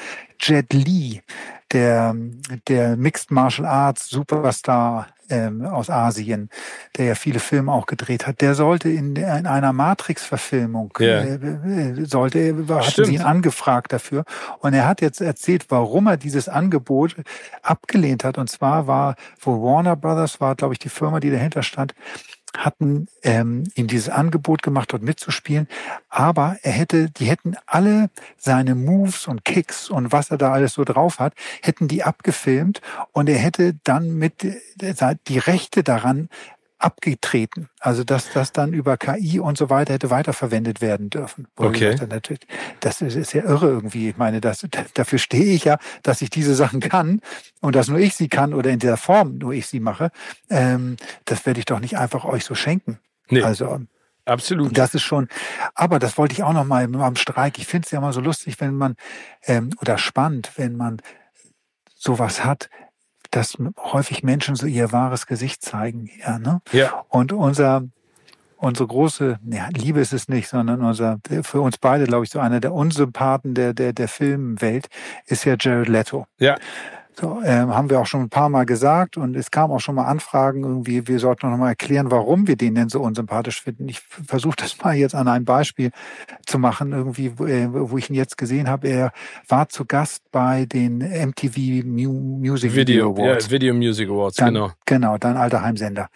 Jet 0.41 0.73
Li, 0.73 1.23
der, 1.73 2.15
der 2.69 2.97
Mixed 2.97 3.31
Martial 3.31 3.67
Arts 3.67 4.09
Superstar 4.09 5.09
ähm, 5.33 5.65
aus 5.65 5.91
Asien, 5.91 6.51
der 6.97 7.07
ja 7.07 7.15
viele 7.15 7.41
Filme 7.41 7.73
auch 7.73 7.87
gedreht 7.87 8.27
hat, 8.27 8.41
der 8.41 8.55
sollte 8.55 8.91
in, 8.91 9.17
in 9.17 9.47
einer 9.47 9.73
Matrix-Verfilmung, 9.73 10.93
yeah. 11.01 11.23
äh, 11.23 11.35
äh 11.35 12.05
sollte, 12.05 12.55
hatten 12.69 13.05
sie 13.05 13.15
ihn 13.15 13.23
angefragt 13.23 13.93
dafür. 13.93 14.25
Und 14.59 14.75
er 14.75 14.87
hat 14.87 15.01
jetzt 15.01 15.21
erzählt, 15.21 15.67
warum 15.71 16.07
er 16.07 16.17
dieses 16.17 16.49
Angebot 16.49 17.17
abgelehnt 17.63 18.25
hat. 18.25 18.39
Und 18.39 18.51
zwar 18.51 18.87
war, 18.87 19.17
wo 19.41 19.63
Warner 19.63 19.97
Brothers 19.97 20.41
war, 20.41 20.55
glaube 20.55 20.75
ich, 20.75 20.79
die 20.79 20.91
Firma, 20.91 21.21
die 21.21 21.31
dahinter 21.31 21.63
stand, 21.63 21.95
hatten 22.57 23.09
ähm, 23.23 23.65
ihm 23.75 23.87
dieses 23.87 24.09
Angebot 24.09 24.63
gemacht, 24.63 24.93
dort 24.93 25.03
mitzuspielen. 25.03 25.69
Aber 26.09 26.57
er 26.63 26.73
hätte, 26.73 27.11
die 27.11 27.27
hätten 27.27 27.57
alle 27.67 28.11
seine 28.37 28.75
Moves 28.75 29.27
und 29.27 29.45
Kicks 29.45 29.91
und 29.91 30.13
was 30.13 30.31
er 30.31 30.39
da 30.39 30.53
alles 30.53 30.75
so 30.75 30.85
drauf 30.85 31.19
hat, 31.19 31.35
hätten 31.63 31.89
die 31.89 32.05
abgefilmt 32.05 32.81
und 33.13 33.29
er 33.29 33.39
hätte 33.39 33.75
dann 33.85 34.19
mit 34.19 34.45
äh, 34.45 35.17
die 35.29 35.39
Rechte 35.39 35.83
daran 35.83 36.29
abgetreten. 36.83 37.69
Also 37.81 38.05
dass 38.05 38.33
das 38.33 38.53
dann 38.53 38.73
über 38.73 38.97
KI 38.97 39.41
und 39.41 39.57
so 39.57 39.71
weiter 39.71 39.95
hätte 39.95 40.11
weiterverwendet 40.11 40.81
werden 40.81 41.11
dürfen. 41.11 41.47
Okay. 41.57 41.97
Natürlich, 42.09 42.47
das 42.81 43.01
ist 43.01 43.33
ja 43.33 43.45
irre 43.45 43.69
irgendwie. 43.69 44.11
Ich 44.11 44.17
meine, 44.17 44.41
das, 44.41 44.67
dafür 44.95 45.19
stehe 45.19 45.55
ich 45.55 45.65
ja, 45.65 45.79
dass 46.03 46.23
ich 46.23 46.31
diese 46.31 46.55
Sachen 46.55 46.81
kann 46.81 47.21
und 47.61 47.77
dass 47.77 47.89
nur 47.89 47.99
ich 47.99 48.15
sie 48.15 48.29
kann 48.29 48.55
oder 48.55 48.71
in 48.71 48.79
der 48.79 48.97
Form 48.97 49.39
nur 49.39 49.53
ich 49.53 49.67
sie 49.67 49.81
mache. 49.81 50.11
Ähm, 50.51 50.97
das 51.25 51.47
werde 51.47 51.61
ich 51.61 51.67
doch 51.67 51.81
nicht 51.81 51.97
einfach 51.97 52.25
euch 52.25 52.45
so 52.45 52.55
schenken. 52.55 52.99
Nee. 53.29 53.43
Also 53.43 53.81
Absolut. 54.25 54.79
Das 54.79 54.95
ist 54.95 55.03
schon, 55.03 55.29
aber 55.75 55.99
das 55.99 56.17
wollte 56.17 56.35
ich 56.35 56.45
auch 56.45 56.53
noch 56.53 56.65
mal 56.65 56.85
am 56.85 57.17
Streik. 57.17 57.59
Ich 57.59 57.67
finde 57.67 57.87
es 57.87 57.91
ja 57.91 57.99
immer 57.99 58.13
so 58.13 58.21
lustig, 58.21 58.61
wenn 58.61 58.75
man, 58.75 58.95
ähm, 59.47 59.71
oder 59.81 59.99
spannend, 59.99 60.53
wenn 60.57 60.77
man 60.77 61.03
sowas 61.97 62.45
hat, 62.45 62.71
dass 63.33 63.57
häufig 63.79 64.23
Menschen 64.23 64.55
so 64.55 64.67
ihr 64.67 64.93
wahres 64.93 65.27
Gesicht 65.27 65.63
zeigen. 65.63 66.09
Ja, 66.21 66.39
ne? 66.39 66.61
ja. 66.71 67.05
Und 67.09 67.33
unser, 67.33 67.83
unsere 68.57 68.87
große, 68.87 69.39
ja, 69.51 69.69
Liebe 69.75 70.01
ist 70.01 70.13
es 70.13 70.29
nicht, 70.29 70.49
sondern 70.49 70.85
unser, 70.85 71.19
für 71.43 71.61
uns 71.61 71.79
beide, 71.79 72.05
glaube 72.05 72.25
ich, 72.25 72.31
so 72.31 72.39
einer 72.39 72.61
der 72.61 72.73
Unsympathen 72.73 73.55
der, 73.55 73.73
der, 73.75 73.93
der 73.93 74.09
Filmwelt 74.09 74.89
ist 75.27 75.45
ja 75.45 75.57
Jared 75.59 75.89
Leto. 75.89 76.27
Ja. 76.39 76.57
So, 77.21 77.43
ähm, 77.45 77.75
haben 77.75 77.91
wir 77.91 78.01
auch 78.01 78.07
schon 78.07 78.23
ein 78.23 78.31
paar 78.31 78.49
Mal 78.49 78.65
gesagt 78.65 79.19
und 79.19 79.37
es 79.37 79.51
kam 79.51 79.71
auch 79.71 79.81
schon 79.81 79.95
mal 79.95 80.05
Anfragen 80.05 80.63
irgendwie, 80.63 81.07
wir 81.07 81.19
sollten 81.19 81.51
noch 81.51 81.59
mal 81.59 81.69
erklären, 81.69 82.11
warum 82.11 82.47
wir 82.47 82.57
den 82.57 82.75
denn 82.75 82.89
so 82.89 83.01
unsympathisch 83.01 83.61
finden. 83.61 83.89
Ich 83.89 84.01
versuche 84.01 84.57
das 84.57 84.79
mal 84.83 84.95
jetzt 84.95 85.15
an 85.15 85.29
einem 85.29 85.45
Beispiel 85.45 85.91
zu 86.47 86.59
machen, 86.59 86.93
irgendwie, 86.93 87.39
wo, 87.39 87.47
äh, 87.47 87.69
wo 87.71 87.99
ich 87.99 88.09
ihn 88.09 88.17
jetzt 88.17 88.39
gesehen 88.39 88.69
habe. 88.69 88.89
Er 88.89 89.13
war 89.47 89.69
zu 89.69 89.85
Gast 89.85 90.23
bei 90.33 90.65
den 90.65 90.99
MTV 90.99 91.85
Music 91.85 92.75
Video, 92.75 93.11
Video 93.11 93.11
Awards. 93.11 93.47
Ja, 93.47 93.51
Video 93.51 93.75
Music 93.75 94.09
Awards, 94.09 94.37
dann, 94.37 94.55
genau. 94.55 94.71
Genau, 94.87 95.19
dein 95.19 95.37
alter 95.37 95.63
Heimsender 95.63 96.09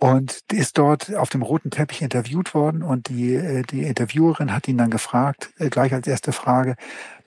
und 0.00 0.40
ist 0.50 0.78
dort 0.78 1.14
auf 1.14 1.28
dem 1.28 1.42
roten 1.42 1.70
Teppich 1.70 2.00
interviewt 2.00 2.54
worden 2.54 2.82
und 2.82 3.10
die, 3.10 3.34
äh, 3.34 3.62
die 3.62 3.82
Interviewerin 3.82 4.52
hat 4.52 4.66
ihn 4.66 4.78
dann 4.78 4.90
gefragt, 4.90 5.50
äh, 5.58 5.68
gleich 5.68 5.92
als 5.92 6.06
erste 6.06 6.32
Frage, 6.32 6.76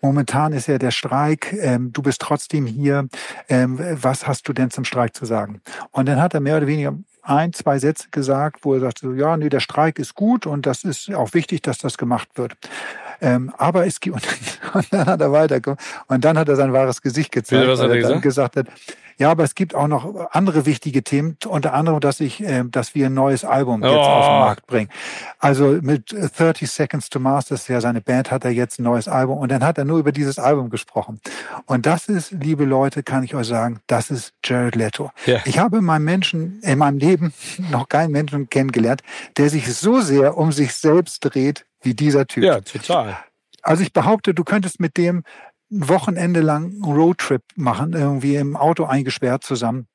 momentan 0.02 0.54
ist 0.54 0.68
ja 0.68 0.80
der 0.80 0.90
Streik, 0.90 1.54
ähm, 1.54 1.94
du 1.94 2.02
bist 2.02 2.20
trotzdem 2.20 2.66
hier, 2.66 3.08
ähm, 3.48 3.80
was 3.80 4.28
hast 4.28 4.48
du 4.48 4.54
denn 4.54 4.72
zum 4.72 4.86
Streik 4.86 5.16
zu 5.16 5.26
sagen? 5.26 5.62
Und 5.92 6.08
dann 6.08 6.20
hat 6.20 6.34
er 6.34 6.40
mehr 6.40 6.58
oder 6.58 6.66
weniger 6.68 6.96
ein, 7.22 7.54
zwei 7.54 7.78
Sätze 7.78 8.08
gesagt, 8.10 8.66
wo 8.66 8.74
er 8.74 8.80
sagte, 8.80 9.14
ja, 9.16 9.38
nee, 9.38 9.50
der 9.50 9.60
Streik 9.60 10.00
ist 10.00 10.16
gut 10.16 10.48
und 10.48 10.66
das 10.66 10.84
ist 10.84 11.14
auch 11.14 11.34
wichtig, 11.36 11.62
dass 11.62 11.78
das 11.78 12.00
gemacht 12.00 12.28
wird. 12.36 12.56
Ähm, 13.22 13.54
aber 13.58 13.86
es 13.86 14.00
gibt, 14.00 14.28
und 14.74 14.88
dann 14.92 15.06
hat 15.06 15.22
er 15.22 15.32
weitergekommen 15.32 15.80
und 16.08 16.26
dann 16.26 16.40
hat 16.40 16.50
er 16.50 16.56
sein 16.56 16.74
wahres 16.74 17.04
Gesicht 17.04 17.32
gezeigt, 17.32 17.68
was 17.68 17.80
hat 17.80 17.92
er, 17.92 18.02
dann 18.02 18.22
gesagt 18.22 18.56
hat, 18.58 18.68
ja, 19.18 19.32
aber 19.32 19.44
es 19.44 19.56
gibt 19.56 19.76
auch 19.76 19.88
noch 19.88 20.30
andere 20.32 20.66
wichtige 20.66 21.04
Themen, 21.04 21.38
unter 21.46 21.74
anderem, 21.74 22.00
dass 22.00 22.20
ich, 22.20 22.42
äh, 22.42 22.64
dass 22.66 22.96
wir 22.96 23.08
ein 23.08 23.14
neues 23.14 23.46
Album 23.46 23.84
jetzt 23.84 23.92
oh. 23.92 24.00
auf 24.00 24.26
den 24.26 24.40
Markt 24.40 24.68
bringen. 24.68 24.90
Also 25.40 25.80
mit 25.82 26.12
30 26.12 26.70
Seconds 26.70 27.10
to 27.10 27.20
ist 27.50 27.68
ja 27.68 27.82
seine 27.82 28.02
Band, 28.02 28.32
hat 28.32 28.46
er 28.46 28.52
jetzt 28.52 28.80
ein 28.80 28.84
neues 28.84 29.08
Album 29.08 29.38
und 29.38 29.52
dann 29.52 29.64
hat 29.64 29.78
er 29.78 29.86
nur 29.86 30.00
über 30.00 30.12
dieses 30.12 30.40
Album 30.40 30.70
gesprochen. 30.70 31.20
Und 31.66 31.86
das 31.86 32.10
ist, 32.10 32.32
liebe 32.32 32.66
Leute, 32.66 33.04
kann 33.04 33.24
ich 33.24 33.36
euch 33.36 33.48
sagen, 33.48 33.80
das 33.88 34.10
ist 34.10 34.34
Jared 34.44 34.76
Leto. 34.76 35.12
Ja. 35.26 35.40
Ich 35.46 35.60
habe 35.60 35.78
in 35.78 35.86
meinem 35.86 36.06
Menschen, 36.06 36.60
in 36.62 36.78
meinem 36.80 36.98
Leben 36.98 37.34
noch 37.72 37.90
keinen 37.90 38.12
Menschen 38.12 38.50
kennengelernt, 38.50 39.02
der 39.38 39.50
sich 39.50 39.74
so 39.74 40.02
sehr 40.02 40.38
um 40.38 40.52
sich 40.52 40.74
selbst 40.74 41.20
dreht 41.22 41.66
wie 41.82 41.94
dieser 41.94 42.28
Typ. 42.28 42.44
Ja, 42.44 42.62
total. 42.62 43.18
Also 43.62 43.82
ich 43.82 43.94
behaupte, 43.94 44.34
du 44.34 44.44
könntest 44.44 44.80
mit 44.80 44.98
dem 44.98 45.24
ein 45.74 45.90
Wochenende 45.90 46.42
lang 46.42 46.66
einen 46.66 46.84
Roadtrip 46.84 47.42
machen, 47.56 47.94
irgendwie 47.94 48.36
im 48.36 48.56
Auto 48.56 48.86
eingesperrt 48.86 49.44
zusammen. 49.44 49.88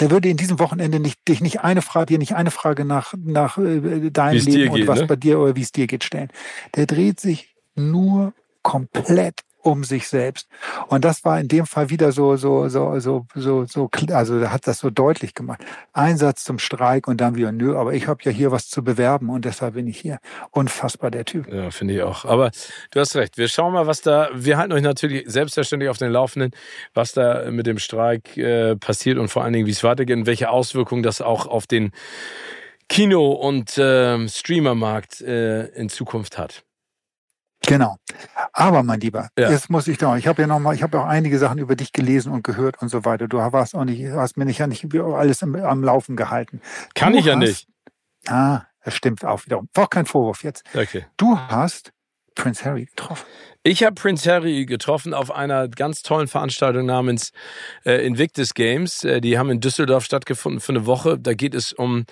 Der 0.00 0.10
würde 0.10 0.28
in 0.28 0.36
diesem 0.36 0.58
Wochenende 0.58 0.98
nicht, 0.98 1.26
dich 1.28 1.40
nicht 1.40 1.60
eine 1.60 1.80
Frage, 1.80 2.06
dir 2.06 2.18
nicht 2.18 2.34
eine 2.34 2.50
Frage 2.50 2.84
nach, 2.84 3.14
nach 3.16 3.56
äh, 3.56 4.10
deinem 4.10 4.44
Leben 4.44 4.72
und 4.72 4.80
geht, 4.80 4.88
was 4.88 5.00
ne? 5.00 5.06
bei 5.06 5.16
dir 5.16 5.38
oder 5.38 5.54
wie 5.54 5.62
es 5.62 5.72
dir 5.72 5.86
geht 5.86 6.02
stellen. 6.02 6.28
Der 6.74 6.86
dreht 6.86 7.20
sich 7.20 7.54
nur 7.76 8.32
komplett 8.62 9.42
um 9.66 9.82
sich 9.82 10.08
selbst. 10.08 10.48
Und 10.86 11.04
das 11.04 11.24
war 11.24 11.40
in 11.40 11.48
dem 11.48 11.66
Fall 11.66 11.90
wieder 11.90 12.12
so, 12.12 12.36
so, 12.36 12.68
so, 12.68 13.00
so, 13.00 13.26
so, 13.34 13.64
so, 13.64 13.90
also 14.12 14.48
hat 14.48 14.66
das 14.68 14.78
so 14.78 14.90
deutlich 14.90 15.34
gemacht. 15.34 15.60
Einsatz 15.92 16.44
zum 16.44 16.60
Streik 16.60 17.08
und 17.08 17.20
dann 17.20 17.34
wieder, 17.34 17.50
nö, 17.50 17.76
aber 17.76 17.92
ich 17.92 18.06
habe 18.06 18.20
ja 18.22 18.30
hier 18.30 18.52
was 18.52 18.68
zu 18.68 18.84
bewerben 18.84 19.28
und 19.28 19.44
deshalb 19.44 19.74
bin 19.74 19.88
ich 19.88 19.98
hier. 19.98 20.18
Unfassbar, 20.52 21.10
der 21.10 21.24
Typ. 21.24 21.52
Ja, 21.52 21.72
finde 21.72 21.94
ich 21.94 22.02
auch. 22.02 22.24
Aber 22.24 22.52
du 22.92 23.00
hast 23.00 23.16
recht. 23.16 23.38
Wir 23.38 23.48
schauen 23.48 23.72
mal, 23.72 23.88
was 23.88 24.02
da, 24.02 24.30
wir 24.32 24.56
halten 24.56 24.72
euch 24.72 24.82
natürlich 24.82 25.24
selbstverständlich 25.26 25.90
auf 25.90 25.98
den 25.98 26.12
Laufenden, 26.12 26.52
was 26.94 27.12
da 27.12 27.50
mit 27.50 27.66
dem 27.66 27.80
Streik 27.80 28.36
äh, 28.36 28.76
passiert 28.76 29.18
und 29.18 29.28
vor 29.28 29.42
allen 29.42 29.52
Dingen, 29.52 29.66
wie 29.66 29.72
es 29.72 29.82
weitergeht 29.82 30.16
und 30.16 30.26
welche 30.26 30.48
Auswirkungen 30.48 31.02
das 31.02 31.20
auch 31.20 31.46
auf 31.46 31.66
den 31.66 31.90
Kino- 32.88 33.32
und 33.32 33.76
äh, 33.78 34.28
Streamermarkt 34.28 35.22
äh, 35.22 35.66
in 35.70 35.88
Zukunft 35.88 36.38
hat. 36.38 36.65
Genau. 37.64 37.96
Aber 38.52 38.82
mein 38.82 39.00
Lieber, 39.00 39.28
ja. 39.38 39.50
jetzt 39.50 39.70
muss 39.70 39.88
ich 39.88 39.98
doch, 39.98 40.16
ich 40.16 40.26
habe 40.26 40.42
ja 40.42 40.48
noch 40.48 40.60
mal, 40.60 40.74
ich 40.74 40.82
habe 40.82 40.98
ja 40.98 41.04
auch 41.04 41.08
einige 41.08 41.38
Sachen 41.38 41.58
über 41.58 41.74
dich 41.74 41.92
gelesen 41.92 42.32
und 42.32 42.44
gehört 42.44 42.80
und 42.80 42.88
so 42.88 43.04
weiter. 43.04 43.28
Du 43.28 43.38
warst 43.38 43.74
auch 43.74 43.84
nicht, 43.84 44.06
hast 44.12 44.36
mir 44.36 44.44
nicht 44.44 44.58
ja 44.58 44.66
nicht 44.66 44.86
alles 44.94 45.42
im, 45.42 45.56
am 45.56 45.82
Laufen 45.82 46.16
gehalten. 46.16 46.60
Kann 46.94 47.12
du 47.12 47.18
ich 47.18 47.24
ja 47.26 47.34
hast, 47.34 47.40
nicht. 47.40 47.68
Ah, 48.28 48.62
das 48.84 48.94
stimmt 48.94 49.24
auch 49.24 49.44
wiederum. 49.46 49.68
War 49.74 49.84
auch 49.84 49.90
kein 49.90 50.06
Vorwurf 50.06 50.44
jetzt. 50.44 50.64
Okay. 50.74 51.06
Du 51.16 51.38
hast 51.38 51.92
Prince 52.36 52.64
Harry 52.64 52.84
getroffen. 52.84 53.26
Ich 53.64 53.82
habe 53.82 53.94
Prince 53.94 54.30
Harry 54.30 54.64
getroffen 54.64 55.12
auf 55.12 55.32
einer 55.32 55.66
ganz 55.66 56.02
tollen 56.02 56.28
Veranstaltung 56.28 56.86
namens 56.86 57.32
äh, 57.84 58.06
Invictus 58.06 58.54
Games. 58.54 59.02
Äh, 59.02 59.20
die 59.20 59.38
haben 59.38 59.50
in 59.50 59.60
Düsseldorf 59.60 60.04
stattgefunden 60.04 60.60
für 60.60 60.70
eine 60.70 60.86
Woche. 60.86 61.18
Da 61.18 61.34
geht 61.34 61.54
es 61.54 61.72
um 61.72 62.04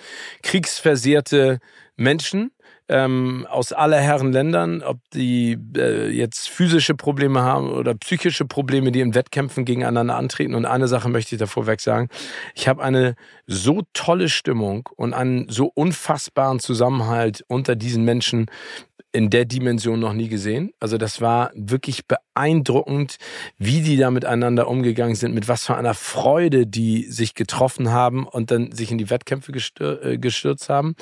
kriegsversehrte 0.43 1.59
Menschen 1.95 2.51
ähm, 2.87 3.47
aus 3.49 3.73
aller 3.73 3.99
Herren 3.99 4.31
Ländern, 4.31 4.83
ob 4.83 4.99
die 5.13 5.57
äh, 5.75 6.09
jetzt 6.09 6.49
physische 6.49 6.95
Probleme 6.95 7.41
haben 7.41 7.69
oder 7.71 7.95
psychische 7.95 8.45
Probleme, 8.45 8.91
die 8.91 8.99
in 8.99 9.15
Wettkämpfen 9.15 9.65
gegeneinander 9.65 10.15
antreten. 10.15 10.55
Und 10.55 10.65
eine 10.65 10.87
Sache 10.87 11.09
möchte 11.09 11.35
ich 11.35 11.39
davor 11.39 11.67
weg 11.67 11.81
sagen. 11.81 12.09
Ich 12.53 12.67
habe 12.67 12.83
eine 12.83 13.15
so 13.47 13.81
tolle 13.93 14.29
Stimmung 14.29 14.87
und 14.95 15.13
einen 15.13 15.49
so 15.49 15.71
unfassbaren 15.73 16.59
Zusammenhalt 16.59 17.43
unter 17.47 17.75
diesen 17.75 18.03
Menschen 18.05 18.47
in 19.15 19.29
der 19.29 19.45
Dimension 19.45 19.99
noch 19.99 20.13
nie 20.13 20.27
gesehen. 20.27 20.71
Also 20.79 20.97
das 20.97 21.21
war 21.21 21.51
wirklich 21.55 22.05
beeindruckend, 22.05 23.15
wie 23.57 23.81
die 23.81 23.95
da 23.95 24.11
miteinander 24.11 24.67
umgegangen 24.67 25.15
sind, 25.15 25.33
mit 25.33 25.47
was 25.47 25.65
für 25.65 25.75
einer 25.75 25.93
Freude 25.93 26.67
die 26.67 27.03
sich 27.03 27.33
getroffen 27.33 27.91
haben 27.91 28.27
und 28.27 28.51
dann 28.51 28.73
sich 28.73 28.91
in 28.91 28.97
die 28.97 29.09
Wettkämpfe 29.09 29.53
äh, 29.79 30.17
gestürzt 30.17 30.67
haben. 30.67 30.95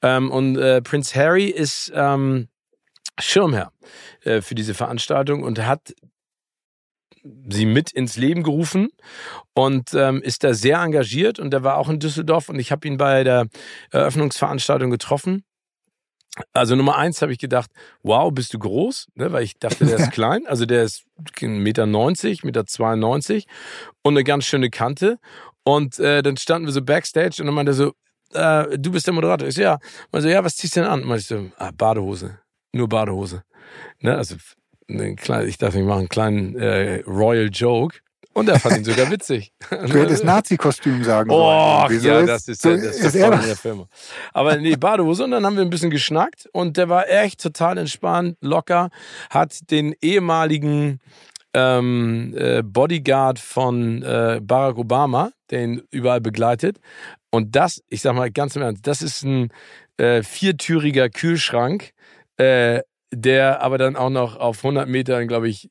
Ähm, 0.00 0.30
und 0.30 0.56
äh, 0.56 0.80
Prince 0.80 1.14
Harry 1.14 1.46
ist 1.46 1.92
ähm, 1.94 2.48
Schirmherr 3.18 3.72
äh, 4.24 4.40
für 4.40 4.54
diese 4.54 4.72
Veranstaltung 4.72 5.42
und 5.42 5.64
hat 5.66 5.92
sie 7.50 7.66
mit 7.66 7.92
ins 7.92 8.16
Leben 8.16 8.42
gerufen 8.42 8.88
und 9.52 9.92
ähm, 9.92 10.22
ist 10.22 10.44
da 10.44 10.54
sehr 10.54 10.78
engagiert 10.78 11.38
und 11.38 11.52
er 11.52 11.62
war 11.62 11.76
auch 11.76 11.90
in 11.90 11.98
Düsseldorf 11.98 12.48
und 12.48 12.58
ich 12.58 12.72
habe 12.72 12.88
ihn 12.88 12.96
bei 12.96 13.22
der 13.22 13.48
Eröffnungsveranstaltung 13.90 14.90
getroffen. 14.90 15.44
Also 16.52 16.76
Nummer 16.76 16.96
eins 16.96 17.22
habe 17.22 17.32
ich 17.32 17.38
gedacht, 17.38 17.70
wow, 18.02 18.32
bist 18.32 18.54
du 18.54 18.58
groß? 18.58 19.08
Ne, 19.14 19.32
weil 19.32 19.44
ich 19.44 19.58
dachte, 19.58 19.84
der 19.86 19.98
ist 19.98 20.12
klein. 20.12 20.46
Also 20.46 20.66
der 20.66 20.84
ist 20.84 21.04
1,90 21.38 21.48
Meter, 21.60 21.84
1,92 21.84 22.46
Meter 22.46 22.66
92 22.66 23.46
und 24.02 24.14
eine 24.14 24.24
ganz 24.24 24.44
schöne 24.44 24.70
Kante. 24.70 25.18
Und 25.64 25.98
äh, 25.98 26.22
dann 26.22 26.36
standen 26.36 26.66
wir 26.66 26.72
so 26.72 26.82
backstage 26.82 27.36
und 27.40 27.46
dann 27.46 27.54
meinte 27.54 27.72
er 27.72 27.74
so, 27.74 27.92
äh, 28.32 28.78
du 28.78 28.92
bist 28.92 29.06
der 29.06 29.14
Moderator. 29.14 29.48
Ich 29.48 29.54
so, 29.54 29.62
ja. 29.62 29.78
Und 30.10 30.22
so, 30.22 30.28
ja, 30.28 30.42
was 30.44 30.56
ziehst 30.56 30.76
du 30.76 30.80
denn 30.80 30.88
an? 30.88 31.04
Und 31.04 31.16
ich 31.16 31.26
so, 31.26 31.50
ah, 31.56 31.70
Badehose. 31.76 32.38
Nur 32.72 32.88
Badehose. 32.88 33.42
Ne, 34.00 34.16
also 34.16 34.36
eine 34.88 35.14
kleine, 35.16 35.46
ich 35.46 35.58
dachte, 35.58 35.78
ich 35.78 35.84
mache 35.84 36.00
einen 36.00 36.08
kleinen 36.08 36.56
äh, 36.56 37.02
Royal 37.06 37.48
Joke. 37.52 37.98
Und 38.32 38.48
er 38.48 38.60
fand 38.60 38.78
ihn 38.78 38.84
sogar 38.84 39.10
witzig. 39.10 39.52
Du 39.70 39.98
hättest 39.98 40.24
Nazi-Kostüm 40.24 41.02
sagen 41.04 41.30
Oh, 41.30 41.86
ja, 41.90 42.22
das 42.22 42.48
ist, 42.48 42.62
so, 42.62 42.70
das 42.70 42.82
ist, 42.82 43.04
ist 43.04 43.14
in 43.14 43.30
der 43.30 43.56
Firma. 43.56 43.88
Aber 44.32 44.56
nee, 44.56 44.76
Badehose. 44.76 45.24
Und 45.24 45.32
dann 45.32 45.44
haben 45.44 45.56
wir 45.56 45.62
ein 45.62 45.70
bisschen 45.70 45.90
geschnackt. 45.90 46.48
Und 46.52 46.76
der 46.76 46.88
war 46.88 47.08
echt 47.08 47.42
total 47.42 47.78
entspannt, 47.78 48.36
locker. 48.40 48.90
Hat 49.30 49.70
den 49.70 49.94
ehemaligen 50.00 51.00
ähm, 51.54 52.34
äh, 52.36 52.62
Bodyguard 52.62 53.38
von 53.38 54.02
äh, 54.02 54.40
Barack 54.42 54.78
Obama, 54.78 55.32
den 55.50 55.82
überall 55.90 56.20
begleitet. 56.20 56.78
Und 57.30 57.56
das, 57.56 57.82
ich 57.88 58.02
sag 58.02 58.14
mal 58.14 58.30
ganz 58.30 58.56
im 58.56 58.62
Ernst, 58.62 58.86
das 58.86 59.02
ist 59.02 59.22
ein 59.22 59.50
äh, 59.96 60.22
viertüriger 60.22 61.08
Kühlschrank, 61.08 61.92
äh, 62.36 62.82
der 63.12 63.60
aber 63.62 63.78
dann 63.78 63.96
auch 63.96 64.10
noch 64.10 64.36
auf 64.36 64.58
100 64.58 64.88
Metern, 64.88 65.26
glaube 65.26 65.48
ich, 65.48 65.68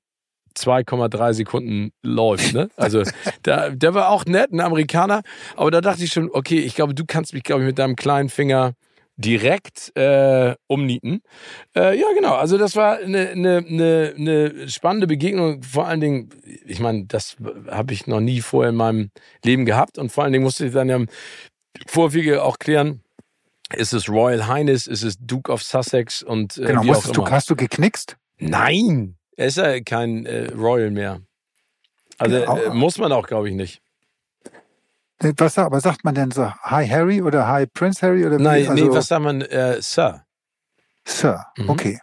2,3 0.58 1.34
Sekunden 1.34 1.91
läuft. 2.02 2.54
Ne? 2.54 2.70
Also 2.76 3.04
der, 3.45 3.72
der 3.72 3.93
war 3.93 4.10
auch 4.10 4.26
nett, 4.26 4.52
ein 4.52 4.60
Amerikaner. 4.60 5.22
Aber 5.56 5.72
da 5.72 5.82
dachte 5.82 6.04
ich 6.04 6.12
schon, 6.12 6.30
okay, 6.32 6.60
ich 6.60 6.76
glaube, 6.76 6.93
du 6.93 7.06
kannst 7.06 7.34
mich, 7.34 7.43
glaube 7.43 7.62
ich, 7.62 7.68
mit 7.68 7.80
deinem 7.80 7.95
kleinen 7.95 8.30
Finger 8.30 8.74
direkt 9.20 9.95
äh, 9.97 10.56
umnieten. 10.68 11.22
Äh, 11.76 12.00
ja, 12.00 12.08
genau. 12.16 12.36
Also 12.36 12.58
das 12.58 12.78
war 12.78 13.00
eine, 13.00 13.30
eine, 13.30 13.58
eine, 13.68 14.14
eine 14.18 14.70
spannende 14.70 15.08
Begegnung. 15.08 15.62
Vor 15.62 15.88
allen 15.88 16.00
Dingen, 16.00 16.30
ich 16.66 16.80
meine, 16.80 17.06
das 17.06 17.36
habe 17.70 17.93
ich 17.93 18.08
noch 18.08 18.22
nie 18.22 18.39
vorher 18.39 18.70
in 18.70 18.78
meinem 18.78 19.12
Leben 19.43 19.66
gehabt. 19.66 19.97
Und 19.97 20.12
vor 20.12 20.24
allen 20.24 20.32
Dingen 20.32 20.45
musste 20.45 20.68
ich 20.68 20.74
dann 20.74 20.88
ja 20.88 20.95
im 20.95 21.08
Vorwege 21.86 22.43
auch 22.43 22.60
klären, 22.60 23.02
ist 23.76 23.93
es 23.93 24.10
Royal 24.10 24.47
Highness, 24.47 24.88
ist 24.88 25.04
es 25.04 25.18
Duke 25.20 25.52
of 25.52 25.62
Sussex 25.62 26.24
und 26.24 26.58
äh, 26.58 26.66
genau, 26.66 26.84
musstest 26.84 27.16
du, 27.16 27.28
hast 27.28 27.50
du 27.50 27.56
geknickst? 27.56 28.18
Nein, 28.39 29.16
er 29.40 29.48
ist 29.48 29.56
ja 29.56 29.80
kein 29.80 30.26
äh, 30.26 30.52
Royal 30.52 30.92
mehr. 30.92 31.22
Also 32.18 32.36
äh, 32.36 32.74
muss 32.74 32.98
man 32.98 33.14
auch, 33.14 33.26
glaube 33.26 33.48
ich, 33.48 33.56
nicht. 33.56 33.82
Was 35.20 35.58
aber 35.58 35.80
sagt 35.80 36.04
man 36.04 36.14
denn 36.14 36.32
so? 36.32 36.52
Hi 36.62 36.86
Harry 36.86 37.22
oder 37.22 37.48
Hi 37.48 37.66
Prince 37.66 38.06
Harry 38.06 38.26
oder? 38.26 38.38
Nein, 38.38 38.68
also, 38.68 38.74
nee, 38.74 38.92
was 38.92 39.08
sagt 39.08 39.24
man? 39.24 39.42
Äh, 39.42 39.82
Sir. 39.82 40.26
Sir, 41.06 41.46
mhm. 41.58 41.70
okay. 41.70 42.00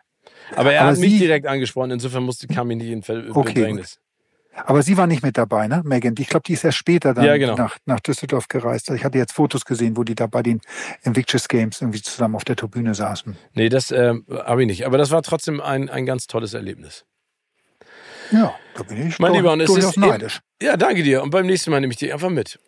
Aber 0.55 0.72
er 0.72 0.82
aber 0.82 0.93
hat 0.93 0.99
mich 0.99 1.18
direkt 1.18 1.47
angesprochen, 1.47 1.91
insofern 1.91 2.22
musste, 2.22 2.47
kam 2.47 2.70
ich 2.70 2.78
nicht 2.78 2.91
in 2.91 3.03
Ver 3.03 3.24
okay, 3.34 3.53
Bedrängnis. 3.53 4.01
Aber 4.55 4.82
sie 4.82 4.97
war 4.97 5.07
nicht 5.07 5.22
mit 5.22 5.37
dabei, 5.37 5.68
ne, 5.68 5.82
Megan? 5.84 6.14
Ich 6.18 6.28
glaube, 6.28 6.45
die 6.47 6.55
ist 6.55 6.64
erst 6.64 6.78
später 6.78 7.12
dann 7.12 7.26
ja, 7.26 7.37
genau. 7.37 7.57
nach, 7.57 7.76
nach 7.84 8.01
Düsseldorf 8.01 8.49
gereist. 8.49 8.89
Ich 8.91 9.05
hatte 9.05 9.18
jetzt 9.18 9.34
Fotos 9.34 9.66
gesehen, 9.66 9.99
wo 9.99 10.05
die 10.05 10.14
da 10.14 10.26
bei 10.26 10.43
den 10.43 10.62
Invictus 11.03 11.49
Games 11.49 11.82
irgendwie 11.82 12.01
zusammen 12.01 12.34
auf 12.34 12.45
der 12.45 12.57
Tribüne 12.57 12.95
saßen. 12.95 13.37
Nee, 13.53 13.68
das 13.68 13.91
äh, 13.91 14.14
habe 14.30 14.62
ich 14.62 14.66
nicht. 14.66 14.87
Aber 14.87 14.97
das 14.97 15.11
war 15.11 15.22
trotzdem 15.22 15.61
ein, 15.61 15.91
ein 15.91 16.07
ganz 16.07 16.26
tolles 16.26 16.55
Erlebnis. 16.55 17.05
Ja, 18.33 18.55
da 18.74 18.83
bin 18.83 19.09
ich 19.09 19.18
mein 19.18 19.33
Lieber, 19.33 19.53
und 19.53 19.61
es 19.61 19.70
ist 19.70 19.97
neidisch. 19.97 20.41
Ja, 20.61 20.77
danke 20.77 21.03
dir. 21.03 21.22
Und 21.22 21.31
beim 21.31 21.47
nächsten 21.47 21.70
Mal 21.70 21.81
nehme 21.81 21.93
ich 21.93 21.99
dich 21.99 22.12
einfach 22.12 22.31
mit. 22.31 22.59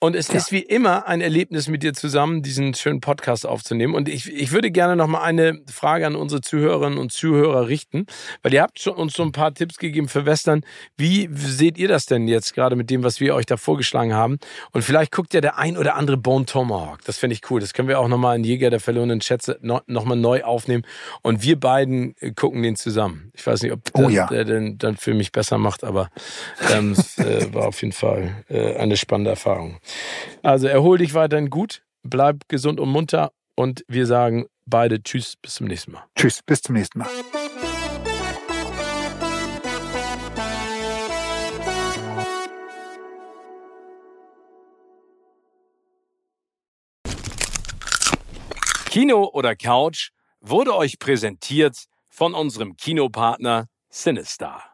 Und 0.00 0.14
es 0.14 0.28
ja. 0.28 0.34
ist 0.34 0.52
wie 0.52 0.60
immer 0.60 1.06
ein 1.06 1.22
Erlebnis 1.22 1.66
mit 1.68 1.82
dir 1.82 1.94
zusammen, 1.94 2.42
diesen 2.42 2.74
schönen 2.74 3.00
Podcast 3.00 3.46
aufzunehmen. 3.46 3.94
Und 3.94 4.08
ich, 4.08 4.30
ich 4.30 4.52
würde 4.52 4.70
gerne 4.70 4.96
noch 4.96 5.06
mal 5.06 5.22
eine 5.22 5.60
Frage 5.66 6.06
an 6.06 6.14
unsere 6.14 6.42
Zuhörerinnen 6.42 6.98
und 6.98 7.10
Zuhörer 7.10 7.68
richten, 7.68 8.04
weil 8.42 8.52
ihr 8.52 8.60
habt 8.60 8.78
schon 8.78 8.94
uns 8.94 9.14
so 9.14 9.22
ein 9.22 9.32
paar 9.32 9.54
Tipps 9.54 9.78
gegeben 9.78 10.08
für 10.08 10.26
Western. 10.26 10.60
Wie 10.98 11.30
seht 11.32 11.78
ihr 11.78 11.88
das 11.88 12.04
denn 12.04 12.28
jetzt 12.28 12.54
gerade 12.54 12.76
mit 12.76 12.90
dem, 12.90 13.02
was 13.02 13.18
wir 13.18 13.34
euch 13.34 13.46
da 13.46 13.56
vorgeschlagen 13.56 14.12
haben? 14.12 14.38
Und 14.72 14.82
vielleicht 14.82 15.10
guckt 15.10 15.32
ja 15.32 15.40
der 15.40 15.58
ein 15.58 15.78
oder 15.78 15.94
andere 15.94 16.18
Bone 16.18 16.44
Tomahawk. 16.44 16.98
Das 17.06 17.16
finde 17.16 17.34
ich 17.34 17.50
cool. 17.50 17.60
Das 17.60 17.72
können 17.72 17.88
wir 17.88 17.98
auch 17.98 18.08
noch 18.08 18.18
mal 18.18 18.36
in 18.36 18.44
Jäger 18.44 18.68
der 18.68 18.80
verlorenen 18.80 19.22
Schätze 19.22 19.58
noch, 19.62 19.84
noch 19.86 20.04
mal 20.04 20.16
neu 20.16 20.42
aufnehmen. 20.42 20.84
Und 21.22 21.42
wir 21.42 21.58
beiden 21.58 22.14
gucken 22.36 22.62
den 22.62 22.76
zusammen. 22.76 23.30
Ich 23.32 23.46
weiß 23.46 23.62
nicht, 23.62 23.72
ob 23.72 23.80
oh, 23.94 24.10
ja. 24.10 24.26
der 24.26 24.44
den 24.44 24.76
dann 24.76 24.98
für 24.98 25.14
mich 25.14 25.32
besser 25.32 25.56
macht, 25.56 25.82
aber 25.82 26.10
ähm, 26.72 26.92
es 26.92 27.16
äh, 27.18 27.54
war 27.54 27.68
auf 27.68 27.80
jeden 27.80 27.92
Fall 27.92 28.44
äh, 28.50 28.76
eine 28.76 28.98
spannende 28.98 29.30
Erfahrung. 29.30 29.78
Also 30.42 30.66
erhol 30.66 30.98
dich 30.98 31.14
weiterhin 31.14 31.50
gut, 31.50 31.82
bleib 32.02 32.48
gesund 32.48 32.80
und 32.80 32.88
munter 32.88 33.32
und 33.56 33.84
wir 33.88 34.06
sagen 34.06 34.46
beide 34.66 35.02
Tschüss, 35.02 35.36
bis 35.40 35.54
zum 35.54 35.66
nächsten 35.66 35.92
Mal. 35.92 36.04
Tschüss, 36.16 36.40
bis 36.42 36.62
zum 36.62 36.74
nächsten 36.74 36.98
Mal. 36.98 37.08
Kino 48.94 49.28
oder 49.32 49.56
Couch 49.56 50.10
wurde 50.40 50.76
euch 50.76 51.00
präsentiert 51.00 51.76
von 52.08 52.32
unserem 52.32 52.76
Kinopartner 52.76 53.66
Sinistar. 53.90 54.73